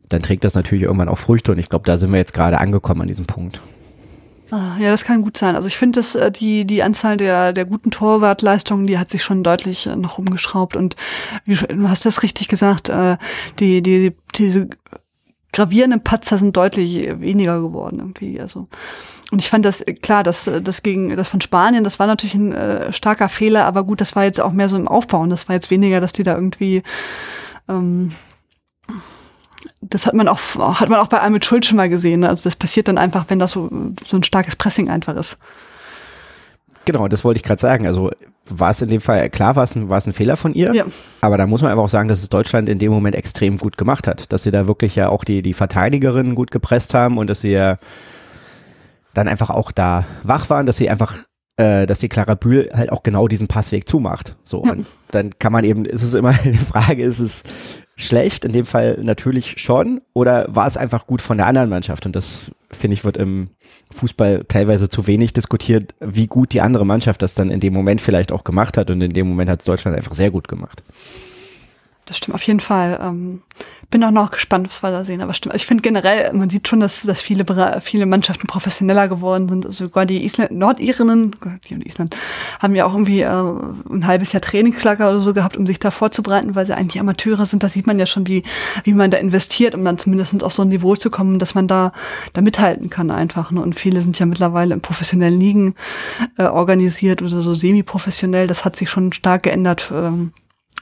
dann 0.09 0.21
trägt 0.21 0.43
das 0.43 0.55
natürlich 0.55 0.83
irgendwann 0.83 1.07
auch 1.09 1.17
Früchte 1.17 1.51
und 1.53 1.59
ich 1.59 1.69
glaube, 1.69 1.85
da 1.85 1.97
sind 1.97 2.11
wir 2.11 2.17
jetzt 2.19 2.33
gerade 2.33 2.57
angekommen 2.59 3.01
an 3.01 3.07
diesem 3.07 3.25
Punkt. 3.25 3.61
Ah, 4.51 4.77
ja, 4.77 4.91
das 4.91 5.03
kann 5.05 5.23
gut 5.23 5.37
sein. 5.37 5.55
Also 5.55 5.67
ich 5.67 5.77
finde, 5.77 5.97
dass 5.99 6.13
äh, 6.13 6.29
die 6.29 6.65
die 6.65 6.83
Anzahl 6.83 7.17
der 7.17 7.53
der 7.53 7.65
guten 7.65 7.89
Torwartleistungen, 7.89 8.85
die 8.85 8.99
hat 8.99 9.09
sich 9.09 9.23
schon 9.23 9.41
deutlich 9.41 9.87
äh, 9.87 9.95
noch 9.95 10.19
umgeschraubt 10.19 10.75
und 10.75 10.95
du 11.47 11.89
hast 11.89 12.05
das 12.05 12.21
richtig 12.21 12.49
gesagt, 12.49 12.89
äh, 12.89 13.17
die 13.59 13.81
die 13.81 14.11
diese 14.35 14.67
gravierenden 15.53 16.03
Patzer 16.03 16.37
sind 16.37 16.57
deutlich 16.57 17.09
weniger 17.19 17.61
geworden 17.61 17.99
irgendwie. 17.99 18.41
Also 18.41 18.67
und 19.31 19.39
ich 19.39 19.49
fand 19.49 19.65
das 19.65 19.83
klar, 20.01 20.23
dass 20.23 20.49
das 20.61 20.83
gegen 20.83 21.15
das 21.15 21.27
von 21.27 21.41
Spanien, 21.41 21.83
das 21.83 21.97
war 21.97 22.05
natürlich 22.05 22.35
ein 22.35 22.51
äh, 22.51 22.93
starker 22.93 23.29
Fehler, 23.29 23.65
aber 23.65 23.83
gut, 23.83 24.01
das 24.01 24.15
war 24.15 24.25
jetzt 24.25 24.39
auch 24.39 24.51
mehr 24.51 24.69
so 24.69 24.75
im 24.75 24.87
Aufbau 24.87 25.21
und 25.21 25.31
das 25.31 25.47
war 25.47 25.55
jetzt 25.55 25.71
weniger, 25.71 26.01
dass 26.01 26.13
die 26.13 26.23
da 26.23 26.35
irgendwie 26.35 26.83
ähm, 27.67 28.11
das 29.81 30.05
hat 30.05 30.13
man 30.13 30.27
auch 30.27 30.39
hat 30.79 30.89
man 30.89 30.99
auch 30.99 31.07
bei 31.07 31.19
Almut 31.19 31.45
Schuld 31.45 31.65
schon 31.65 31.77
mal 31.77 31.89
gesehen. 31.89 32.21
Ne? 32.21 32.29
Also 32.29 32.43
das 32.43 32.55
passiert 32.55 32.87
dann 32.87 32.97
einfach, 32.97 33.25
wenn 33.29 33.39
das 33.39 33.51
so 33.51 33.69
so 34.07 34.17
ein 34.17 34.23
starkes 34.23 34.55
Pressing 34.55 34.89
einfach 34.89 35.15
ist. 35.15 35.37
Genau, 36.85 37.07
das 37.07 37.23
wollte 37.23 37.37
ich 37.37 37.43
gerade 37.43 37.61
sagen. 37.61 37.87
Also 37.87 38.11
war 38.47 38.71
es 38.71 38.81
in 38.81 38.89
dem 38.89 39.01
Fall, 39.01 39.29
klar 39.29 39.55
war 39.55 39.63
es 39.63 39.75
ein, 39.75 39.89
war 39.89 39.97
es 39.97 40.05
ein 40.05 40.13
Fehler 40.13 40.35
von 40.35 40.53
ihr, 40.53 40.73
ja. 40.73 40.85
aber 41.21 41.37
da 41.37 41.47
muss 41.47 41.61
man 41.61 41.71
einfach 41.71 41.85
auch 41.85 41.89
sagen, 41.89 42.09
dass 42.09 42.21
es 42.21 42.29
Deutschland 42.29 42.67
in 42.67 42.77
dem 42.77 42.91
Moment 42.91 43.15
extrem 43.15 43.57
gut 43.57 43.77
gemacht 43.77 44.07
hat. 44.07 44.31
Dass 44.33 44.43
sie 44.43 44.51
da 44.51 44.67
wirklich 44.67 44.95
ja 44.95 45.09
auch 45.09 45.23
die, 45.23 45.41
die 45.41 45.53
Verteidigerinnen 45.53 46.35
gut 46.35 46.51
gepresst 46.51 46.93
haben 46.93 47.17
und 47.17 47.27
dass 47.27 47.41
sie 47.41 47.51
ja 47.51 47.77
dann 49.13 49.27
einfach 49.27 49.49
auch 49.49 49.71
da 49.71 50.05
wach 50.23 50.49
waren, 50.49 50.65
dass 50.65 50.77
sie 50.77 50.89
einfach, 50.89 51.15
äh, 51.57 51.85
dass 51.85 51.99
die 51.99 52.09
Clara 52.09 52.35
Bühl 52.35 52.69
halt 52.73 52.91
auch 52.91 53.03
genau 53.03 53.27
diesen 53.27 53.47
Passweg 53.47 53.87
zumacht. 53.87 54.35
So, 54.43 54.65
ja. 54.65 54.71
und 54.71 54.87
dann 55.11 55.37
kann 55.39 55.53
man 55.53 55.63
eben, 55.63 55.85
ist 55.85 56.03
es 56.03 56.13
immer 56.13 56.33
die 56.43 56.57
Frage, 56.57 57.03
ist 57.03 57.19
es 57.19 57.43
schlecht, 57.95 58.45
in 58.45 58.51
dem 58.51 58.65
Fall 58.65 58.99
natürlich 59.01 59.55
schon, 59.57 60.01
oder 60.13 60.47
war 60.49 60.67
es 60.67 60.77
einfach 60.77 61.05
gut 61.05 61.21
von 61.21 61.37
der 61.37 61.47
anderen 61.47 61.69
Mannschaft? 61.69 62.05
Und 62.05 62.15
das, 62.15 62.51
finde 62.71 62.95
ich, 62.95 63.03
wird 63.05 63.17
im 63.17 63.49
Fußball 63.91 64.45
teilweise 64.47 64.89
zu 64.89 65.07
wenig 65.07 65.33
diskutiert, 65.33 65.93
wie 65.99 66.27
gut 66.27 66.53
die 66.53 66.61
andere 66.61 66.85
Mannschaft 66.85 67.21
das 67.21 67.35
dann 67.35 67.51
in 67.51 67.59
dem 67.59 67.73
Moment 67.73 68.01
vielleicht 68.01 68.31
auch 68.31 68.43
gemacht 68.43 68.77
hat. 68.77 68.89
Und 68.89 69.01
in 69.01 69.11
dem 69.11 69.27
Moment 69.27 69.49
hat 69.49 69.59
es 69.59 69.65
Deutschland 69.65 69.95
einfach 69.95 70.13
sehr 70.13 70.31
gut 70.31 70.47
gemacht. 70.47 70.83
Das 72.05 72.17
stimmt 72.17 72.35
auf 72.35 72.43
jeden 72.43 72.59
Fall. 72.59 72.99
Ähm, 73.01 73.41
bin 73.89 74.03
auch 74.03 74.11
noch 74.11 74.31
gespannt, 74.31 74.67
was 74.67 74.83
wir 74.83 74.91
da 74.91 75.05
sehen. 75.05 75.21
Aber 75.21 75.33
stimmt. 75.33 75.53
Also 75.53 75.61
ich 75.61 75.67
finde 75.67 75.83
generell, 75.83 76.33
man 76.33 76.49
sieht 76.49 76.67
schon, 76.67 76.81
dass, 76.81 77.03
dass 77.03 77.21
viele, 77.21 77.45
viele 77.81 78.05
Mannschaften 78.05 78.47
professioneller 78.47 79.07
geworden 79.07 79.47
sind. 79.47 79.65
Also 79.65 79.85
sogar 79.85 80.05
die 80.05 80.25
Island, 80.25 80.51
Nordirinnen, 80.51 81.35
die 81.69 81.75
und 81.75 81.85
Island, 81.85 82.17
haben 82.59 82.75
ja 82.75 82.85
auch 82.85 82.93
irgendwie 82.93 83.21
äh, 83.21 83.27
ein 83.27 84.05
halbes 84.05 84.33
Jahr 84.33 84.41
Trainingslager 84.41 85.09
oder 85.09 85.21
so 85.21 85.33
gehabt, 85.33 85.55
um 85.55 85.65
sich 85.65 85.79
da 85.79 85.91
vorzubereiten, 85.91 86.55
weil 86.55 86.65
sie 86.65 86.73
eigentlich 86.73 86.99
Amateure 86.99 87.45
sind. 87.45 87.63
Da 87.63 87.69
sieht 87.69 87.87
man 87.87 87.99
ja 87.99 88.05
schon, 88.05 88.27
wie, 88.27 88.43
wie 88.83 88.93
man 88.93 89.11
da 89.11 89.17
investiert, 89.17 89.75
um 89.75 89.85
dann 89.85 89.97
zumindest 89.97 90.43
auf 90.43 90.53
so 90.53 90.63
ein 90.63 90.69
Niveau 90.69 90.95
zu 90.95 91.09
kommen, 91.09 91.39
dass 91.39 91.55
man 91.55 91.67
da, 91.67 91.93
da 92.33 92.41
mithalten 92.41 92.89
kann 92.89 93.11
einfach. 93.11 93.51
Ne? 93.51 93.61
Und 93.61 93.75
viele 93.79 94.01
sind 94.01 94.19
ja 94.19 94.25
mittlerweile 94.25 94.73
in 94.73 94.81
professionellen 94.81 95.39
Ligen 95.39 95.75
äh, 96.37 96.43
organisiert 96.43 97.21
oder 97.21 97.41
so 97.41 97.53
semi-professionell. 97.53 98.47
Das 98.47 98.65
hat 98.65 98.75
sich 98.75 98.89
schon 98.89 99.13
stark 99.13 99.43
geändert. 99.43 99.91
Ähm, 99.95 100.33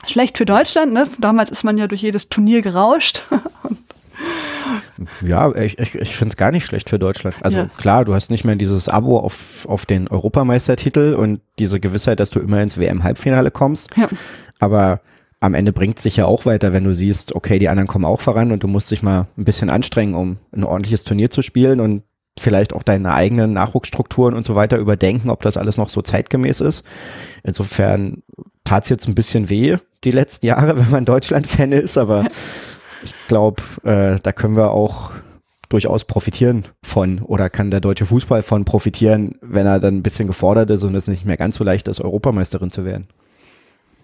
schlecht 0.08 0.38
für 0.38 0.46
Deutschland, 0.46 0.94
ne? 0.94 1.08
Damals 1.20 1.50
ist 1.50 1.64
man 1.64 1.78
ja 1.78 1.88
durch 1.88 2.02
jedes 2.02 2.30
Turnier 2.30 2.62
gerauscht. 2.62 3.24
ja, 5.22 5.54
ich, 5.56 5.80
ich, 5.80 5.96
ich 5.96 6.16
finde 6.16 6.34
es 6.34 6.38
gar 6.38 6.52
nicht 6.52 6.66
schlecht 6.66 6.90
für 6.90 7.00
Deutschland. 7.00 7.36
Also 7.42 7.58
ja. 7.58 7.66
klar, 7.78 8.06
du 8.06 8.14
hast 8.14 8.32
nicht 8.32 8.46
mehr 8.46 8.56
dieses 8.56 8.90
Abo 8.90 9.20
auf, 9.20 9.66
auf 9.68 9.86
den 9.86 10.08
Europameistertitel 10.08 11.14
und 11.14 11.42
diese 11.60 11.80
Gewissheit, 11.80 12.20
dass 12.20 12.30
du 12.30 12.40
immer 12.40 12.62
ins 12.62 12.78
WM-Halbfinale 12.78 13.52
kommst. 13.52 13.90
Ja. 13.98 14.08
Aber 14.60 15.02
am 15.40 15.56
Ende 15.56 15.74
bringt 15.74 16.00
sich 16.00 16.18
ja 16.18 16.26
auch 16.26 16.46
weiter, 16.46 16.72
wenn 16.72 16.84
du 16.84 16.94
siehst, 16.94 17.34
okay, 17.34 17.58
die 17.58 17.68
anderen 17.68 17.88
kommen 17.88 18.06
auch 18.06 18.22
voran 18.22 18.52
und 18.52 18.64
du 18.64 18.68
musst 18.68 18.92
dich 18.92 19.02
mal 19.02 19.28
ein 19.38 19.44
bisschen 19.44 19.72
anstrengen, 19.72 20.14
um 20.14 20.38
ein 20.52 20.64
ordentliches 20.64 21.04
Turnier 21.04 21.32
zu 21.32 21.42
spielen 21.42 21.80
und 21.80 22.04
vielleicht 22.39 22.74
auch 22.74 22.84
deine 22.84 23.13
eigenen 23.13 23.54
Nachwuchsstrukturen 23.54 24.36
und 24.36 24.46
so 24.46 24.56
weiter 24.56 24.78
überdenken, 24.78 25.30
ob 25.30 25.41
das 25.41 25.58
alles 25.58 25.78
noch 25.78 25.89
so 25.89 26.02
zeitgemäß 26.02 26.62
ist. 26.62 26.86
Insofern 27.44 28.24
tat 28.63 28.84
es 28.84 28.89
jetzt 28.89 29.08
ein 29.08 29.15
bisschen 29.15 29.50
weh, 29.50 29.78
die 30.04 30.12
letzten 30.12 30.46
Jahre, 30.46 30.78
wenn 30.78 30.89
man 30.89 31.06
Deutschland-Fan 31.06 31.72
ist, 31.72 31.98
aber 31.98 32.26
ich 33.04 33.13
glaube, 33.28 33.62
äh, 33.84 34.17
da 34.22 34.32
können 34.32 34.56
wir 34.56 34.72
auch 34.72 35.12
durchaus 35.70 36.04
profitieren 36.04 36.65
von 36.84 37.20
oder 37.20 37.50
kann 37.50 37.72
der 37.72 37.80
deutsche 37.80 38.06
Fußball 38.06 38.44
von 38.44 38.65
profitieren, 38.65 39.36
wenn 39.41 39.65
er 39.65 39.80
dann 39.80 39.98
ein 39.98 40.04
bisschen 40.04 40.28
gefordert 40.28 40.70
ist 40.70 40.84
und 40.84 40.96
es 40.96 41.08
nicht 41.08 41.26
mehr 41.26 41.38
ganz 41.38 41.56
so 41.56 41.63
leicht 41.63 41.88
ist, 41.88 42.02
Europameisterin 42.02 42.72
zu 42.72 42.84
werden. 42.84 43.08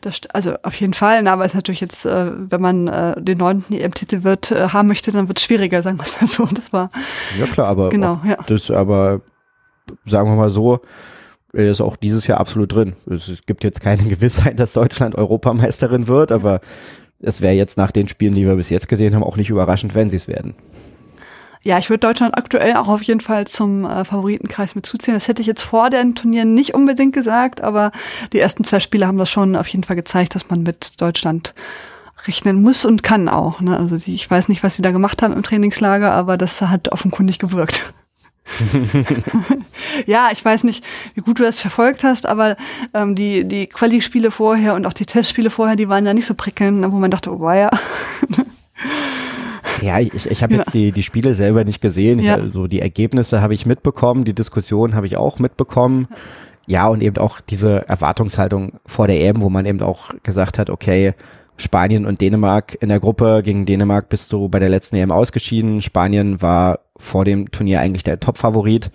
Das, 0.07 0.21
also 0.33 0.53
auf 0.63 0.73
jeden 0.75 0.93
Fall, 0.93 1.21
na, 1.21 1.33
aber 1.33 1.43
es 1.43 1.51
ist 1.51 1.55
natürlich 1.55 1.81
jetzt, 1.81 2.05
äh, 2.05 2.31
wenn 2.33 2.61
man 2.61 2.87
äh, 2.87 3.21
den 3.21 3.37
neunten 3.37 3.73
EM-Titel 3.73 4.23
wird 4.23 4.51
äh, 4.51 4.69
haben 4.69 4.87
möchte, 4.87 5.11
dann 5.11 5.27
wird 5.27 5.37
es 5.37 5.43
schwieriger, 5.43 5.83
sagen 5.83 5.97
wir 5.97 6.03
es 6.03 6.21
mal 6.21 6.27
so. 6.27 6.45
Das 6.55 6.71
war 6.71 6.89
ja 7.37 7.45
klar, 7.45 7.67
aber 7.67 7.89
genau, 7.89 8.21
ja. 8.25 8.37
das 8.47 8.71
aber 8.71 9.19
sagen 10.05 10.29
wir 10.29 10.35
mal 10.35 10.49
so, 10.49 10.79
ist 11.51 11.81
auch 11.81 11.97
dieses 11.97 12.25
Jahr 12.25 12.39
absolut 12.39 12.73
drin. 12.73 12.93
Es 13.05 13.45
gibt 13.45 13.65
jetzt 13.65 13.81
keine 13.81 14.03
Gewissheit, 14.07 14.61
dass 14.61 14.71
Deutschland 14.71 15.15
Europameisterin 15.15 16.07
wird, 16.07 16.31
aber 16.31 16.61
es 17.19 17.41
wäre 17.41 17.53
jetzt 17.53 17.77
nach 17.77 17.91
den 17.91 18.07
Spielen, 18.07 18.33
die 18.33 18.45
wir 18.45 18.55
bis 18.55 18.69
jetzt 18.69 18.87
gesehen 18.87 19.13
haben, 19.13 19.23
auch 19.23 19.35
nicht 19.35 19.49
überraschend, 19.49 19.93
wenn 19.93 20.09
sie 20.09 20.15
es 20.15 20.29
werden. 20.29 20.55
Ja, 21.67 21.77
ich 21.77 21.89
würde 21.89 22.07
Deutschland 22.07 22.37
aktuell 22.37 22.77
auch 22.77 22.87
auf 22.87 23.01
jeden 23.01 23.19
Fall 23.19 23.45
zum 23.45 23.83
äh, 23.83 24.05
Favoritenkreis 24.05 24.73
mit 24.75 24.85
zuziehen. 24.85 25.15
Das 25.15 25.27
hätte 25.27 25.41
ich 25.41 25.47
jetzt 25.47 25.63
vor 25.63 25.89
den 25.89 26.15
Turnieren 26.15 26.53
nicht 26.53 26.73
unbedingt 26.73 27.13
gesagt, 27.13 27.59
aber 27.59 27.91
die 28.31 28.39
ersten 28.39 28.63
zwei 28.63 28.79
Spiele 28.79 29.05
haben 29.05 29.17
das 29.17 29.29
schon 29.29 29.53
auf 29.57 29.67
jeden 29.67 29.83
Fall 29.83 29.97
gezeigt, 29.97 30.33
dass 30.33 30.49
man 30.49 30.63
mit 30.63 31.01
Deutschland 31.01 31.53
rechnen 32.25 32.61
muss 32.61 32.85
und 32.85 33.03
kann 33.03 33.27
auch. 33.27 33.59
Ne? 33.59 33.77
Also 33.77 33.97
die, 33.97 34.15
ich 34.15 34.31
weiß 34.31 34.47
nicht, 34.47 34.63
was 34.63 34.77
sie 34.77 34.81
da 34.81 34.91
gemacht 34.91 35.21
haben 35.21 35.33
im 35.33 35.43
Trainingslager, 35.43 36.09
aber 36.13 36.37
das 36.37 36.61
hat 36.61 36.89
offenkundig 36.93 37.37
gewirkt. 37.37 37.93
ja, 40.05 40.29
ich 40.31 40.45
weiß 40.45 40.63
nicht, 40.63 40.85
wie 41.15 41.21
gut 41.21 41.39
du 41.39 41.43
das 41.43 41.59
verfolgt 41.59 42.05
hast, 42.05 42.27
aber 42.27 42.55
ähm, 42.93 43.13
die, 43.13 43.45
die 43.45 43.67
Quali-Spiele 43.67 44.31
vorher 44.31 44.73
und 44.75 44.85
auch 44.85 44.93
die 44.93 45.05
Testspiele 45.05 45.49
vorher, 45.49 45.75
die 45.75 45.89
waren 45.89 46.05
ja 46.05 46.13
nicht 46.13 46.27
so 46.27 46.33
prickelnd, 46.33 46.89
wo 46.93 46.97
man 46.97 47.11
dachte, 47.11 47.37
oh, 47.37 47.51
ja. 47.51 47.69
Ja, 49.81 49.99
ich, 49.99 50.25
ich 50.25 50.43
habe 50.43 50.55
jetzt 50.55 50.73
die, 50.73 50.91
die 50.91 51.03
Spiele 51.03 51.35
selber 51.35 51.63
nicht 51.63 51.81
gesehen. 51.81 52.19
Ja. 52.19 52.37
Ich, 52.37 52.43
also 52.43 52.67
die 52.67 52.81
Ergebnisse 52.81 53.41
habe 53.41 53.53
ich 53.53 53.65
mitbekommen, 53.65 54.23
die 54.23 54.33
Diskussion 54.33 54.95
habe 54.95 55.07
ich 55.07 55.17
auch 55.17 55.39
mitbekommen. 55.39 56.07
Ja, 56.65 56.87
und 56.87 57.01
eben 57.01 57.17
auch 57.17 57.39
diese 57.39 57.87
Erwartungshaltung 57.87 58.73
vor 58.85 59.07
der 59.07 59.21
EM, 59.21 59.41
wo 59.41 59.49
man 59.49 59.65
eben 59.65 59.81
auch 59.81 60.11
gesagt 60.23 60.59
hat, 60.59 60.69
okay, 60.69 61.13
Spanien 61.57 62.05
und 62.05 62.21
Dänemark 62.21 62.77
in 62.81 62.89
der 62.89 62.99
Gruppe. 62.99 63.41
Gegen 63.43 63.65
Dänemark 63.65 64.09
bist 64.09 64.31
du 64.31 64.47
bei 64.47 64.59
der 64.59 64.69
letzten 64.69 64.95
EM 64.97 65.11
ausgeschieden. 65.11 65.81
Spanien 65.81 66.41
war 66.41 66.79
vor 66.97 67.25
dem 67.25 67.51
Turnier 67.51 67.79
eigentlich 67.79 68.03
der 68.03 68.19
Top-Favorit, 68.19 68.91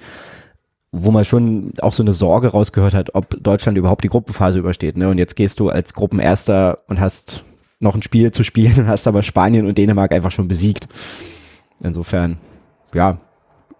wo 0.92 1.11
man 1.11 1.25
schon 1.25 1.73
auch 1.81 1.92
so 1.92 2.03
eine 2.03 2.12
Sorge 2.12 2.49
rausgehört 2.49 2.95
hat, 2.95 3.14
ob 3.14 3.42
Deutschland 3.42 3.79
überhaupt 3.79 4.05
die 4.05 4.09
Gruppenphase 4.09 4.59
übersteht. 4.59 4.97
Ne? 4.97 5.09
Und 5.09 5.18
jetzt 5.18 5.35
gehst 5.35 5.59
du 5.59 5.71
als 5.71 5.95
Gruppenerster 5.95 6.79
und 6.87 7.01
hast 7.01 7.42
noch 7.83 7.95
ein 7.95 8.03
Spiel 8.03 8.31
zu 8.31 8.45
spielen 8.45 8.87
hast 8.87 9.07
aber 9.07 9.23
Spanien 9.23 9.66
und 9.66 9.79
Dänemark 9.79 10.12
einfach 10.12 10.33
schon 10.33 10.49
besiegt. 10.49 10.88
Insofern, 11.83 12.38
ja, 12.95 13.18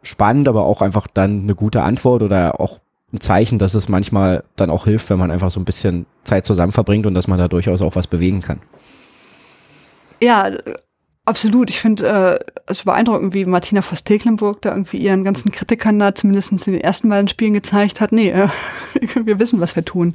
spannend, 0.03 0.49
aber 0.49 0.65
auch 0.65 0.83
einfach 0.83 1.07
dann 1.07 1.43
eine 1.43 1.55
gute 1.55 1.83
Antwort 1.83 2.23
oder 2.23 2.61
auch 2.61 2.81
ein 3.13 3.21
Zeichen, 3.21 3.59
dass 3.59 3.75
es 3.75 3.89
manchmal 3.89 4.43
dann 4.57 4.71
auch 4.71 4.85
hilft, 4.85 5.11
wenn 5.11 5.19
man 5.19 5.31
einfach 5.31 5.51
so 5.51 5.61
ein 5.61 5.65
bisschen 5.65 6.07
Zeit 6.25 6.47
zusammen 6.47 6.73
verbringt 6.73 7.07
und 7.07 7.15
dass 7.15 7.29
man 7.29 7.39
da 7.39 7.47
durchaus 7.47 7.83
auch 7.83 7.95
was 7.95 8.07
bewegen 8.07 8.41
kann. 8.41 8.61
Ja, 10.21 10.51
absolut. 11.25 11.71
Ich 11.71 11.81
finde 11.81 12.07
äh, 12.07 12.53
es 12.67 12.83
beeindruckend, 12.83 13.35
wie 13.35 13.45
Martina 13.45 13.83
Voss-Tecklenburg 13.83 14.63
da 14.63 14.71
irgendwie 14.71 14.99
ihren 14.99 15.25
ganzen 15.25 15.53
Kritikern 15.53 15.99
da 15.99 16.15
zumindest 16.15 16.53
in 16.53 16.59
den 16.59 16.81
ersten 16.81 17.09
beiden 17.09 17.29
Spielen 17.29 17.55
gezeigt 17.55 18.01
hat, 18.01 18.13
nee, 18.13 18.31
äh, 18.31 18.49
wir 19.25 19.39
wissen, 19.39 19.61
was 19.61 19.77
wir 19.77 19.85
tun. 19.85 20.15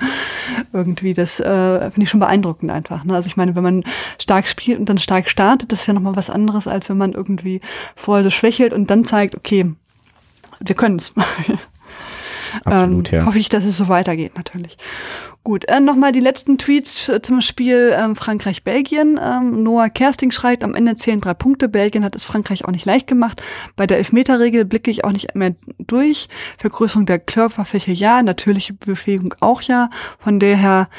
Irgendwie, 0.74 1.14
das 1.14 1.40
äh, 1.40 1.92
finde 1.92 2.04
ich 2.04 2.10
schon 2.10 2.20
beeindruckend 2.20 2.72
einfach. 2.72 3.04
Ne? 3.04 3.16
Also 3.16 3.28
ich 3.28 3.38
meine, 3.38 3.56
wenn 3.56 3.64
man 3.64 3.84
stark 4.20 4.48
spielt 4.48 4.80
und 4.80 4.90
dann 4.90 4.98
stark 4.98 5.30
startet, 5.30 5.72
das 5.72 5.82
ist 5.82 5.88
ja 5.88 5.94
nochmal 5.94 6.16
was 6.16 6.30
anderes, 6.30 6.68
als 6.68 6.90
wenn 6.90 6.98
man 6.98 7.14
irgendwie 7.14 7.62
vorher 7.96 8.24
so 8.24 8.30
schwächelt 8.30 8.74
und 8.74 8.90
dann 8.90 9.06
zeigt, 9.06 9.36
okay, 9.36 9.74
wir 10.60 10.76
können 10.76 10.98
es. 10.98 11.14
Absolut, 12.64 13.12
ähm, 13.12 13.20
ja. 13.20 13.26
Hoffe 13.26 13.40
ich, 13.40 13.50
dass 13.50 13.66
es 13.66 13.78
so 13.78 13.88
weitergeht, 13.88 14.38
natürlich. 14.38 14.78
Gut, 15.48 15.64
äh, 15.70 15.80
nochmal 15.80 16.12
die 16.12 16.20
letzten 16.20 16.58
Tweets 16.58 17.10
zum 17.22 17.42
Spiel 17.42 17.96
ähm, 17.98 18.18
Frankreich-Belgien. 18.18 19.18
Ähm, 19.24 19.64
Noah 19.64 19.88
Kersting 19.88 20.32
schreibt, 20.32 20.62
am 20.62 20.76
Ende 20.76 20.96
zählen 20.96 21.22
drei 21.22 21.34
Punkte. 21.34 21.70
Belgien 21.70 22.04
hat 22.04 22.18
es 22.18 22.26
Frankreich 22.26 22.66
auch 22.66 22.72
nicht 22.72 22.84
leicht 22.84 23.08
gemacht. 23.08 23.42
Bei 23.78 23.88
der 23.88 23.98
Elfmeterregel 23.98 24.66
blicke 24.66 24.92
ich 24.92 25.06
auch 25.06 25.14
nicht 25.14 25.36
mehr 25.36 25.56
durch. 25.80 26.28
Vergrößerung 26.58 27.06
der 27.06 27.20
Körperfläche 27.20 27.94
ja, 27.94 28.22
natürliche 28.24 28.74
Befähigung 28.74 29.36
auch 29.40 29.62
ja. 29.62 29.90
Von 30.20 30.42
daher 30.42 30.90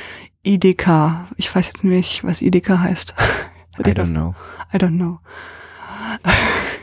IDK. 0.44 1.26
Ich 1.36 1.54
weiß 1.54 1.66
jetzt 1.66 1.84
nicht, 1.84 2.24
was 2.24 2.40
IDK 2.40 2.70
heißt. 2.70 3.14
I 3.86 3.90
don't 3.90 4.14
know. 4.14 4.34
I 4.72 4.78
don't 4.78 4.96
know. 4.96 5.18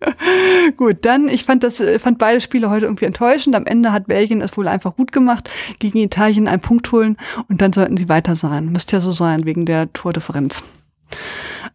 gut, 0.76 0.98
dann, 1.02 1.28
ich 1.28 1.44
fand 1.44 1.62
das, 1.62 1.80
äh, 1.80 1.98
fand 1.98 2.18
beide 2.18 2.40
Spiele 2.40 2.70
heute 2.70 2.86
irgendwie 2.86 3.04
enttäuschend. 3.04 3.54
Am 3.54 3.66
Ende 3.66 3.92
hat 3.92 4.06
Belgien 4.06 4.40
es 4.40 4.56
wohl 4.56 4.68
einfach 4.68 4.96
gut 4.96 5.12
gemacht, 5.12 5.50
gegen 5.78 5.98
Italien 5.98 6.48
einen 6.48 6.60
Punkt 6.60 6.90
holen 6.92 7.16
und 7.48 7.60
dann 7.60 7.72
sollten 7.72 7.96
sie 7.96 8.08
weiter 8.08 8.36
sein. 8.36 8.70
Müsste 8.72 8.96
ja 8.96 9.00
so 9.00 9.12
sein, 9.12 9.44
wegen 9.44 9.66
der 9.66 9.92
Tordifferenz. 9.92 10.62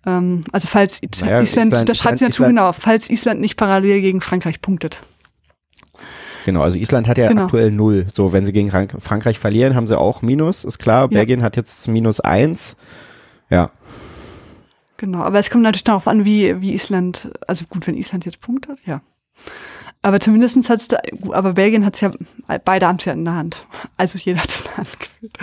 Ähm, 0.06 0.44
also 0.52 0.68
falls 0.68 1.02
naja, 1.22 1.42
Island, 1.42 1.74
Island, 1.74 1.90
da 1.90 1.96
schreibt 1.96 2.20
sie 2.20 2.26
dazu 2.26 2.44
genau, 2.44 2.72
falls 2.72 3.10
Island 3.10 3.42
nicht 3.42 3.58
parallel 3.58 4.02
gegen 4.02 4.22
Frankreich 4.22 4.62
punktet. 4.62 5.02
Genau, 6.46 6.62
also 6.62 6.78
Island 6.78 7.08
hat 7.08 7.18
ja 7.18 7.28
Genau. 7.28 7.44
aktuell 7.46 7.72
null. 7.72 8.06
So, 8.08 8.32
wenn 8.32 8.46
sie 8.46 8.54
gegen 8.54 8.70
Frank 8.70 8.96
Frankreich 9.00 9.40
verlieren, 9.40 9.76
haben 9.76 9.88
sie 9.88 9.98
auch 9.98 10.22
Minus, 10.22 10.64
ist 10.64 10.78
klar. 10.78 11.08
Belgien 11.08 11.42
hat 11.42 11.58
jetzt 11.58 11.88
minus 11.88 12.20
eins. 12.20 12.78
Ja, 13.50 13.72
Genau, 14.98 15.20
aber 15.20 15.40
es 15.40 15.50
kommt 15.50 15.64
natürlich 15.64 15.84
darauf 15.84 16.08
an, 16.08 16.26
wie, 16.26 16.62
wie 16.62 16.74
Island, 16.74 17.30
also 17.48 17.66
gut, 17.66 17.86
wenn 17.88 17.98
Island 17.98 18.26
jetzt 18.26 18.42
Punkt 18.42 18.68
hat, 18.68 18.80
ja. 18.86 19.02
Aber 20.06 20.20
zumindestens 20.20 20.70
hat's 20.70 20.88
da, 20.88 21.00
aber 21.32 21.54
Belgien 21.54 21.84
hat's 21.84 22.00
ja, 22.00 22.12
beide 22.64 22.86
haben's 22.86 23.06
ja 23.06 23.14
in 23.14 23.26
der 23.26 23.34
Hand. 23.34 23.66
Also 23.98 24.20
jeder 24.20 24.40
hat's 24.40 24.62
in 24.62 24.68
der 24.68 24.78
Hand 24.78 25.00
geführt. 25.00 25.38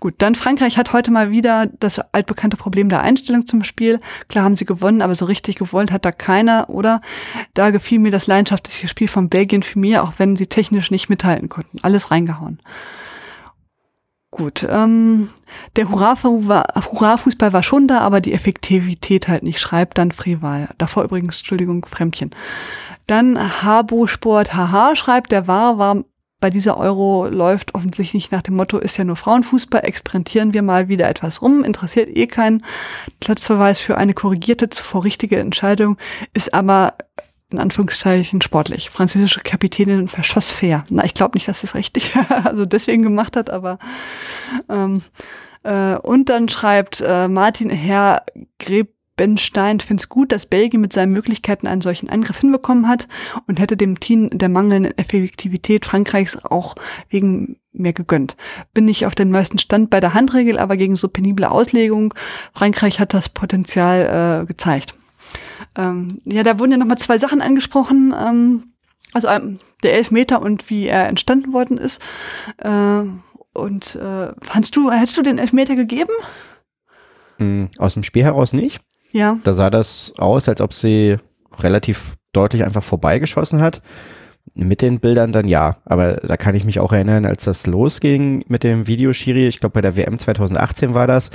Gut, 0.00 0.16
dann 0.18 0.34
Frankreich 0.34 0.76
hat 0.76 0.92
heute 0.92 1.10
mal 1.10 1.30
wieder 1.30 1.66
das 1.80 1.98
altbekannte 2.12 2.58
Problem 2.58 2.90
der 2.90 3.00
Einstellung 3.00 3.46
zum 3.46 3.64
Spiel. 3.64 3.98
Klar 4.28 4.44
haben 4.44 4.56
sie 4.56 4.66
gewonnen, 4.66 5.00
aber 5.00 5.14
so 5.14 5.24
richtig 5.24 5.56
gewollt 5.56 5.92
hat 5.92 6.04
da 6.04 6.12
keiner, 6.12 6.68
oder? 6.68 7.00
Da 7.54 7.70
gefiel 7.70 7.98
mir 7.98 8.10
das 8.10 8.26
leidenschaftliche 8.26 8.86
Spiel 8.86 9.08
von 9.08 9.30
Belgien 9.30 9.62
für 9.62 9.78
mir, 9.78 10.04
auch 10.04 10.12
wenn 10.18 10.36
sie 10.36 10.46
technisch 10.46 10.90
nicht 10.90 11.08
mithalten 11.08 11.48
konnten. 11.48 11.78
Alles 11.80 12.10
reingehauen. 12.10 12.60
Gut, 14.30 14.66
ähm, 14.68 15.30
der 15.76 15.88
Hurra-Fußball 15.90 17.52
war 17.52 17.62
schon 17.62 17.88
da, 17.88 18.00
aber 18.00 18.20
die 18.20 18.34
Effektivität 18.34 19.28
halt 19.28 19.42
nicht. 19.42 19.60
Schreibt 19.60 19.98
dann 19.98 20.10
Frival. 20.10 20.68
Davor 20.78 21.04
übrigens, 21.04 21.38
Entschuldigung, 21.38 21.86
Fremdchen. 21.86 22.30
Dann 23.06 23.62
Habo 23.62 24.06
Sport, 24.06 24.52
haha, 24.52 24.96
schreibt, 24.96 25.32
der 25.32 25.46
war, 25.46 25.78
war 25.78 26.04
bei 26.38 26.50
dieser 26.50 26.76
Euro 26.76 27.26
läuft 27.28 27.74
offensichtlich 27.74 28.30
nach 28.30 28.42
dem 28.42 28.56
Motto, 28.56 28.78
ist 28.78 28.98
ja 28.98 29.04
nur 29.04 29.16
Frauenfußball, 29.16 29.84
experimentieren 29.84 30.52
wir 30.52 30.62
mal 30.62 30.88
wieder 30.88 31.08
etwas 31.08 31.40
rum, 31.40 31.64
interessiert 31.64 32.14
eh 32.14 32.26
keinen. 32.26 32.62
Platzverweis 33.20 33.80
für 33.80 33.96
eine 33.96 34.12
korrigierte, 34.12 34.68
zuvor 34.68 35.04
richtige 35.04 35.38
Entscheidung 35.38 35.96
ist 36.34 36.52
aber 36.52 36.94
in 37.50 37.58
Anführungszeichen 37.58 38.42
sportlich. 38.42 38.90
Französische 38.90 39.40
Kapitänin 39.40 40.08
verschoss 40.08 40.50
fair. 40.50 40.84
Na, 40.90 41.04
ich 41.04 41.14
glaube 41.14 41.36
nicht, 41.36 41.46
dass 41.48 41.62
es 41.62 41.74
richtig 41.74 42.14
also 42.44 42.66
deswegen 42.66 43.02
gemacht 43.02 43.36
hat, 43.36 43.50
aber 43.50 43.78
ähm, 44.68 45.02
äh, 45.62 45.96
und 45.96 46.28
dann 46.28 46.48
schreibt 46.48 47.00
äh, 47.00 47.28
Martin 47.28 47.70
Herr 47.70 48.24
Grebenstein, 48.58 49.80
findet 49.80 50.08
gut, 50.08 50.32
dass 50.32 50.46
Belgien 50.46 50.80
mit 50.80 50.92
seinen 50.92 51.12
Möglichkeiten 51.12 51.68
einen 51.68 51.82
solchen 51.82 52.08
Angriff 52.08 52.40
hinbekommen 52.40 52.88
hat 52.88 53.06
und 53.46 53.60
hätte 53.60 53.76
dem 53.76 54.00
Team 54.00 54.30
der 54.30 54.48
mangelnden 54.48 54.96
Effektivität 54.98 55.86
Frankreichs 55.86 56.44
auch 56.44 56.74
wegen 57.10 57.58
mehr 57.72 57.92
gegönnt. 57.92 58.36
Bin 58.74 58.86
nicht 58.86 59.06
auf 59.06 59.14
dem 59.14 59.30
neuesten 59.30 59.58
Stand 59.58 59.90
bei 59.90 60.00
der 60.00 60.14
Handregel, 60.14 60.58
aber 60.58 60.76
gegen 60.76 60.96
so 60.96 61.08
penible 61.08 61.50
Auslegung. 61.50 62.12
Frankreich 62.54 62.98
hat 62.98 63.14
das 63.14 63.28
Potenzial 63.28 64.42
äh, 64.42 64.46
gezeigt. 64.46 64.94
Ähm, 65.76 66.20
ja, 66.24 66.42
da 66.42 66.58
wurden 66.58 66.72
ja 66.72 66.76
nochmal 66.76 66.98
zwei 66.98 67.18
Sachen 67.18 67.40
angesprochen. 67.40 68.14
Ähm, 68.18 68.64
also 69.12 69.28
ähm, 69.28 69.58
der 69.82 69.94
Elfmeter 69.94 70.42
und 70.42 70.68
wie 70.70 70.86
er 70.86 71.08
entstanden 71.08 71.52
worden 71.52 71.78
ist. 71.78 72.02
Äh, 72.58 73.02
und 73.52 73.96
äh, 73.96 74.28
hast 74.48 74.76
du, 74.76 74.90
hättest 74.90 75.16
du 75.16 75.22
den 75.22 75.38
Elfmeter 75.38 75.76
gegeben? 75.76 76.12
mh, 77.38 77.68
aus 77.78 77.94
dem 77.94 78.02
Spiel 78.02 78.24
heraus 78.24 78.52
nicht. 78.52 78.80
Ja. 79.12 79.38
Da 79.44 79.52
sah 79.52 79.70
das 79.70 80.12
aus, 80.18 80.48
als 80.48 80.60
ob 80.60 80.72
sie 80.72 81.16
relativ 81.58 82.14
deutlich 82.32 82.64
einfach 82.64 82.82
vorbeigeschossen 82.82 83.60
hat. 83.60 83.82
Mit 84.54 84.80
den 84.80 85.00
Bildern 85.00 85.32
dann 85.32 85.48
ja, 85.48 85.78
aber 85.84 86.14
da 86.16 86.36
kann 86.36 86.54
ich 86.54 86.64
mich 86.64 86.78
auch 86.80 86.92
erinnern, 86.92 87.26
als 87.26 87.44
das 87.44 87.66
losging 87.66 88.44
mit 88.48 88.62
dem 88.62 88.86
Videoschiri, 88.86 89.46
ich 89.46 89.60
glaube 89.60 89.74
bei 89.74 89.80
der 89.80 89.96
WM 89.96 90.16
2018 90.16 90.94
war 90.94 91.06
das, 91.06 91.30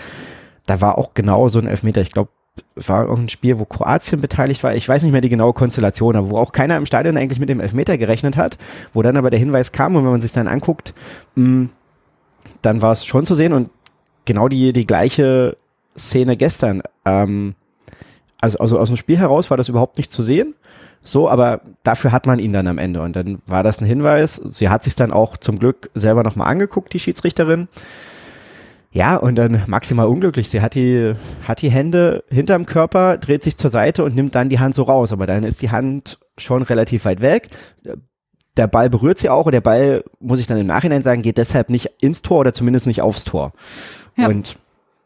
da 0.66 0.80
war 0.80 0.98
auch 0.98 1.14
genau 1.14 1.48
so 1.50 1.60
ein 1.60 1.68
Elfmeter. 1.68 2.02
Ich 2.02 2.12
glaube, 2.12 2.32
war 2.76 3.04
irgendein 3.04 3.30
Spiel, 3.30 3.60
wo 3.60 3.66
Kroatien 3.66 4.22
beteiligt 4.22 4.64
war. 4.64 4.76
Ich 4.76 4.88
weiß 4.88 5.04
nicht 5.04 5.12
mehr 5.12 5.22
die 5.22 5.30
genaue 5.30 5.54
Konstellation, 5.54 6.16
aber 6.16 6.30
wo 6.30 6.38
auch 6.38 6.52
keiner 6.52 6.78
im 6.78 6.86
Stadion 6.86 7.18
eigentlich 7.18 7.40
mit 7.40 7.50
dem 7.50 7.60
Elfmeter 7.60 7.98
gerechnet 7.98 8.38
hat, 8.38 8.58
wo 8.94 9.02
dann 9.02 9.18
aber 9.18 9.30
der 9.30 9.40
Hinweis 9.40 9.72
kam 9.72 9.96
und 9.96 10.04
wenn 10.04 10.12
man 10.12 10.22
sich 10.22 10.32
dann 10.32 10.48
anguckt, 10.48 10.94
mh, 11.36 11.70
dann 12.62 12.82
war 12.82 12.92
es 12.92 13.06
schon 13.06 13.26
zu 13.26 13.36
sehen 13.36 13.54
und 13.54 13.70
genau 14.26 14.48
die, 14.48 14.74
die 14.74 14.88
gleiche 14.88 15.58
Szene 15.98 16.38
gestern. 16.38 16.82
Ähm, 17.06 17.56
also, 18.40 18.58
also 18.60 18.80
aus 18.80 18.88
dem 18.90 18.98
Spiel 18.98 19.18
heraus 19.18 19.50
war 19.50 19.58
das 19.58 19.70
überhaupt 19.70 19.98
nicht 19.98 20.12
zu 20.12 20.24
sehen. 20.24 20.56
So, 21.04 21.30
aber 21.30 21.62
dafür 21.84 22.12
hat 22.12 22.28
man 22.28 22.40
ihn 22.40 22.54
dann 22.54 22.68
am 22.68 22.78
Ende. 22.78 23.02
Und 23.02 23.16
dann 23.16 23.42
war 23.48 23.64
das 23.64 23.82
ein 23.82 23.86
Hinweis. 23.88 24.36
Sie 24.36 24.70
hat 24.70 24.84
sich 24.84 24.96
dann 24.96 25.12
auch 25.12 25.38
zum 25.38 25.58
Glück 25.58 25.90
selber 25.96 26.24
nochmal 26.24 26.48
angeguckt, 26.48 26.94
die 26.94 27.00
Schiedsrichterin. 27.00 27.68
Ja, 28.94 29.16
und 29.16 29.36
dann 29.36 29.64
maximal 29.68 30.08
unglücklich. 30.08 30.50
Sie 30.50 30.62
hat 30.62 30.76
die, 30.76 31.14
hat 31.48 31.62
die 31.62 31.72
Hände 31.72 32.26
hinterm 32.30 32.66
Körper, 32.66 33.18
dreht 33.18 33.44
sich 33.44 33.56
zur 33.56 33.70
Seite 33.70 34.04
und 34.04 34.16
nimmt 34.16 34.36
dann 34.36 34.50
die 34.50 34.60
Hand 34.60 34.76
so 34.76 34.84
raus. 34.84 35.14
Aber 35.14 35.26
dann 35.26 35.44
ist 35.44 35.62
die 35.62 35.72
Hand 35.72 36.20
schon 36.38 36.62
relativ 36.62 37.06
weit 37.06 37.22
weg. 37.22 37.48
Der 38.58 38.68
Ball 38.68 38.90
berührt 38.90 39.18
sie 39.18 39.30
auch 39.30 39.46
und 39.46 39.54
der 39.54 39.62
Ball, 39.62 40.04
muss 40.20 40.42
ich 40.42 40.48
dann 40.48 40.58
im 40.58 40.68
Nachhinein 40.68 41.04
sagen, 41.04 41.22
geht 41.22 41.38
deshalb 41.38 41.70
nicht 41.70 41.90
ins 42.02 42.22
Tor 42.22 42.40
oder 42.40 42.52
zumindest 42.52 42.86
nicht 42.86 43.02
aufs 43.02 43.24
Tor. 43.24 43.54
Ja. 44.18 44.28
Und 44.28 44.58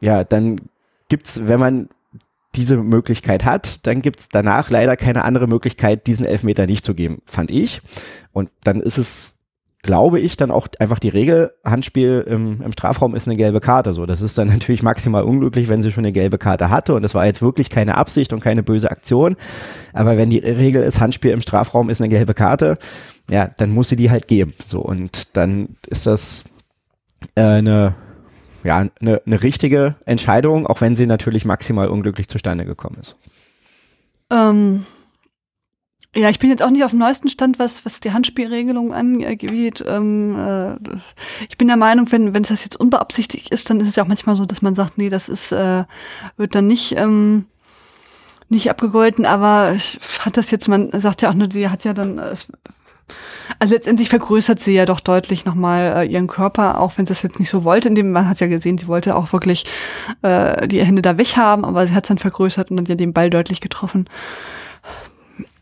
ja, 0.01 0.23
dann 0.23 0.61
gibt's, 1.07 1.41
wenn 1.43 1.59
man 1.59 1.89
diese 2.55 2.77
Möglichkeit 2.77 3.45
hat, 3.45 3.85
dann 3.85 4.01
gibt's 4.01 4.29
danach 4.29 4.71
leider 4.71 4.95
keine 4.97 5.25
andere 5.25 5.45
Möglichkeit, 5.47 6.07
diesen 6.07 6.25
Elfmeter 6.25 6.65
nicht 6.65 6.85
zu 6.85 6.95
geben, 6.95 7.21
fand 7.25 7.51
ich. 7.51 7.81
Und 8.31 8.49
dann 8.63 8.81
ist 8.81 8.97
es, 8.97 9.34
glaube 9.85 10.19
ich, 10.19 10.35
dann 10.35 10.49
auch 10.49 10.67
einfach 10.79 10.99
die 10.99 11.09
Regel, 11.09 11.51
Handspiel 11.63 12.25
im, 12.27 12.61
im 12.61 12.71
Strafraum 12.71 13.13
ist 13.13 13.27
eine 13.27 13.37
gelbe 13.37 13.61
Karte. 13.61 13.93
So, 13.93 14.05
das 14.05 14.21
ist 14.21 14.37
dann 14.37 14.47
natürlich 14.49 14.81
maximal 14.83 15.23
unglücklich, 15.23 15.69
wenn 15.69 15.81
sie 15.81 15.91
schon 15.91 16.03
eine 16.03 16.11
gelbe 16.11 16.37
Karte 16.37 16.69
hatte. 16.69 16.95
Und 16.95 17.03
das 17.03 17.13
war 17.13 17.25
jetzt 17.25 17.41
wirklich 17.41 17.69
keine 17.69 17.95
Absicht 17.95 18.33
und 18.33 18.41
keine 18.41 18.63
böse 18.63 18.89
Aktion. 18.89 19.35
Aber 19.93 20.17
wenn 20.17 20.29
die 20.29 20.39
Regel 20.39 20.81
ist, 20.83 20.99
Handspiel 20.99 21.31
im 21.31 21.41
Strafraum 21.41 21.89
ist 21.89 22.01
eine 22.01 22.09
gelbe 22.09 22.33
Karte, 22.33 22.77
ja, 23.29 23.47
dann 23.47 23.71
muss 23.71 23.89
sie 23.89 23.95
die 23.95 24.09
halt 24.09 24.27
geben. 24.27 24.53
So, 24.63 24.79
und 24.81 25.35
dann 25.37 25.75
ist 25.87 26.07
das 26.07 26.45
äh, 27.35 27.41
eine 27.41 27.95
ja, 28.63 28.83
eine, 28.99 29.21
eine 29.23 29.43
richtige 29.43 29.95
Entscheidung, 30.05 30.65
auch 30.65 30.81
wenn 30.81 30.95
sie 30.95 31.05
natürlich 31.05 31.45
maximal 31.45 31.87
unglücklich 31.87 32.27
zustande 32.27 32.65
gekommen 32.65 32.97
ist. 32.99 33.15
Ähm, 34.31 34.87
ja, 36.15 36.29
ich 36.29 36.39
bin 36.39 36.49
jetzt 36.49 36.63
auch 36.63 36.69
nicht 36.69 36.83
auf 36.83 36.91
dem 36.91 36.99
neuesten 36.99 37.29
Stand, 37.29 37.59
was, 37.59 37.85
was 37.85 37.99
die 37.99 38.13
Handspielregelung 38.13 38.93
angeht. 38.93 39.83
Ähm, 39.85 40.37
äh, 40.37 40.75
ich 41.49 41.57
bin 41.57 41.67
der 41.67 41.77
Meinung, 41.77 42.11
wenn, 42.11 42.33
wenn 42.33 42.43
das 42.43 42.63
jetzt 42.63 42.79
unbeabsichtigt 42.79 43.51
ist, 43.51 43.69
dann 43.69 43.79
ist 43.81 43.89
es 43.89 43.95
ja 43.97 44.03
auch 44.03 44.07
manchmal 44.07 44.35
so, 44.35 44.45
dass 44.45 44.61
man 44.61 44.75
sagt, 44.75 44.97
nee, 44.97 45.09
das 45.09 45.27
ist, 45.27 45.51
äh, 45.51 45.83
wird 46.37 46.55
dann 46.55 46.67
nicht, 46.67 46.97
ähm, 46.97 47.45
nicht 48.47 48.69
abgegolten, 48.69 49.25
aber 49.25 49.73
ich 49.75 49.99
hat 50.19 50.37
das 50.37 50.51
jetzt, 50.51 50.67
man 50.67 50.89
sagt 50.93 51.21
ja 51.21 51.29
auch 51.29 51.33
nur, 51.33 51.47
die 51.47 51.67
hat 51.67 51.83
ja 51.83 51.93
dann, 51.93 52.17
es, 52.19 52.47
also 53.59 53.73
letztendlich 53.73 54.09
vergrößert 54.09 54.59
sie 54.59 54.73
ja 54.73 54.85
doch 54.85 54.99
deutlich 54.99 55.45
nochmal 55.45 55.97
äh, 55.97 56.05
ihren 56.05 56.27
Körper, 56.27 56.79
auch 56.79 56.97
wenn 56.97 57.05
sie 57.05 57.13
es 57.13 57.23
jetzt 57.23 57.39
nicht 57.39 57.49
so 57.49 57.63
wollte. 57.63 57.89
In 57.89 57.95
dem 57.95 58.11
man 58.11 58.29
hat 58.29 58.39
ja 58.39 58.47
gesehen, 58.47 58.77
sie 58.77 58.87
wollte 58.87 59.15
auch 59.15 59.33
wirklich 59.33 59.65
äh, 60.21 60.67
die 60.67 60.83
Hände 60.83 61.01
da 61.01 61.17
weghaben, 61.17 61.65
aber 61.65 61.85
sie 61.85 61.93
hat 61.93 62.05
es 62.05 62.07
dann 62.07 62.17
vergrößert 62.17 62.71
und 62.71 62.77
dann 62.77 62.85
ja 62.85 62.95
den 62.95 63.13
Ball 63.13 63.29
deutlich 63.29 63.61
getroffen. 63.61 64.09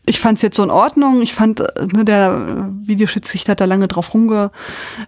Ich 0.06 0.20
fand 0.20 0.36
es 0.38 0.42
jetzt 0.42 0.56
so 0.56 0.62
in 0.62 0.70
Ordnung. 0.70 1.22
Ich 1.22 1.34
fand, 1.34 1.60
äh, 1.60 1.86
ne, 1.92 2.04
der 2.04 2.68
Videoschiedsrichter 2.82 3.52
hat 3.52 3.60
da 3.60 3.64
lange 3.64 3.88
drauf 3.88 4.12
rumge, 4.12 4.50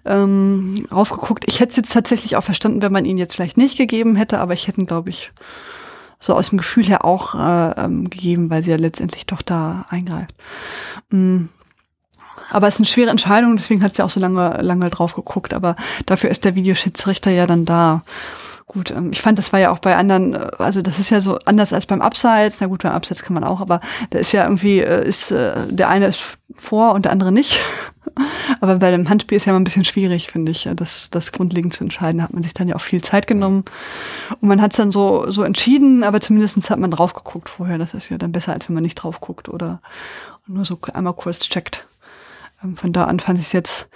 ähm, 0.04 0.86
raufgeguckt. 0.90 1.44
Ich 1.46 1.60
hätte 1.60 1.70
es 1.70 1.76
jetzt 1.76 1.92
tatsächlich 1.92 2.36
auch 2.36 2.44
verstanden, 2.44 2.82
wenn 2.82 2.92
man 2.92 3.04
ihn 3.04 3.18
jetzt 3.18 3.34
vielleicht 3.34 3.56
nicht 3.56 3.76
gegeben 3.76 4.16
hätte, 4.16 4.38
aber 4.40 4.54
ich 4.54 4.68
hätte 4.68 4.80
ihn, 4.80 4.86
glaube 4.86 5.10
ich, 5.10 5.32
so 6.18 6.34
aus 6.34 6.48
dem 6.48 6.58
Gefühl 6.58 6.86
her 6.86 7.04
auch 7.04 7.34
äh, 7.34 7.84
ähm, 7.84 8.08
gegeben, 8.08 8.48
weil 8.48 8.62
sie 8.62 8.70
ja 8.70 8.76
letztendlich 8.76 9.26
doch 9.26 9.42
da 9.42 9.86
eingreift. 9.90 10.34
Mm. 11.10 11.46
Aber 12.48 12.68
es 12.68 12.74
ist 12.74 12.80
eine 12.80 12.86
schwere 12.86 13.10
Entscheidung, 13.10 13.56
deswegen 13.56 13.82
hat 13.82 13.96
sie 13.96 14.04
auch 14.04 14.10
so 14.10 14.20
lange, 14.20 14.62
lange 14.62 14.88
drauf 14.88 15.14
geguckt. 15.14 15.52
Aber 15.52 15.74
dafür 16.06 16.30
ist 16.30 16.44
der 16.44 16.54
Videoschiedsrichter 16.54 17.32
ja 17.32 17.46
dann 17.46 17.64
da. 17.64 18.02
Gut, 18.76 18.90
ähm, 18.90 19.10
ich 19.10 19.22
fand, 19.22 19.38
das 19.38 19.54
war 19.54 19.60
ja 19.60 19.70
auch 19.70 19.78
bei 19.78 19.96
anderen, 19.96 20.34
äh, 20.34 20.50
also 20.58 20.82
das 20.82 20.98
ist 20.98 21.08
ja 21.08 21.22
so 21.22 21.38
anders 21.46 21.72
als 21.72 21.86
beim 21.86 22.02
Abseits. 22.02 22.60
Na 22.60 22.66
gut, 22.66 22.82
beim 22.82 22.92
Abseits 22.92 23.22
kann 23.22 23.32
man 23.32 23.42
auch, 23.42 23.62
aber 23.62 23.80
da 24.10 24.18
ist 24.18 24.32
ja 24.32 24.44
irgendwie, 24.44 24.80
äh, 24.80 25.08
ist 25.08 25.30
äh, 25.30 25.66
der 25.70 25.88
eine 25.88 26.08
ist 26.08 26.36
vor 26.54 26.92
und 26.92 27.06
der 27.06 27.12
andere 27.12 27.32
nicht. 27.32 27.58
aber 28.60 28.76
bei 28.76 28.90
dem 28.90 29.08
Handspiel 29.08 29.36
ist 29.36 29.46
ja 29.46 29.52
immer 29.52 29.60
ein 29.60 29.64
bisschen 29.64 29.86
schwierig, 29.86 30.30
finde 30.30 30.52
ich, 30.52 30.68
das, 30.76 31.08
das 31.10 31.32
grundlegend 31.32 31.72
zu 31.72 31.84
entscheiden. 31.84 32.18
Da 32.18 32.24
hat 32.24 32.34
man 32.34 32.42
sich 32.42 32.52
dann 32.52 32.68
ja 32.68 32.76
auch 32.76 32.82
viel 32.82 33.02
Zeit 33.02 33.26
genommen. 33.26 33.64
Und 34.42 34.48
man 34.48 34.60
hat 34.60 34.72
es 34.72 34.76
dann 34.76 34.92
so, 34.92 35.30
so 35.30 35.42
entschieden, 35.42 36.04
aber 36.04 36.20
zumindest 36.20 36.68
hat 36.68 36.78
man 36.78 36.90
drauf 36.90 37.14
geguckt 37.14 37.48
vorher. 37.48 37.78
Das 37.78 37.94
ist 37.94 38.10
ja 38.10 38.18
dann 38.18 38.32
besser, 38.32 38.52
als 38.52 38.68
wenn 38.68 38.74
man 38.74 38.82
nicht 38.82 38.96
drauf 38.96 39.22
guckt 39.22 39.48
oder 39.48 39.80
nur 40.46 40.66
so 40.66 40.78
einmal 40.92 41.14
kurz 41.14 41.38
checkt. 41.38 41.86
Ähm, 42.62 42.76
Von 42.76 42.92
da 42.92 43.04
an 43.04 43.20
fand 43.20 43.38
ich 43.38 43.46
es 43.46 43.52
jetzt 43.52 43.88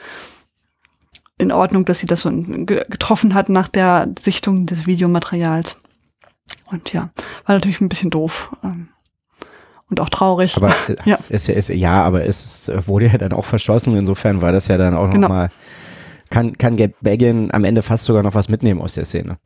in 1.41 1.53
Ordnung, 1.53 1.84
dass 1.84 1.99
sie 2.01 2.07
das 2.07 2.20
so 2.22 2.30
ge- 2.30 2.84
getroffen 2.88 3.34
hat 3.34 3.49
nach 3.49 3.68
der 3.68 4.09
Sichtung 4.18 4.66
des 4.66 4.86
Videomaterials. 4.86 5.76
Und 6.66 6.93
ja, 6.93 7.11
war 7.47 7.55
natürlich 7.57 7.80
ein 7.80 7.88
bisschen 7.88 8.11
doof. 8.11 8.51
ähm, 8.62 8.88
Und 9.88 10.01
auch 10.01 10.09
traurig. 10.09 10.57
Aber 10.57 10.68
Ja. 11.05 11.18
ja- 11.18 11.18
ist, 11.28 11.68
ja, 11.68 12.03
aber 12.03 12.24
es 12.24 12.70
wurde 12.86 13.07
ja 13.07 13.18
dann 13.18 13.32
auch 13.32 13.45
verschossen. 13.45 13.97
Insofern 13.97 14.41
war 14.43 14.53
das 14.53 14.68
ja 14.68 14.76
dann 14.78 14.95
auch 14.97 15.11
Genau. 15.11 15.28
nochmal, 15.28 15.51
kann, 16.30 16.57
kann 16.59 16.76
Belgien 17.01 17.51
am 17.53 17.64
Ende 17.64 17.82
fast 17.82 18.05
sogar 18.05 18.22
noch 18.22 18.34
was 18.34 18.49
mitnehmen 18.49 18.80
aus 18.80 18.95
der 18.95 19.05
Szene. 19.05 19.38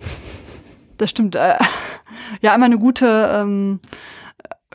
Das 0.98 1.10
stimmt. 1.10 1.34
Äh, 1.34 1.54
ja, 2.42 2.52
einmal 2.52 2.66
eine 2.66 2.78
gute 2.78 3.30
ähm, 3.34 3.80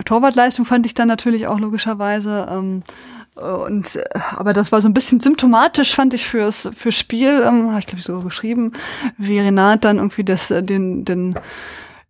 Torwartleistung 0.05 0.65
fand 0.65 0.85
ich 0.85 0.93
dann 0.93 1.07
natürlich 1.07 1.47
auch 1.47 1.59
logischerweise. 1.59 2.47
Ähm, 2.49 2.83
Und 3.39 3.95
äh, 3.95 4.03
aber 4.35 4.53
das 4.53 4.71
war 4.71 4.81
so 4.81 4.87
ein 4.89 4.93
bisschen 4.93 5.19
symptomatisch, 5.19 5.95
fand 5.95 6.13
ich 6.13 6.27
fürs 6.27 6.69
fürs 6.75 6.95
Spiel. 6.95 7.43
Ähm, 7.45 7.69
Habe 7.69 7.79
ich 7.79 7.85
glaube 7.87 7.99
ich 7.99 8.05
so 8.05 8.19
geschrieben, 8.21 8.73
wie 9.17 9.39
Renat 9.39 9.85
dann 9.85 9.97
irgendwie 9.97 10.23
das 10.23 10.51
äh, 10.51 10.61
den 10.63 11.05
den 11.05 11.35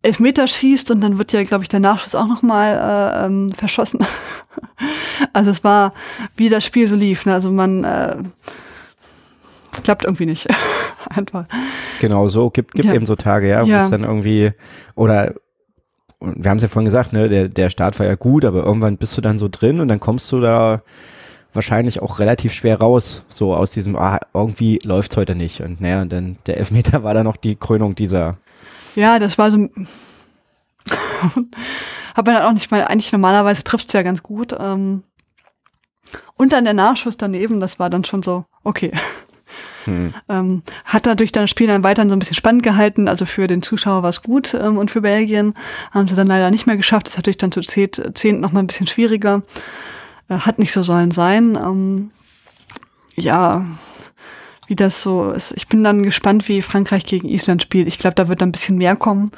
Elfmeter 0.01 0.47
schießt 0.47 0.91
und 0.91 1.01
dann 1.01 1.17
wird 1.17 1.33
ja 1.33 1.43
glaube 1.43 1.63
ich 1.63 1.69
der 1.69 1.81
Nachschuss 1.81 2.15
auch 2.15 2.27
noch 2.27 2.41
mal 2.41 2.73
äh, 2.73 3.25
ähm, 3.25 3.51
verschossen. 3.53 3.99
also 5.33 5.51
es 5.51 5.63
war 5.63 5.93
wie 6.37 6.49
das 6.49 6.63
Spiel 6.65 6.87
so 6.87 6.95
lief. 6.95 7.25
Ne? 7.25 7.33
Also 7.33 7.51
man 7.51 7.83
äh, 7.83 8.17
klappt 9.83 10.05
irgendwie 10.05 10.25
nicht. 10.25 10.47
Einfach. 11.09 11.45
Genau 11.99 12.27
so 12.27 12.49
gibt 12.49 12.73
gibt 12.73 12.85
Ja. 12.87 12.93
eben 12.93 13.05
so 13.05 13.15
Tage, 13.15 13.49
ja, 13.49 13.63
wo 13.65 13.69
Ja. 13.69 13.81
es 13.81 13.89
dann 13.89 14.03
irgendwie 14.03 14.51
oder 14.95 15.33
wir 16.21 16.49
haben 16.49 16.57
es 16.57 16.63
ja 16.63 16.69
vorhin 16.69 16.85
gesagt, 16.85 17.13
ne, 17.13 17.29
der 17.29 17.47
der 17.47 17.69
Start 17.69 17.97
war 17.99 18.05
ja 18.05 18.15
gut, 18.15 18.43
aber 18.45 18.63
irgendwann 18.63 18.97
bist 18.97 19.15
du 19.17 19.21
dann 19.21 19.39
so 19.39 19.47
drin 19.49 19.79
und 19.79 19.87
dann 19.87 19.99
kommst 19.99 20.31
du 20.31 20.41
da 20.41 20.81
wahrscheinlich 21.53 22.01
auch 22.01 22.19
relativ 22.19 22.53
schwer 22.53 22.79
raus, 22.79 23.23
so 23.29 23.55
aus 23.55 23.71
diesem, 23.71 23.95
ah, 23.95 24.19
irgendwie 24.33 24.79
läuft's 24.83 25.17
heute 25.17 25.35
nicht. 25.35 25.61
Und 25.61 25.81
naja, 25.81 26.01
und 26.01 26.11
dann 26.11 26.37
der 26.45 26.57
Elfmeter 26.57 27.03
war 27.03 27.13
dann 27.13 27.25
noch 27.25 27.37
die 27.37 27.55
Krönung 27.55 27.95
dieser. 27.95 28.37
Ja, 28.95 29.19
das 29.19 29.37
war 29.37 29.51
so. 29.51 29.57
Hat 32.15 32.25
man 32.25 32.35
dann 32.35 32.43
auch 32.43 32.53
nicht 32.53 32.71
mal, 32.71 32.85
eigentlich 32.85 33.11
normalerweise 33.11 33.63
trifft's 33.63 33.93
ja 33.93 34.01
ganz 34.01 34.23
gut. 34.23 34.55
Ähm, 34.57 35.03
und 36.37 36.53
dann 36.53 36.63
der 36.63 36.73
Nachschuss 36.73 37.17
daneben, 37.17 37.59
das 37.59 37.79
war 37.79 37.89
dann 37.89 38.03
schon 38.03 38.23
so, 38.23 38.45
okay. 38.63 38.91
Hm. 39.85 40.13
Ähm, 40.29 40.61
hat 40.85 41.07
dadurch 41.07 41.31
dann 41.31 41.43
das 41.43 41.49
Spiel 41.49 41.65
dann 41.65 41.83
weiterhin 41.83 42.09
so 42.09 42.15
ein 42.15 42.19
bisschen 42.19 42.35
spannend 42.35 42.61
gehalten. 42.61 43.07
Also 43.07 43.25
für 43.25 43.47
den 43.47 43.63
Zuschauer 43.63 44.03
war 44.03 44.09
es 44.09 44.21
gut 44.21 44.53
ähm, 44.53 44.77
und 44.77 44.91
für 44.91 45.01
Belgien 45.01 45.55
haben 45.91 46.07
sie 46.07 46.15
dann 46.15 46.27
leider 46.27 46.51
nicht 46.51 46.67
mehr 46.67 46.77
geschafft. 46.77 47.07
Das 47.07 47.13
ist 47.13 47.17
natürlich 47.17 47.37
dann 47.37 47.51
zu 47.51 47.61
zehnt, 47.61 47.99
zehnt 48.13 48.41
noch 48.41 48.51
mal 48.51 48.59
ein 48.59 48.67
bisschen 48.67 48.85
schwieriger. 48.85 49.41
Hat 50.29 50.59
nicht 50.59 50.71
so 50.71 50.83
sollen 50.83 51.11
sein. 51.11 51.55
Ähm, 51.55 52.11
ja, 53.15 53.65
wie 54.67 54.75
das 54.75 55.01
so 55.01 55.31
ist. 55.31 55.51
Ich 55.57 55.67
bin 55.67 55.83
dann 55.83 56.03
gespannt, 56.03 56.47
wie 56.47 56.61
Frankreich 56.61 57.05
gegen 57.05 57.27
Island 57.27 57.63
spielt. 57.63 57.87
Ich 57.87 57.97
glaube, 57.97 58.15
da 58.15 58.27
wird 58.27 58.41
dann 58.41 58.49
ein 58.49 58.53
bisschen 58.53 58.77
mehr 58.77 58.95
kommen. 58.95 59.31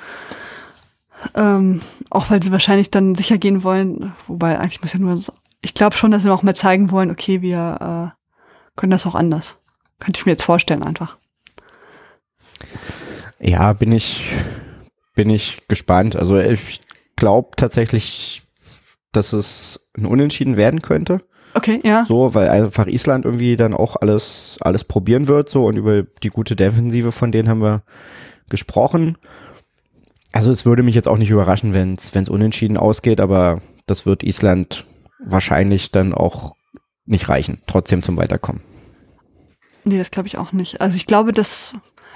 Ähm, 1.35 1.81
auch 2.09 2.29
weil 2.29 2.43
sie 2.43 2.51
wahrscheinlich 2.51 2.91
dann 2.91 3.15
sicher 3.15 3.37
gehen 3.37 3.63
wollen. 3.63 4.13
Wobei 4.27 4.59
eigentlich 4.59 4.81
muss 4.81 4.93
ja 4.93 4.99
nur, 4.99 5.17
ich 5.61 5.73
glaube 5.73 5.95
schon, 5.95 6.11
dass 6.11 6.23
sie 6.23 6.31
auch 6.31 6.43
mal 6.43 6.55
zeigen 6.55 6.91
wollen, 6.91 7.11
okay, 7.11 7.41
wir 7.41 8.13
äh, 8.13 8.75
können 8.75 8.91
das 8.91 9.05
auch 9.05 9.15
anders. 9.15 9.57
Könnte 9.99 10.19
ich 10.19 10.25
mir 10.25 10.33
jetzt 10.33 10.43
vorstellen 10.43 10.83
einfach. 10.83 11.17
Ja, 13.39 13.73
bin 13.73 13.91
ich, 13.91 14.33
bin 15.15 15.29
ich 15.29 15.67
gespannt. 15.67 16.15
Also 16.15 16.37
ich 16.37 16.81
glaube 17.15 17.51
tatsächlich, 17.55 18.43
dass 19.11 19.33
es 19.33 19.89
ein 19.97 20.05
Unentschieden 20.05 20.57
werden 20.57 20.81
könnte. 20.81 21.21
Okay, 21.53 21.81
ja. 21.83 22.05
So, 22.05 22.33
weil 22.33 22.49
einfach 22.49 22.87
Island 22.87 23.25
irgendwie 23.25 23.57
dann 23.57 23.73
auch 23.73 23.97
alles, 23.97 24.57
alles 24.61 24.83
probieren 24.83 25.27
wird, 25.27 25.49
so 25.49 25.65
und 25.65 25.75
über 25.75 26.03
die 26.03 26.29
gute 26.29 26.55
Defensive 26.55 27.11
von 27.11 27.31
denen 27.31 27.49
haben 27.49 27.61
wir 27.61 27.83
gesprochen. 28.49 29.17
Also 30.31 30.51
es 30.51 30.65
würde 30.65 30.83
mich 30.83 30.95
jetzt 30.95 31.09
auch 31.09 31.17
nicht 31.17 31.29
überraschen, 31.29 31.73
wenn 31.73 31.95
es 31.95 32.29
unentschieden 32.29 32.77
ausgeht, 32.77 33.19
aber 33.19 33.61
das 33.85 34.05
wird 34.05 34.23
Island 34.23 34.85
wahrscheinlich 35.19 35.91
dann 35.91 36.13
auch 36.13 36.55
nicht 37.05 37.27
reichen, 37.27 37.61
trotzdem 37.67 38.01
zum 38.01 38.15
Weiterkommen. 38.15 38.61
Nee, 39.83 39.97
das 39.97 40.11
glaube 40.11 40.27
ich 40.27 40.37
auch 40.37 40.53
nicht. 40.53 40.79
Also 40.79 40.95
ich 40.95 41.05
glaube, 41.05 41.33
dass 41.33 41.73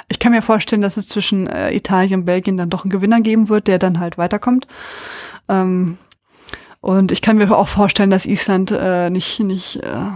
ich 0.07 0.19
kann 0.19 0.31
mir 0.31 0.41
vorstellen, 0.41 0.81
dass 0.81 0.97
es 0.97 1.07
zwischen 1.07 1.47
äh, 1.47 1.73
Italien 1.75 2.21
und 2.21 2.25
Belgien 2.25 2.57
dann 2.57 2.69
doch 2.69 2.83
einen 2.83 2.91
Gewinner 2.91 3.21
geben 3.21 3.49
wird, 3.49 3.67
der 3.67 3.79
dann 3.79 3.99
halt 3.99 4.17
weiterkommt. 4.17 4.67
Ähm, 5.49 5.97
und 6.85 7.11
ich 7.11 7.23
kann 7.23 7.37
mir 7.37 7.51
auch 7.57 7.67
vorstellen, 7.67 8.11
dass 8.11 8.27
Island 8.27 8.69
äh, 8.69 9.09
nicht 9.09 9.39
nicht 9.39 9.77
äh, 9.77 10.11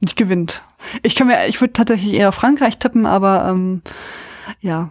nicht 0.00 0.16
gewinnt. 0.16 0.62
Ich 1.02 1.14
kann 1.14 1.26
mir, 1.26 1.46
ich 1.48 1.60
würde 1.60 1.74
tatsächlich 1.74 2.14
eher 2.14 2.30
auf 2.30 2.34
Frankreich 2.34 2.78
tippen, 2.78 3.04
aber 3.04 3.46
ähm, 3.50 3.82
ja, 4.60 4.90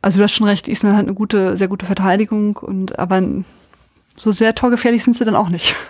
also 0.00 0.18
du 0.18 0.24
hast 0.24 0.32
schon 0.32 0.46
recht. 0.46 0.68
Island 0.68 0.96
hat 0.96 1.04
eine 1.04 1.12
gute, 1.12 1.58
sehr 1.58 1.68
gute 1.68 1.84
Verteidigung 1.84 2.56
und 2.56 2.98
aber 2.98 3.22
so 4.16 4.32
sehr 4.32 4.54
torgefährlich 4.54 5.04
sind 5.04 5.16
sie 5.18 5.24
dann 5.24 5.36
auch 5.36 5.48
nicht. 5.48 5.74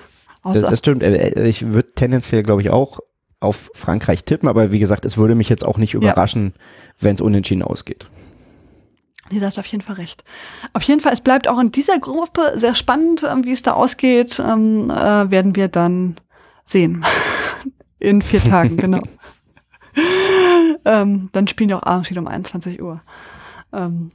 Das, 0.44 0.60
das 0.60 0.80
stimmt. 0.80 1.04
Äh, 1.04 1.46
Ich 1.48 1.72
würde 1.72 1.92
tendenziell, 1.94 2.42
glaube 2.42 2.62
ich, 2.62 2.70
auch 2.70 2.98
auf 3.38 3.70
Frankreich 3.74 4.24
tippen, 4.24 4.48
aber 4.48 4.72
wie 4.72 4.80
gesagt, 4.80 5.04
es 5.04 5.16
würde 5.16 5.36
mich 5.36 5.48
jetzt 5.48 5.64
auch 5.64 5.78
nicht 5.78 5.94
überraschen, 5.94 6.52
wenn 6.98 7.14
es 7.14 7.20
unentschieden 7.20 7.62
ausgeht. 7.62 8.08
Nee, 9.30 9.40
da 9.40 9.46
hast 9.46 9.56
du 9.56 9.60
auf 9.60 9.66
jeden 9.66 9.82
Fall 9.82 9.96
recht. 9.96 10.24
Auf 10.72 10.82
jeden 10.82 11.00
Fall, 11.00 11.12
es 11.12 11.20
bleibt 11.20 11.48
auch 11.48 11.58
in 11.58 11.70
dieser 11.70 11.98
Gruppe 11.98 12.52
sehr 12.56 12.74
spannend, 12.74 13.22
ähm, 13.22 13.44
wie 13.44 13.52
es 13.52 13.62
da 13.62 13.72
ausgeht, 13.72 14.40
ähm, 14.40 14.90
äh, 14.90 15.30
werden 15.30 15.56
wir 15.56 15.68
dann 15.68 16.16
sehen. 16.64 17.04
in 17.98 18.20
vier 18.20 18.40
Tagen, 18.40 18.76
genau. 18.78 19.02
ähm, 20.84 21.28
dann 21.32 21.48
spielen 21.48 21.68
die 21.68 21.74
auch 21.74 21.84
abends 21.84 22.10
wieder 22.10 22.20
um 22.20 22.26
21 22.26 22.82
Uhr. 22.82 23.00
Ähm, 23.72 24.10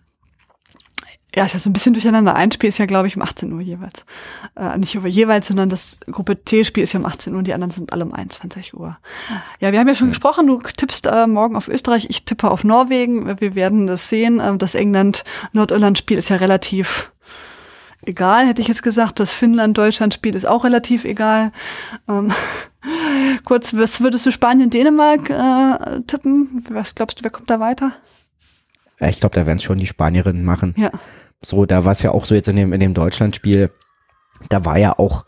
ja, 1.38 1.46
ist 1.46 1.54
ja 1.54 1.60
so 1.60 1.70
ein 1.70 1.74
bisschen 1.74 1.94
durcheinander. 1.94 2.36
Ein 2.36 2.52
Spiel 2.52 2.70
ist 2.70 2.80
ja, 2.80 2.88
glaube 2.88 3.08
ich, 3.08 3.16
um 3.16 3.22
18 3.22 3.54
Uhr 3.54 3.62
jeweils. 3.62 4.08
Äh, 4.56 4.76
nicht 4.80 4.96
über 4.96 5.08
jeweils, 5.08 5.48
sondern 5.48 5.70
das 5.70 6.00
Gruppe 6.10 6.44
C-Spiel 6.44 6.82
ist 6.82 6.94
ja 6.94 7.00
um 7.00 7.06
18 7.06 7.32
Uhr 7.32 7.38
und 7.38 7.46
die 7.46 7.54
anderen 7.54 7.70
sind 7.70 7.94
alle 7.94 8.06
um 8.06 8.12
21 8.12 8.74
Uhr. 8.74 8.98
Ja, 9.60 9.72
wir 9.72 9.80
haben 9.80 9.88
ja 9.88 9.94
schon 9.94 10.08
gesprochen, 10.08 10.48
du 10.48 10.58
tippst 10.58 11.06
äh, 11.06 11.28
morgen 11.28 11.56
auf 11.56 11.68
Österreich, 11.68 12.08
ich 12.10 12.26
tippe 12.26 12.50
auf 12.50 12.64
Norwegen. 12.64 13.40
Wir 13.40 13.54
werden 13.54 13.86
das 13.86 14.10
sehen. 14.10 14.42
Ähm, 14.44 14.58
das 14.58 14.74
England-Nordirland-Spiel 14.74 16.18
ist 16.18 16.30
ja 16.30 16.38
relativ 16.38 17.12
egal, 18.02 18.48
hätte 18.48 18.62
ich 18.62 18.68
jetzt 18.68 18.82
gesagt. 18.82 19.20
Das 19.20 19.32
Finnland-Deutschland-Spiel 19.32 20.34
ist 20.34 20.48
auch 20.48 20.64
relativ 20.64 21.06
egal. 21.06 21.52
Ähm, 22.10 22.32
kurz, 23.46 23.76
was 23.76 24.02
würdest 24.02 24.26
du 24.26 24.32
Spanien-Dänemark 24.32 25.30
äh, 25.30 26.02
tippen? 26.08 26.66
Was 26.72 26.96
glaubst 26.96 27.20
du, 27.20 27.24
wer 27.24 27.30
kommt 27.30 27.52
da 27.52 27.60
weiter? 27.60 27.92
Ja, 29.00 29.08
Ich 29.10 29.20
glaube, 29.20 29.36
da 29.36 29.46
werden 29.46 29.58
es 29.58 29.64
schon 29.64 29.78
die 29.78 29.86
Spanierinnen 29.86 30.44
machen. 30.44 30.74
Ja. 30.78 30.90
So, 31.42 31.66
da 31.66 31.86
war 31.86 31.92
es 31.92 32.02
ja 32.02 32.12
auch 32.12 32.26
so 32.26 32.36
jetzt 32.36 32.48
in 32.48 32.56
dem, 32.56 32.74
in 32.74 32.80
dem 32.80 32.94
Deutschlandspiel, 32.94 33.70
da 34.50 34.66
war 34.66 34.78
ja 34.78 34.98
auch 34.98 35.26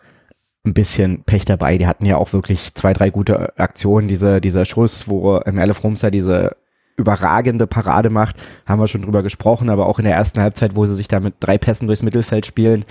ein 0.66 0.74
bisschen 0.74 1.24
Pech 1.24 1.46
dabei. 1.46 1.78
Die 1.78 1.88
hatten 1.88 2.06
ja 2.06 2.18
auch 2.18 2.34
wirklich 2.34 2.74
zwei, 2.74 2.94
drei 2.94 3.10
gute 3.10 3.58
Aktionen. 3.58 4.08
Diese, 4.08 4.42
dieser 4.42 4.66
Schuss, 4.66 5.08
wo 5.08 5.40
Merle 5.52 5.74
Frumser 5.74 6.12
diese 6.12 6.58
überragende 6.98 7.66
Parade 7.66 8.10
macht, 8.10 8.36
haben 8.66 8.82
wir 8.82 8.88
schon 8.88 9.02
drüber 9.02 9.24
gesprochen, 9.24 9.70
aber 9.70 9.86
auch 9.86 10.00
in 10.00 10.06
der 10.06 10.16
ersten 10.16 10.42
Halbzeit, 10.42 10.76
wo 10.76 10.86
sie 10.86 10.96
sich 10.96 11.08
da 11.08 11.22
mit 11.22 11.36
drei 11.40 11.58
Pässen 11.58 11.88
durchs 11.88 12.04
Mittelfeld 12.04 12.46
spielen, 12.46 12.84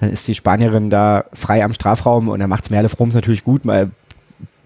dann 0.00 0.10
ist 0.10 0.26
die 0.26 0.34
Spanierin 0.34 0.90
da 0.90 1.26
frei 1.32 1.62
am 1.62 1.72
Strafraum 1.72 2.28
und 2.28 2.40
dann 2.40 2.50
macht's 2.50 2.70
Merle 2.70 2.88
Frums 2.88 3.14
natürlich 3.14 3.44
gut, 3.44 3.64
weil 3.64 3.92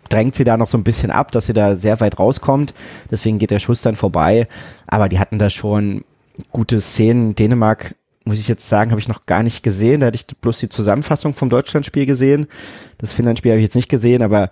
drängt 0.09 0.35
sie 0.35 0.45
da 0.45 0.57
noch 0.57 0.69
so 0.69 0.79
ein 0.79 0.85
bisschen 0.85 1.11
ab, 1.11 1.33
dass 1.33 1.47
sie 1.47 1.53
da 1.53 1.77
sehr 1.77 2.01
weit 2.01 2.19
rauskommt. 2.19 2.73
Deswegen 3.11 3.39
geht 3.39 3.51
der 3.51 3.59
Schuss 3.59 3.83
dann 3.83 3.95
vorbei. 3.95 4.49
Aber 4.87 5.11
die 5.11 5.19
hatten 5.19 5.39
da 5.39 5.51
schon 5.51 6.05
gute 6.51 6.81
Szenen. 6.81 7.35
Dänemark, 7.35 7.95
muss 8.25 8.39
ich 8.39 8.49
jetzt 8.49 8.69
sagen, 8.69 8.91
habe 8.91 9.01
ich 9.01 9.09
noch 9.09 9.27
gar 9.27 9.43
nicht 9.43 9.63
gesehen. 9.63 10.01
Da 10.01 10.07
hatte 10.07 10.17
ich 10.17 10.27
bloß 10.27 10.59
die 10.59 10.69
Zusammenfassung 10.69 11.35
vom 11.35 11.51
Deutschlandspiel 11.51 12.07
gesehen. 12.07 12.47
Das 12.99 13.13
Finnlandspiel 13.13 13.53
habe 13.53 13.61
ich 13.61 13.67
jetzt 13.67 13.77
nicht 13.77 13.89
gesehen, 13.89 14.23
aber 14.23 14.51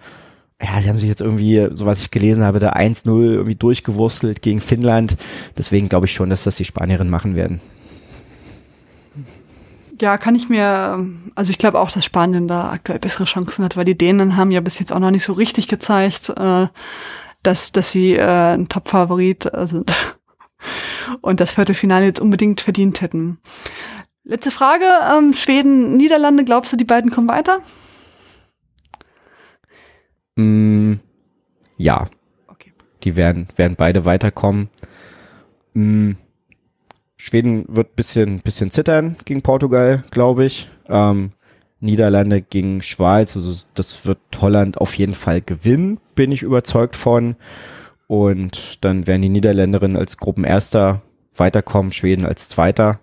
ja, 0.61 0.81
sie 0.81 0.89
haben 0.89 0.99
sich 0.99 1.09
jetzt 1.09 1.21
irgendwie, 1.21 1.69
so 1.73 1.85
was 1.85 2.01
ich 2.01 2.11
gelesen 2.11 2.43
habe, 2.43 2.59
da 2.59 2.73
1-0 2.73 3.09
irgendwie 3.09 3.55
durchgewurstelt 3.55 4.41
gegen 4.41 4.61
Finnland. 4.61 5.17
Deswegen 5.59 5.89
glaube 5.89 6.07
ich 6.07 6.15
schon, 6.15 6.31
dass 6.31 6.45
das 6.45 6.57
die 6.57 6.65
Spanierinnen 6.65 7.11
machen 7.11 7.37
werden. 7.37 7.61
Ja, 10.01 10.19
kann 10.19 10.35
ich 10.35 10.49
mir, 10.49 11.07
also 11.35 11.51
ich 11.51 11.59
glaube 11.59 11.79
auch, 11.79 11.91
dass 11.91 12.05
Spanien 12.05 12.49
da 12.49 12.71
aktuell 12.71 12.99
bessere 12.99 13.25
Chancen 13.25 13.65
hat, 13.65 13.77
weil 13.77 13.85
die 13.87 13.97
Dänen 13.97 14.37
haben 14.37 14.51
ja 14.51 14.61
bis 14.61 14.79
jetzt 14.79 14.93
auch 14.93 14.99
noch 14.99 15.11
nicht 15.11 15.25
so 15.25 15.33
richtig 15.33 15.69
gezeigt, 15.69 16.31
äh, 16.37 16.67
dass, 17.43 17.73
dass 17.73 17.91
sie 17.91 18.15
äh, 18.15 18.55
ein 18.55 18.69
Top-Favorit 18.69 19.51
sind 19.67 19.95
und 21.21 21.41
das 21.41 21.53
Viertelfinale 21.53 22.07
jetzt 22.07 22.21
unbedingt 22.21 22.61
verdient 22.61 23.01
hätten. 23.01 23.39
Letzte 24.25 24.51
Frage, 24.51 24.87
ähm, 25.17 25.35
Schweden, 25.35 25.97
Niederlande, 25.97 26.45
glaubst 26.45 26.73
du, 26.73 26.77
die 26.77 26.85
beiden 26.85 27.11
kommen 27.11 27.29
weiter? 27.29 27.61
Mm, 30.37 30.95
ja, 31.77 32.07
Okay. 32.49 32.73
Die 33.05 33.17
werden, 33.17 33.47
werden 33.57 33.77
beide 33.77 34.05
weiterkommen. 34.05 34.69
Mm, 35.75 36.13
Schweden 37.17 37.65
wird 37.69 37.97
bisschen, 37.97 38.41
bisschen 38.41 38.71
zittern 38.71 39.17
gegen 39.25 39.43
Portugal, 39.43 40.05
glaube 40.11 40.45
ich. 40.45 40.69
Ähm, 40.89 41.33
Niederlande 41.81 42.41
gegen 42.41 42.83
Schweiz, 42.83 43.37
also 43.37 43.65
das 43.75 44.07
wird 44.07 44.19
Holland 44.41 44.79
auf 44.79 44.95
jeden 44.95 45.15
Fall 45.15 45.43
gewinnen, 45.43 46.01
bin 46.15 46.33
ich 46.33 46.43
überzeugt 46.43 46.97
von. 46.97 47.37
Und 48.07 48.85
dann 48.85 49.07
werden 49.07 49.23
die 49.23 49.29
Niederländerinnen 49.29 49.97
als 49.97 50.17
Gruppenerster 50.17 51.03
weiterkommen, 51.35 51.93
Schweden 51.93 52.25
als 52.25 52.49
Zweiter. 52.49 53.01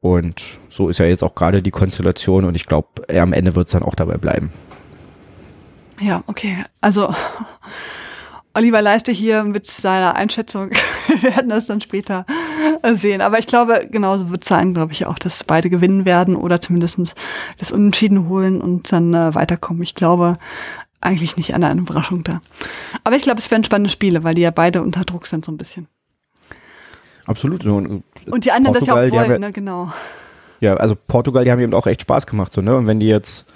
Und 0.00 0.58
so 0.68 0.88
ist 0.88 0.98
ja 0.98 1.06
jetzt 1.06 1.22
auch 1.22 1.34
gerade 1.34 1.62
die 1.62 1.70
Konstellation 1.70 2.44
und 2.44 2.56
ich 2.56 2.66
glaube, 2.66 2.88
am 3.08 3.32
Ende 3.32 3.54
wird 3.54 3.68
es 3.68 3.72
dann 3.72 3.84
auch 3.84 3.94
dabei 3.94 4.16
bleiben. 4.16 4.50
Ja, 6.00 6.24
okay. 6.26 6.64
Also 6.80 7.14
Oliver 8.54 8.82
Leiste 8.82 9.12
hier 9.12 9.44
mit 9.44 9.66
seiner 9.66 10.16
Einschätzung. 10.16 10.70
Wir 11.06 11.22
werden 11.22 11.48
das 11.48 11.66
dann 11.66 11.80
später 11.80 12.26
sehen. 12.92 13.20
Aber 13.20 13.38
ich 13.38 13.46
glaube, 13.46 13.86
genauso 13.90 14.30
wird 14.30 14.42
es 14.42 14.48
sein, 14.48 14.74
glaube 14.74 14.92
ich 14.92 15.06
auch, 15.06 15.18
dass 15.18 15.44
beide 15.44 15.70
gewinnen 15.70 16.04
werden 16.04 16.36
oder 16.36 16.60
zumindest 16.60 17.14
das 17.58 17.70
Unentschieden 17.70 18.28
holen 18.28 18.60
und 18.60 18.92
dann 18.92 19.14
äh, 19.14 19.34
weiterkommen. 19.34 19.82
Ich 19.82 19.94
glaube, 19.94 20.36
eigentlich 21.02 21.36
nicht 21.36 21.54
eine 21.54 21.72
Überraschung 21.72 22.24
da. 22.24 22.40
Aber 23.04 23.16
ich 23.16 23.22
glaube, 23.22 23.38
es 23.38 23.50
werden 23.50 23.64
spannende 23.64 23.90
Spiele, 23.90 24.24
weil 24.24 24.34
die 24.34 24.42
ja 24.42 24.50
beide 24.50 24.82
unter 24.82 25.04
Druck 25.04 25.26
sind, 25.26 25.44
so 25.44 25.52
ein 25.52 25.58
bisschen. 25.58 25.88
Absolut. 27.26 27.64
Und, 27.66 28.02
und 28.26 28.44
die 28.44 28.52
anderen 28.52 28.74
Portugal, 28.74 29.10
das 29.10 29.14
ja 29.16 29.22
auch 29.22 29.28
wollen, 29.28 29.42
ja, 29.42 29.46
ne, 29.48 29.52
genau. 29.52 29.92
Ja, 30.60 30.74
also 30.76 30.96
Portugal, 30.96 31.44
die 31.44 31.50
haben 31.50 31.60
eben 31.60 31.74
auch 31.74 31.86
echt 31.86 32.02
Spaß 32.02 32.26
gemacht, 32.26 32.52
so, 32.52 32.60
ne? 32.60 32.76
Und 32.76 32.86
wenn 32.86 33.00
die 33.00 33.06
jetzt 33.06 33.46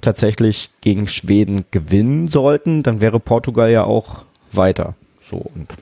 tatsächlich 0.00 0.70
gegen 0.80 1.08
Schweden 1.08 1.64
gewinnen 1.70 2.28
sollten, 2.28 2.82
dann 2.82 3.00
wäre 3.00 3.18
Portugal 3.18 3.70
ja 3.70 3.84
auch 3.84 4.24
weiter. 4.52 4.94
So 5.20 5.36
und 5.36 5.74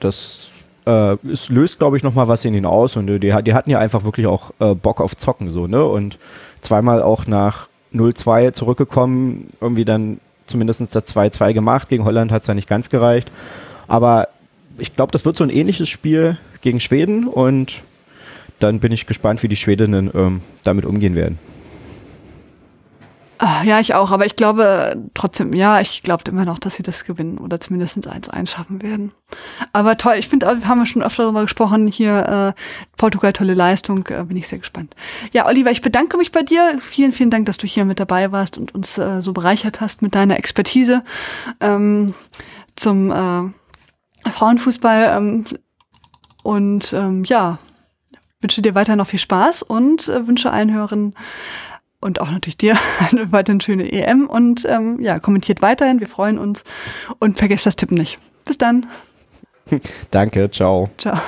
das 0.00 0.50
äh, 0.86 1.16
es 1.26 1.48
löst, 1.48 1.78
glaube 1.78 1.96
ich, 1.96 2.02
nochmal 2.02 2.28
was 2.28 2.44
in 2.44 2.54
ihnen 2.54 2.66
aus 2.66 2.96
und 2.96 3.06
die, 3.06 3.18
die 3.18 3.32
hatten 3.32 3.70
ja 3.70 3.78
einfach 3.78 4.04
wirklich 4.04 4.26
auch 4.26 4.52
äh, 4.60 4.74
Bock 4.74 5.00
auf 5.00 5.16
Zocken 5.16 5.48
so, 5.48 5.66
ne? 5.66 5.84
Und 5.84 6.18
zweimal 6.60 7.02
auch 7.02 7.26
nach 7.26 7.68
0-2 7.94 8.52
zurückgekommen, 8.52 9.48
irgendwie 9.60 9.84
dann 9.84 10.20
zumindest 10.46 10.80
das 10.94 11.06
2-2 11.06 11.52
gemacht. 11.52 11.88
Gegen 11.88 12.04
Holland 12.04 12.32
hat 12.32 12.42
es 12.42 12.48
ja 12.48 12.54
nicht 12.54 12.68
ganz 12.68 12.90
gereicht. 12.90 13.30
Aber 13.88 14.28
ich 14.78 14.94
glaube, 14.94 15.12
das 15.12 15.24
wird 15.24 15.36
so 15.36 15.44
ein 15.44 15.50
ähnliches 15.50 15.88
Spiel 15.88 16.38
gegen 16.60 16.80
Schweden 16.80 17.26
und 17.26 17.82
dann 18.58 18.80
bin 18.80 18.92
ich 18.92 19.06
gespannt, 19.06 19.42
wie 19.42 19.48
die 19.48 19.56
Schwedinnen 19.56 20.10
ähm, 20.14 20.40
damit 20.62 20.84
umgehen 20.84 21.14
werden. 21.14 21.38
Ah, 23.44 23.64
ja, 23.64 23.80
ich 23.80 23.92
auch, 23.92 24.12
aber 24.12 24.24
ich 24.24 24.36
glaube 24.36 25.02
trotzdem, 25.14 25.52
ja, 25.52 25.80
ich 25.80 26.04
glaube 26.04 26.22
immer 26.30 26.44
noch, 26.44 26.60
dass 26.60 26.76
sie 26.76 26.84
das 26.84 27.02
gewinnen 27.02 27.38
oder 27.38 27.58
zumindest 27.58 27.98
1-1 27.98 28.46
schaffen 28.48 28.82
werden. 28.82 29.10
Aber 29.72 29.96
toll, 29.96 30.14
ich 30.16 30.28
finde, 30.28 30.46
haben 30.46 30.78
wir 30.78 30.86
schon 30.86 31.02
öfter 31.02 31.24
darüber 31.24 31.42
gesprochen, 31.42 31.88
hier 31.88 32.54
äh, 32.56 32.60
Portugal, 32.96 33.32
tolle 33.32 33.54
Leistung, 33.54 34.06
äh, 34.10 34.22
bin 34.22 34.36
ich 34.36 34.46
sehr 34.46 34.60
gespannt. 34.60 34.94
Ja, 35.32 35.48
Oliver, 35.48 35.72
ich 35.72 35.82
bedanke 35.82 36.18
mich 36.18 36.30
bei 36.30 36.44
dir. 36.44 36.78
Vielen, 36.80 37.12
vielen 37.12 37.30
Dank, 37.30 37.46
dass 37.46 37.56
du 37.56 37.66
hier 37.66 37.84
mit 37.84 37.98
dabei 37.98 38.30
warst 38.30 38.58
und 38.58 38.76
uns 38.76 38.96
äh, 38.96 39.20
so 39.22 39.32
bereichert 39.32 39.80
hast 39.80 40.02
mit 40.02 40.14
deiner 40.14 40.36
Expertise 40.38 41.02
ähm, 41.58 42.14
zum 42.76 43.10
äh, 43.10 44.30
Frauenfußball. 44.30 45.16
Ähm, 45.16 45.46
und 46.44 46.92
ähm, 46.92 47.24
ja, 47.24 47.58
wünsche 48.40 48.62
dir 48.62 48.76
weiter 48.76 48.94
noch 48.94 49.08
viel 49.08 49.18
Spaß 49.18 49.62
und 49.62 50.06
äh, 50.06 50.28
wünsche 50.28 50.52
allen 50.52 50.72
Hörern 50.72 51.14
und 52.02 52.20
auch 52.20 52.30
natürlich 52.30 52.58
dir 52.58 52.76
eine 53.10 53.32
weiterhin 53.32 53.60
schöne 53.60 53.90
EM 53.90 54.26
und 54.26 54.66
ähm, 54.68 55.00
ja, 55.00 55.18
kommentiert 55.18 55.62
weiterhin, 55.62 56.00
wir 56.00 56.08
freuen 56.08 56.38
uns 56.38 56.64
und 57.18 57.38
vergesst 57.38 57.64
das 57.64 57.76
Tippen 57.76 57.96
nicht. 57.96 58.18
Bis 58.44 58.58
dann. 58.58 58.86
Danke, 60.10 60.50
ciao. 60.50 60.90
Ciao. 60.98 61.18